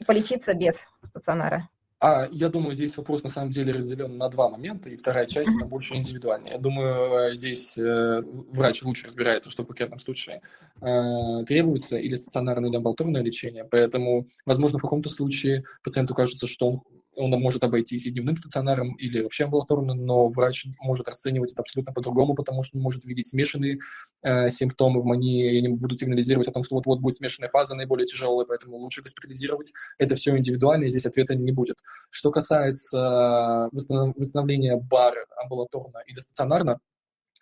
полечиться 0.06 0.54
без 0.54 0.76
стационара? 1.04 1.70
А, 2.00 2.28
я 2.30 2.50
думаю, 2.50 2.76
здесь 2.76 2.98
вопрос 2.98 3.24
на 3.24 3.30
самом 3.30 3.50
деле 3.52 3.72
разделен 3.72 4.18
на 4.18 4.28
два 4.28 4.50
момента, 4.50 4.90
и 4.90 4.98
вторая 4.98 5.26
часть, 5.26 5.56
она 5.56 5.66
больше 5.66 5.96
индивидуальная. 5.96 6.54
Я 6.54 6.58
думаю, 6.58 7.34
здесь 7.34 7.78
э, 7.78 8.22
врач 8.52 8.84
лучше 8.84 9.06
разбирается, 9.06 9.50
что 9.50 9.64
в 9.64 9.68
конкретном 9.68 10.00
случае 10.00 10.42
э, 10.82 11.46
требуется 11.46 11.98
или 11.98 12.16
стационарное, 12.16 12.70
или 12.70 12.78
амбулаторное 12.78 13.24
лечение, 13.24 13.64
поэтому, 13.64 14.28
возможно, 14.46 14.78
в 14.78 14.82
каком-то 14.82 15.10
случае 15.10 15.64
пациенту 15.84 16.14
кажется, 16.14 16.48
что 16.48 16.68
он 16.68 16.78
он 17.16 17.32
может 17.32 17.64
обойтись 17.64 18.06
и 18.06 18.12
дневным 18.12 18.38
стационаром, 18.38 18.96
или 18.96 19.22
вообще 19.22 19.46
амбулаторно, 19.46 19.94
но 19.94 20.28
врач 20.28 20.66
может 20.80 21.08
расценивать 21.08 21.52
это 21.52 21.62
абсолютно 21.62 21.94
по-другому, 21.94 22.36
потому 22.36 22.64
что 22.64 22.78
он 22.78 22.84
может 22.84 23.06
видеть 23.06 23.28
смешанные 23.28 23.80
э, 24.24 24.50
симптомы 24.50 25.02
в 25.02 25.06
мании, 25.06 25.56
и 25.56 25.58
они 25.60 25.70
будут 25.70 26.00
сигнализировать 26.00 26.48
о 26.48 26.52
том, 26.52 26.64
что 26.64 26.76
вот-вот 26.76 27.00
будет 27.00 27.16
смешанная 27.16 27.50
фаза, 27.50 27.76
наиболее 27.76 28.06
тяжелая, 28.06 28.46
поэтому 28.46 28.78
лучше 28.78 29.02
госпитализировать. 29.02 29.74
Это 29.98 30.16
все 30.16 30.38
индивидуально, 30.38 30.86
и 30.86 30.90
здесь 30.90 31.06
ответа 31.06 31.36
не 31.36 31.52
будет. 31.52 31.78
Что 32.10 32.32
касается 32.32 33.70
восстановления 33.72 34.76
бара 34.78 35.26
амбулаторно 35.38 36.00
или 36.08 36.20
стационарно, 36.20 36.80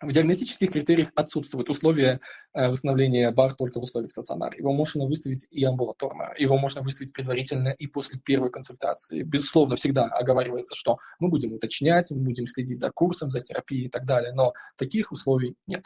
в 0.01 0.11
диагностических 0.11 0.71
критериях 0.71 1.11
отсутствует 1.15 1.69
условие 1.69 2.19
э, 2.53 2.67
восстановления 2.69 3.31
бар 3.31 3.53
только 3.53 3.79
в 3.79 3.83
условиях 3.83 4.11
стационара. 4.11 4.55
Его 4.57 4.73
можно 4.73 5.05
выставить 5.05 5.47
и 5.49 5.63
амбулаторно, 5.63 6.33
его 6.37 6.57
можно 6.57 6.81
выставить 6.81 7.13
предварительно 7.13 7.69
и 7.69 7.87
после 7.87 8.19
первой 8.19 8.51
консультации. 8.51 9.23
Безусловно, 9.23 9.75
всегда 9.75 10.05
оговаривается, 10.05 10.75
что 10.75 10.97
мы 11.19 11.29
будем 11.29 11.53
уточнять, 11.53 12.11
мы 12.11 12.17
будем 12.17 12.47
следить 12.47 12.79
за 12.79 12.91
курсом, 12.91 13.29
за 13.29 13.39
терапией 13.39 13.85
и 13.85 13.89
так 13.89 14.05
далее, 14.05 14.33
но 14.33 14.53
таких 14.77 15.11
условий 15.11 15.55
нет. 15.67 15.85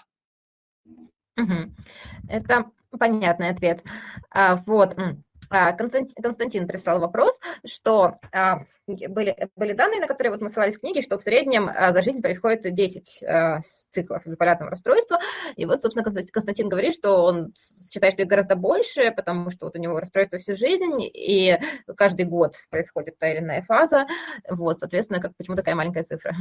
Это 2.30 2.66
понятный 2.98 3.50
ответ. 3.50 3.84
А, 4.32 4.64
вот. 4.66 4.98
А, 5.50 5.74
Константин, 5.74 6.16
Константин 6.22 6.68
прислал 6.68 7.00
вопрос, 7.00 7.40
что 7.66 8.20
а, 8.32 8.66
были, 8.88 9.50
были 9.56 9.74
данные, 9.74 10.00
на 10.00 10.08
которые 10.08 10.32
вот 10.32 10.42
мы 10.42 10.50
ссылались 10.50 10.76
в 10.76 10.80
книге, 10.80 11.02
что 11.02 11.18
в 11.18 11.24
среднем 11.24 11.70
а, 11.70 11.92
за 11.92 12.02
жизнь 12.02 12.22
происходит 12.22 12.74
10 12.74 13.24
циклов 13.90 14.26
биполярного 14.26 14.72
расстройства. 14.72 15.20
И 15.56 15.66
вот, 15.66 15.82
собственно, 15.82 16.04
Константин 16.04 16.70
говорит, 16.70 16.96
что 16.96 17.24
он 17.24 17.54
считает, 17.92 18.14
что 18.14 18.24
их 18.24 18.30
гораздо 18.30 18.56
больше, 18.56 19.12
потому 19.12 19.52
что 19.52 19.66
вот 19.66 19.76
у 19.76 19.80
него 19.80 20.00
расстройство 20.00 20.40
всю 20.40 20.56
жизнь, 20.56 21.00
и 21.02 21.58
каждый 21.96 22.26
год 22.26 22.56
происходит 22.70 23.18
та 23.20 23.32
или 23.32 23.40
иная 23.40 23.62
фаза. 23.64 24.06
Вот, 24.50 24.78
соответственно, 24.78 25.22
как, 25.22 25.36
почему 25.38 25.56
такая 25.56 25.76
маленькая 25.76 26.04
цифра? 26.04 26.36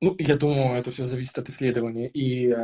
Ну, 0.00 0.14
я 0.18 0.36
думаю, 0.36 0.78
это 0.78 0.90
все 0.90 1.04
зависит 1.04 1.38
от 1.38 1.48
исследования. 1.48 2.08
И 2.08 2.54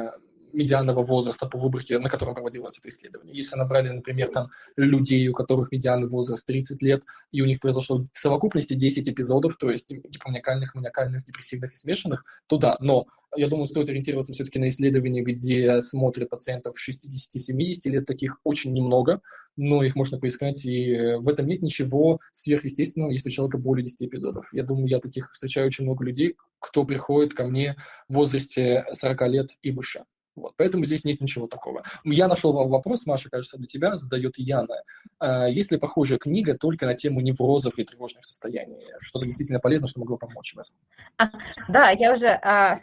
медианного 0.52 1.02
возраста 1.02 1.46
по 1.46 1.58
выборке, 1.58 1.98
на 1.98 2.08
котором 2.08 2.34
проводилось 2.34 2.78
это 2.78 2.88
исследование. 2.88 3.36
Если 3.36 3.56
набрали, 3.56 3.88
например, 3.88 4.28
там 4.28 4.50
людей, 4.76 5.26
у 5.28 5.32
которых 5.32 5.72
медианный 5.72 6.08
возраст 6.08 6.44
30 6.46 6.82
лет, 6.82 7.02
и 7.30 7.42
у 7.42 7.46
них 7.46 7.60
произошло 7.60 8.06
в 8.12 8.18
совокупности 8.18 8.74
10 8.74 9.08
эпизодов, 9.08 9.56
то 9.56 9.70
есть 9.70 9.90
гипоманиакальных, 9.90 10.74
маниакальных, 10.74 11.24
депрессивных 11.24 11.72
и 11.72 11.76
смешанных, 11.76 12.24
то 12.46 12.58
да, 12.58 12.76
но 12.80 13.06
я 13.34 13.48
думаю, 13.48 13.66
стоит 13.66 13.88
ориентироваться 13.88 14.34
все-таки 14.34 14.58
на 14.58 14.68
исследования, 14.68 15.22
где 15.22 15.80
смотрят 15.80 16.28
пациентов 16.28 16.74
60-70 16.76 17.90
лет, 17.90 18.04
таких 18.04 18.38
очень 18.44 18.74
немного, 18.74 19.22
но 19.56 19.82
их 19.82 19.96
можно 19.96 20.18
поискать, 20.18 20.64
и 20.66 21.14
в 21.18 21.28
этом 21.28 21.46
нет 21.46 21.62
ничего 21.62 22.20
сверхъестественного, 22.32 23.10
если 23.10 23.30
у 23.30 23.32
человека 23.32 23.58
более 23.58 23.84
10 23.84 24.02
эпизодов. 24.02 24.52
Я 24.52 24.64
думаю, 24.64 24.86
я 24.88 24.98
таких 24.98 25.32
встречаю 25.32 25.68
очень 25.68 25.84
много 25.84 26.04
людей, 26.04 26.36
кто 26.58 26.84
приходит 26.84 27.32
ко 27.32 27.44
мне 27.44 27.76
в 28.08 28.14
возрасте 28.14 28.84
40 28.92 29.28
лет 29.28 29.50
и 29.62 29.70
выше. 29.70 30.04
Вот, 30.34 30.54
поэтому 30.56 30.84
здесь 30.86 31.04
нет 31.04 31.20
ничего 31.20 31.46
такого. 31.46 31.82
Я 32.04 32.26
нашел 32.26 32.52
вопрос, 32.52 33.04
Маша, 33.04 33.28
кажется, 33.28 33.58
для 33.58 33.66
тебя, 33.66 33.96
задает 33.96 34.38
Яна. 34.38 34.76
А, 35.18 35.46
есть 35.46 35.70
ли 35.70 35.78
похожая 35.78 36.18
книга 36.18 36.56
только 36.56 36.86
на 36.86 36.94
тему 36.94 37.20
неврозов 37.20 37.78
и 37.78 37.84
тревожных 37.84 38.24
состояний? 38.24 38.86
Что-то 38.98 39.26
действительно 39.26 39.60
полезно, 39.60 39.88
что 39.88 40.00
могло 40.00 40.16
помочь 40.16 40.54
в 40.54 40.58
этом? 40.58 40.74
А, 41.18 41.30
да, 41.68 41.90
я 41.90 42.14
уже, 42.14 42.28
а, 42.28 42.80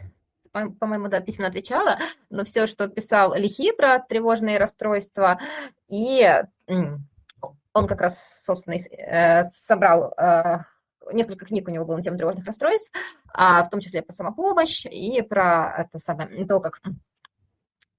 по-моему, 0.52 1.08
да, 1.08 1.20
письменно 1.20 1.48
отвечала, 1.48 1.98
но 2.28 2.44
все, 2.44 2.68
что 2.68 2.86
писал 2.86 3.34
Лихи 3.34 3.72
про 3.72 3.98
тревожные 3.98 4.58
расстройства, 4.58 5.40
и 5.88 6.42
он 6.68 7.86
как 7.86 8.00
раз, 8.00 8.44
собственно, 8.44 8.74
э, 8.74 9.50
собрал 9.52 10.12
э, 10.16 10.58
несколько 11.12 11.46
книг 11.46 11.68
у 11.68 11.70
него 11.70 11.84
было 11.84 11.96
на 11.96 12.02
тему 12.02 12.16
тревожных 12.16 12.44
расстройств, 12.46 12.92
в 13.32 13.66
том 13.70 13.80
числе 13.80 14.02
про 14.02 14.12
самопомощь 14.12 14.86
и 14.86 15.22
про 15.22 15.86
это 15.86 15.98
самое, 15.98 16.46
то, 16.46 16.60
как 16.60 16.80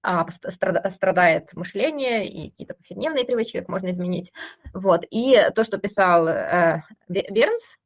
а, 0.03 0.27
страдает 0.31 1.53
мышление 1.53 2.27
и 2.27 2.49
какие-то 2.51 2.73
повседневные 2.73 3.25
привычки, 3.25 3.59
как 3.59 3.69
можно 3.69 3.91
изменить. 3.91 4.33
Вот. 4.73 5.05
И 5.11 5.37
то, 5.53 5.63
что 5.63 5.77
писал 5.77 6.27
э, 6.27 6.81
Бернс, 7.07 7.77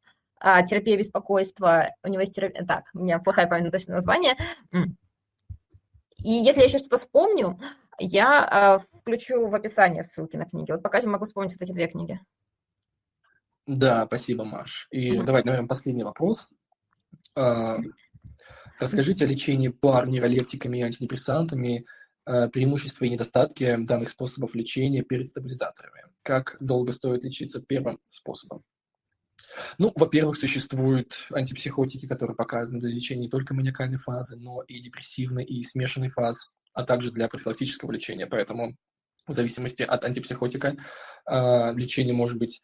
э, 0.42 0.66
терапия 0.68 0.98
беспокойства, 0.98 1.90
у 2.04 2.08
него 2.08 2.22
есть 2.22 2.34
терапия... 2.34 2.66
Так, 2.66 2.86
у 2.94 3.00
меня 3.00 3.20
плохая 3.20 3.48
память 3.48 3.66
на 3.66 3.72
точное 3.72 3.98
название. 3.98 4.36
И 4.72 6.32
если 6.32 6.62
я 6.62 6.68
еще 6.68 6.78
что-то 6.78 6.98
вспомню, 6.98 7.60
я 8.00 8.80
э, 8.82 8.98
включу 9.00 9.48
в 9.48 9.54
описание 9.54 10.04
ссылки 10.04 10.38
на 10.38 10.46
книги. 10.46 10.72
Вот 10.72 10.82
пока 10.82 11.00
я 11.00 11.08
могу 11.08 11.26
вспомнить 11.26 11.52
вот 11.52 11.62
эти 11.62 11.74
две 11.74 11.88
книги. 11.88 12.20
Да, 13.68 14.06
спасибо, 14.06 14.46
Маш. 14.46 14.88
И 14.92 15.12
mm-hmm. 15.12 15.24
давайте, 15.24 15.50
наверное, 15.50 15.68
последний 15.68 16.04
вопрос. 16.04 16.48
Расскажите 18.80 19.26
о 19.26 19.28
лечении 19.28 19.70
пар 19.70 20.08
нейролептиками 20.08 20.78
и 20.78 20.82
антидепрессантами 20.82 21.86
преимущества 22.26 23.06
и 23.06 23.10
недостатки 23.10 23.78
данных 23.86 24.10
способов 24.10 24.56
лечения 24.56 25.04
перед 25.04 25.30
стабилизаторами. 25.30 26.04
Как 26.24 26.58
долго 26.60 26.92
стоит 26.92 27.24
лечиться 27.24 27.62
первым 27.62 28.00
способом? 28.08 28.64
Ну, 29.78 29.92
во-первых, 29.96 30.38
существуют 30.38 31.28
антипсихотики, 31.32 32.08
которые 32.08 32.36
показаны 32.36 32.80
для 32.80 32.90
лечения 32.90 33.24
не 33.24 33.30
только 33.30 33.54
маниакальной 33.54 33.98
фазы, 33.98 34.38
но 34.38 34.62
и 34.64 34.80
депрессивной, 34.80 35.44
и 35.44 35.64
смешанной 35.64 36.10
фаз, 36.10 36.50
а 36.74 36.84
также 36.84 37.12
для 37.12 37.28
профилактического 37.28 37.92
лечения. 37.92 38.28
Поэтому 38.28 38.76
в 39.28 39.34
зависимости 39.34 39.82
от 39.82 40.04
антипсихотика 40.04 40.78
э, 41.30 41.74
лечение 41.74 42.14
может 42.14 42.38
быть 42.38 42.62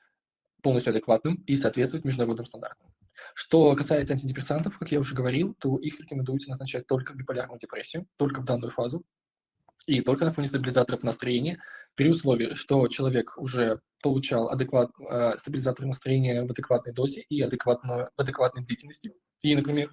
полностью 0.61 0.91
адекватным 0.91 1.35
и 1.47 1.55
соответствовать 1.55 2.05
международным 2.05 2.45
стандартам. 2.45 2.93
Что 3.33 3.75
касается 3.75 4.13
антидепрессантов, 4.13 4.77
как 4.77 4.91
я 4.91 4.99
уже 4.99 5.15
говорил, 5.15 5.55
то 5.59 5.77
их 5.77 5.99
рекомендуется 5.99 6.49
назначать 6.49 6.87
только 6.87 7.13
в 7.13 7.15
биполярную 7.15 7.59
депрессию, 7.59 8.07
только 8.17 8.41
в 8.41 8.45
данную 8.45 8.71
фазу, 8.71 9.03
и 9.85 10.01
только 10.01 10.25
на 10.25 10.33
фоне 10.33 10.47
стабилизаторов 10.47 11.03
настроения, 11.03 11.59
при 11.95 12.09
условии, 12.09 12.53
что 12.55 12.87
человек 12.87 13.37
уже 13.37 13.81
получал 14.01 14.49
адекват, 14.49 14.91
э, 14.99 15.37
стабилизатор 15.37 15.85
настроения 15.85 16.43
в 16.43 16.51
адекватной 16.51 16.93
дозе 16.93 17.21
и 17.21 17.41
адекватную, 17.41 18.09
в 18.15 18.21
адекватной 18.21 18.63
длительности. 18.63 19.13
И, 19.41 19.55
например, 19.55 19.91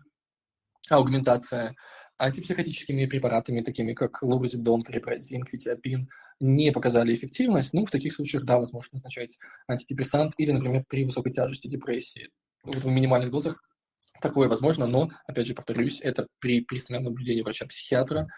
аугментация 0.91 1.74
антипсихотическими 2.18 3.07
препаратами, 3.07 3.61
такими 3.61 3.95
как 3.95 4.22
ловозидон, 4.22 4.82
крепразин, 4.82 5.43
квитиапин, 5.43 6.09
не 6.41 6.72
показали 6.72 7.14
эффективность, 7.14 7.72
ну, 7.72 7.84
в 7.84 7.91
таких 7.91 8.14
случаях, 8.14 8.45
да, 8.45 8.59
возможно 8.59 8.91
назначать 8.95 9.39
антидепрессант 9.66 10.34
или, 10.39 10.53
например, 10.53 10.84
при 10.89 11.05
высокой 11.05 11.32
тяжести 11.32 11.68
депрессии. 11.68 12.28
Вот 12.64 12.76
в 12.76 12.86
минимальных 12.86 13.30
дозах 13.30 13.62
такое 14.20 14.49
возможно, 14.49 14.86
но, 14.86 15.11
опять 15.26 15.47
же, 15.47 15.55
повторюсь, 15.55 16.01
это 16.01 16.26
при 16.39 16.61
пристальном 16.61 17.05
наблюдении 17.05 17.43
врача-психиатра, 17.43 18.28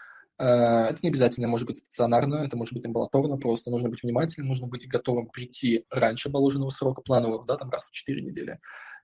это 0.41 0.99
не 1.01 1.09
обязательно 1.09 1.47
может 1.47 1.67
быть 1.67 1.77
стационарно, 1.77 2.35
это 2.35 2.57
может 2.57 2.73
быть 2.73 2.85
амбулаторно, 2.85 3.37
просто 3.37 3.69
нужно 3.69 3.89
быть 3.89 4.03
внимательным, 4.03 4.49
нужно 4.49 4.67
быть 4.67 4.87
готовым 4.87 5.27
прийти 5.27 5.85
раньше 5.89 6.29
положенного 6.29 6.69
срока 6.69 7.01
планового, 7.01 7.45
да, 7.45 7.57
там 7.57 7.69
раз 7.69 7.87
в 7.87 7.91
4 7.91 8.21
недели, 8.21 8.59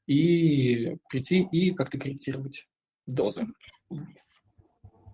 и 0.08 0.98
прийти 1.10 1.42
и 1.52 1.72
как-то 1.74 2.00
корректировать 2.00 2.68
дозы. 3.06 3.48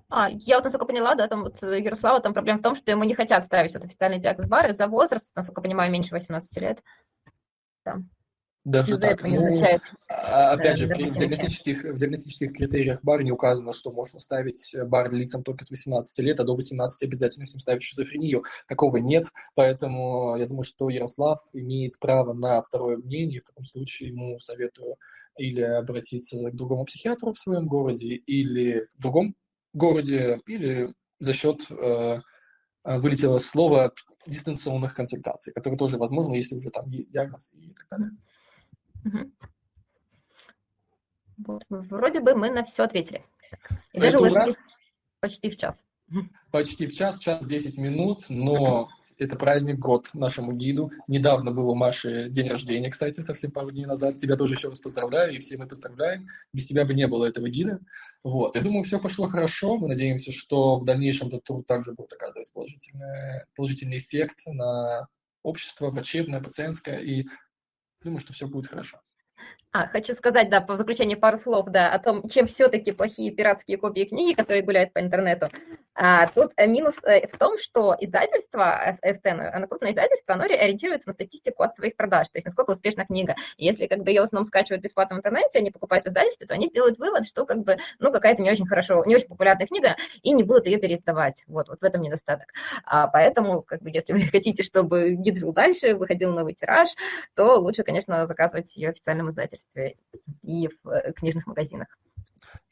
А, 0.09 0.30
я 0.30 0.57
вот, 0.57 0.65
насколько 0.65 0.86
поняла, 0.86 1.15
да, 1.15 1.28
там 1.28 1.41
вот 1.41 1.61
Ярослава, 1.61 2.19
там 2.19 2.34
проблема 2.34 2.59
в 2.59 2.61
том, 2.61 2.76
что 2.76 2.91
ему 2.91 3.03
не 3.03 3.15
хотят 3.15 3.43
ставить 3.45 3.74
вот 3.74 3.84
официальный 3.84 4.19
диагноз 4.19 4.47
бары 4.47 4.71
из-за 4.71 4.88
возраста, 4.88 5.32
насколько 5.36 5.61
понимаю, 5.61 5.91
меньше 5.91 6.13
18 6.13 6.61
лет. 6.61 6.84
Да. 7.84 7.97
Даже 8.66 8.97
так. 8.97 9.22
Ну, 9.24 9.61
а, 10.07 10.53
опять 10.53 10.78
же, 10.78 10.88
в 10.88 10.97
диагностических, 10.97 11.84
в 11.84 11.97
диагностических 11.97 12.53
критериях 12.53 12.99
бар 13.03 13.22
не 13.22 13.32
указано, 13.32 13.74
что 13.74 13.91
можно 13.91 14.20
ставить 14.20 14.74
бар 14.86 15.14
лицам 15.14 15.43
только 15.43 15.66
с 15.66 15.70
18 15.70 16.18
лет, 16.20 16.39
а 16.39 16.45
до 16.45 16.55
18 16.55 17.03
обязательно 17.03 17.45
всем 17.45 17.59
ставить 17.59 17.84
шизофрению. 17.84 18.45
Такого 18.68 18.97
нет, 18.97 19.26
поэтому 19.53 20.38
я 20.38 20.45
думаю, 20.45 20.64
что 20.64 20.89
Ярослав 20.89 21.41
имеет 21.51 21.99
право 21.99 22.32
на 22.32 22.61
второе 22.61 22.97
мнение. 22.97 23.41
В 23.41 23.45
таком 23.45 23.66
случае 23.66 24.09
ему 24.09 24.39
советую 24.39 24.95
или 25.38 25.61
обратиться 25.61 26.38
к 26.49 26.55
другому 26.55 26.86
психиатру 26.86 27.34
в 27.34 27.39
своем 27.39 27.68
городе, 27.68 28.16
или 28.16 28.86
в 28.97 29.01
другом 29.01 29.36
городе, 29.74 30.39
или 30.47 30.93
за 31.20 31.34
счет 31.34 31.66
э, 31.70 32.22
э 32.86 32.97
вылетело 32.97 33.39
слово 33.39 33.93
дистанционных 34.26 34.93
консультаций, 34.93 35.51
которые 35.53 35.78
тоже 35.78 35.97
возможно, 35.97 36.34
если 36.34 36.55
уже 36.55 36.70
там 36.70 36.89
есть 36.91 37.11
диагноз 37.11 37.51
и 37.53 37.74
так 37.74 37.88
далее. 37.91 38.11
Вот, 41.38 41.64
вроде 41.70 42.20
бы 42.20 42.36
мы 42.36 42.49
на 42.49 42.64
все 42.64 42.84
ответили. 42.84 43.26
И 43.91 43.99
даже 43.99 44.18
уложились 44.18 44.58
почти 45.20 45.49
в 45.49 45.58
час. 45.58 45.76
Почти 46.51 46.88
в 46.88 46.93
час, 46.93 47.20
час 47.20 47.45
10 47.45 47.78
минут, 47.78 48.26
но 48.30 48.89
это 49.18 49.36
праздник 49.36 49.80
год 49.80 50.10
нашему 50.14 50.54
гиду. 50.54 50.91
Недавно 51.08 51.51
был 51.51 51.70
у 51.70 51.76
Маши 51.76 52.30
день 52.30 52.49
рождения, 52.49 52.89
кстати, 52.89 53.22
совсем 53.22 53.51
пару 53.51 53.72
дней 53.72 53.86
назад. 53.86 54.18
Тебя 54.18 54.36
тоже 54.36 54.56
еще 54.56 54.70
раз 54.70 54.80
поздравляю, 54.80 55.36
и 55.36 55.39
все 55.39 55.58
мы 55.58 55.68
поздравляем. 55.68 56.28
Без 56.51 56.66
тебя 56.66 56.86
бы 56.86 56.93
не 56.93 57.08
было 57.08 57.26
этого 57.26 57.49
гида. 57.49 57.80
Вот, 58.24 58.56
я 58.56 58.62
думаю, 58.62 58.84
все 58.84 58.99
пошло 58.99 59.28
хорошо. 59.28 59.78
Мы 59.78 59.88
надеемся, 59.88 60.32
что 60.32 60.80
в 60.80 60.86
дальнейшем 60.86 61.28
этот 61.30 61.43
тур 61.43 61.64
также 61.64 61.93
будет 61.93 62.14
оказывать 62.14 62.51
положительный, 62.54 63.45
положительный 63.56 63.97
эффект 63.97 64.43
на 64.45 65.08
общество, 65.41 65.89
врачебное, 65.89 66.41
пациентское, 66.41 66.99
и 66.99 67.28
Думаю, 68.04 68.20
что 68.20 68.34
все 68.34 68.47
будет 68.47 68.68
хорошо. 68.68 68.99
А, 69.72 69.88
хочу 69.88 70.14
сказать, 70.14 70.49
да, 70.49 70.62
по 70.62 70.78
заключению 70.78 71.20
пару 71.20 71.39
слов, 71.39 71.68
да, 71.70 71.91
о 71.91 71.99
том, 71.99 72.30
чем 72.30 72.45
все-таки 72.45 72.91
плохие 72.91 73.32
пиратские 73.32 73.78
копии 73.78 74.06
книги, 74.06 74.36
которые 74.36 74.62
гуляют 74.62 74.93
по 74.93 74.99
интернету. 74.99 75.49
А, 75.96 76.28
тут 76.28 76.52
э, 76.58 76.68
минус 76.68 76.96
э, 77.04 77.28
в 77.28 77.38
том, 77.38 77.58
что 77.58 77.96
издательство, 78.00 78.96
СТ, 79.04 79.26
оно 79.26 79.68
крупное 79.68 79.91
издательство, 79.91 80.34
оно 80.34 80.46
ориентируется 80.46 81.10
на 81.10 81.14
статистику 81.14 81.64
от 81.64 81.76
своих 81.76 81.96
продаж, 81.96 82.28
то 82.30 82.38
есть 82.38 82.46
насколько 82.46 82.72
успешна 82.72 83.06
книга. 83.06 83.36
Если 83.58 83.88
как 83.88 84.00
бы 84.00 84.10
ее 84.10 84.22
в 84.22 84.24
основном 84.24 84.46
скачивают 84.46 84.84
бесплатно 84.84 85.16
в 85.16 85.20
интернете, 85.20 85.60
они 85.60 85.72
покупают 85.72 86.06
в 86.06 86.10
издательстве, 86.10 86.48
то 86.48 86.56
они 86.56 86.68
сделают 86.68 86.98
вывод, 86.98 87.26
что 87.26 87.46
как 87.46 87.64
бы, 87.64 87.78
ну, 88.00 88.12
какая-то 88.12 88.41
не 88.41 88.52
очень 88.52 88.68
хорошо, 88.68 89.04
не 89.06 89.16
очень 89.16 89.28
популярная 89.28 89.68
книга, 89.68 89.96
и 90.22 90.32
не 90.32 90.44
будут 90.44 90.66
ее 90.66 90.78
переиздавать. 90.78 91.44
Вот, 91.48 91.70
вот 91.70 91.80
в 91.82 91.84
этом 91.84 92.02
недостаток. 92.02 92.48
А, 92.86 93.08
поэтому, 93.08 93.62
как 93.62 93.82
бы, 93.82 93.89
если 93.89 94.14
вы 94.14 94.22
хотите, 94.32 94.64
чтобы 94.64 95.12
гид 95.14 95.38
жил 95.38 95.54
дальше, 95.54 95.96
выходил 95.96 96.32
новый 96.32 96.56
тираж, 96.56 96.89
то 97.36 97.56
лучше, 97.60 97.84
конечно, 97.84 98.26
заказывать 98.26 98.76
ее 98.76 98.89
в 98.89 98.91
официальном 98.94 99.30
издательстве 99.30 99.96
и 100.41 100.70
в 100.84 100.89
э, 100.89 101.14
книжных 101.14 101.48
магазинах. 101.48 101.88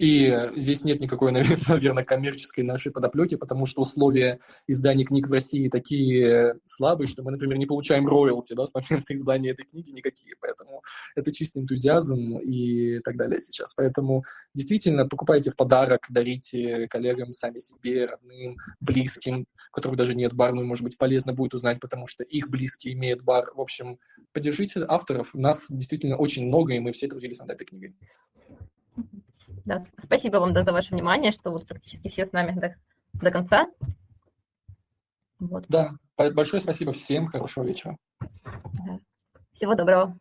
И 0.02 0.36
здесь 0.56 0.84
нет 0.84 1.00
никакой, 1.00 1.32
наверное, 1.68 2.04
коммерческой 2.04 2.64
нашей 2.64 2.92
подоплеки, 2.92 3.36
потому 3.36 3.68
что 3.68 3.82
условия 3.82 4.40
издания 4.66 5.06
книг 5.06 5.28
в 5.28 5.32
России 5.32 5.70
такие 5.70 6.56
слабые, 6.66 7.08
что 7.08 7.22
мы, 7.22 7.30
например, 7.30 7.60
не 7.60 7.68
получаем 7.68 8.08
роялти 8.08 8.54
да, 8.54 8.66
с 8.66 8.74
момента 8.74 9.14
издания 9.14 9.52
этой 9.52 9.64
книги 9.64 9.92
никакие. 9.92 10.34
Поэтому 10.42 10.82
это 11.16 11.32
чистый 11.32 11.62
энтузиазм 11.62 12.40
и 12.40 12.98
так 13.02 13.16
далее 13.16 13.40
сейчас. 13.42 13.76
Поэтому 13.76 14.24
действительно 14.56 15.08
покупайте 15.08 15.52
в 15.52 15.56
подарок, 15.56 16.08
дарите 16.10 16.88
коллегам, 16.88 17.32
сами 17.34 17.60
себе, 17.60 18.08
родным, 18.08 18.58
близким, 18.80 19.42
у 19.42 19.72
которых 19.72 20.00
даже 20.00 20.16
нет 20.16 20.34
бар, 20.34 20.54
ну, 20.54 20.64
может 20.64 20.84
быть, 20.84 20.98
полезно 20.98 21.34
будет 21.34 21.54
узнать, 21.54 21.80
потому 21.80 22.08
что 22.08 22.24
их 22.24 22.50
близкие 22.50 22.96
имеют 22.96 23.22
бар. 23.22 23.52
В 23.54 23.62
общем, 23.62 24.00
поддержите 24.34 24.84
авторов. 24.84 25.36
Нас 25.36 25.68
действительно 25.70 26.16
очень 26.16 26.48
много, 26.48 26.74
и 26.74 26.80
мы 26.80 26.92
все 26.92 27.08
трудились 27.08 27.38
над 27.38 27.52
этой 27.52 27.66
книгой. 27.66 27.96
Да, 29.66 29.84
спасибо 29.98 30.38
вам 30.38 30.54
да, 30.54 30.64
за 30.64 30.72
ваше 30.72 30.94
внимание, 30.94 31.32
что 31.32 31.52
вот 31.52 31.68
практически 31.68 32.10
все 32.10 32.26
с 32.26 32.32
нами 32.32 32.60
до, 32.60 32.76
до 33.14 33.32
конца. 33.32 33.68
Вот. 35.40 35.66
Да, 35.68 35.94
большое 36.18 36.62
спасибо 36.62 36.94
всем, 36.94 37.28
хорошего 37.28 37.64
вечера. 37.64 37.98
Всего 39.54 39.76
доброго. 39.76 40.18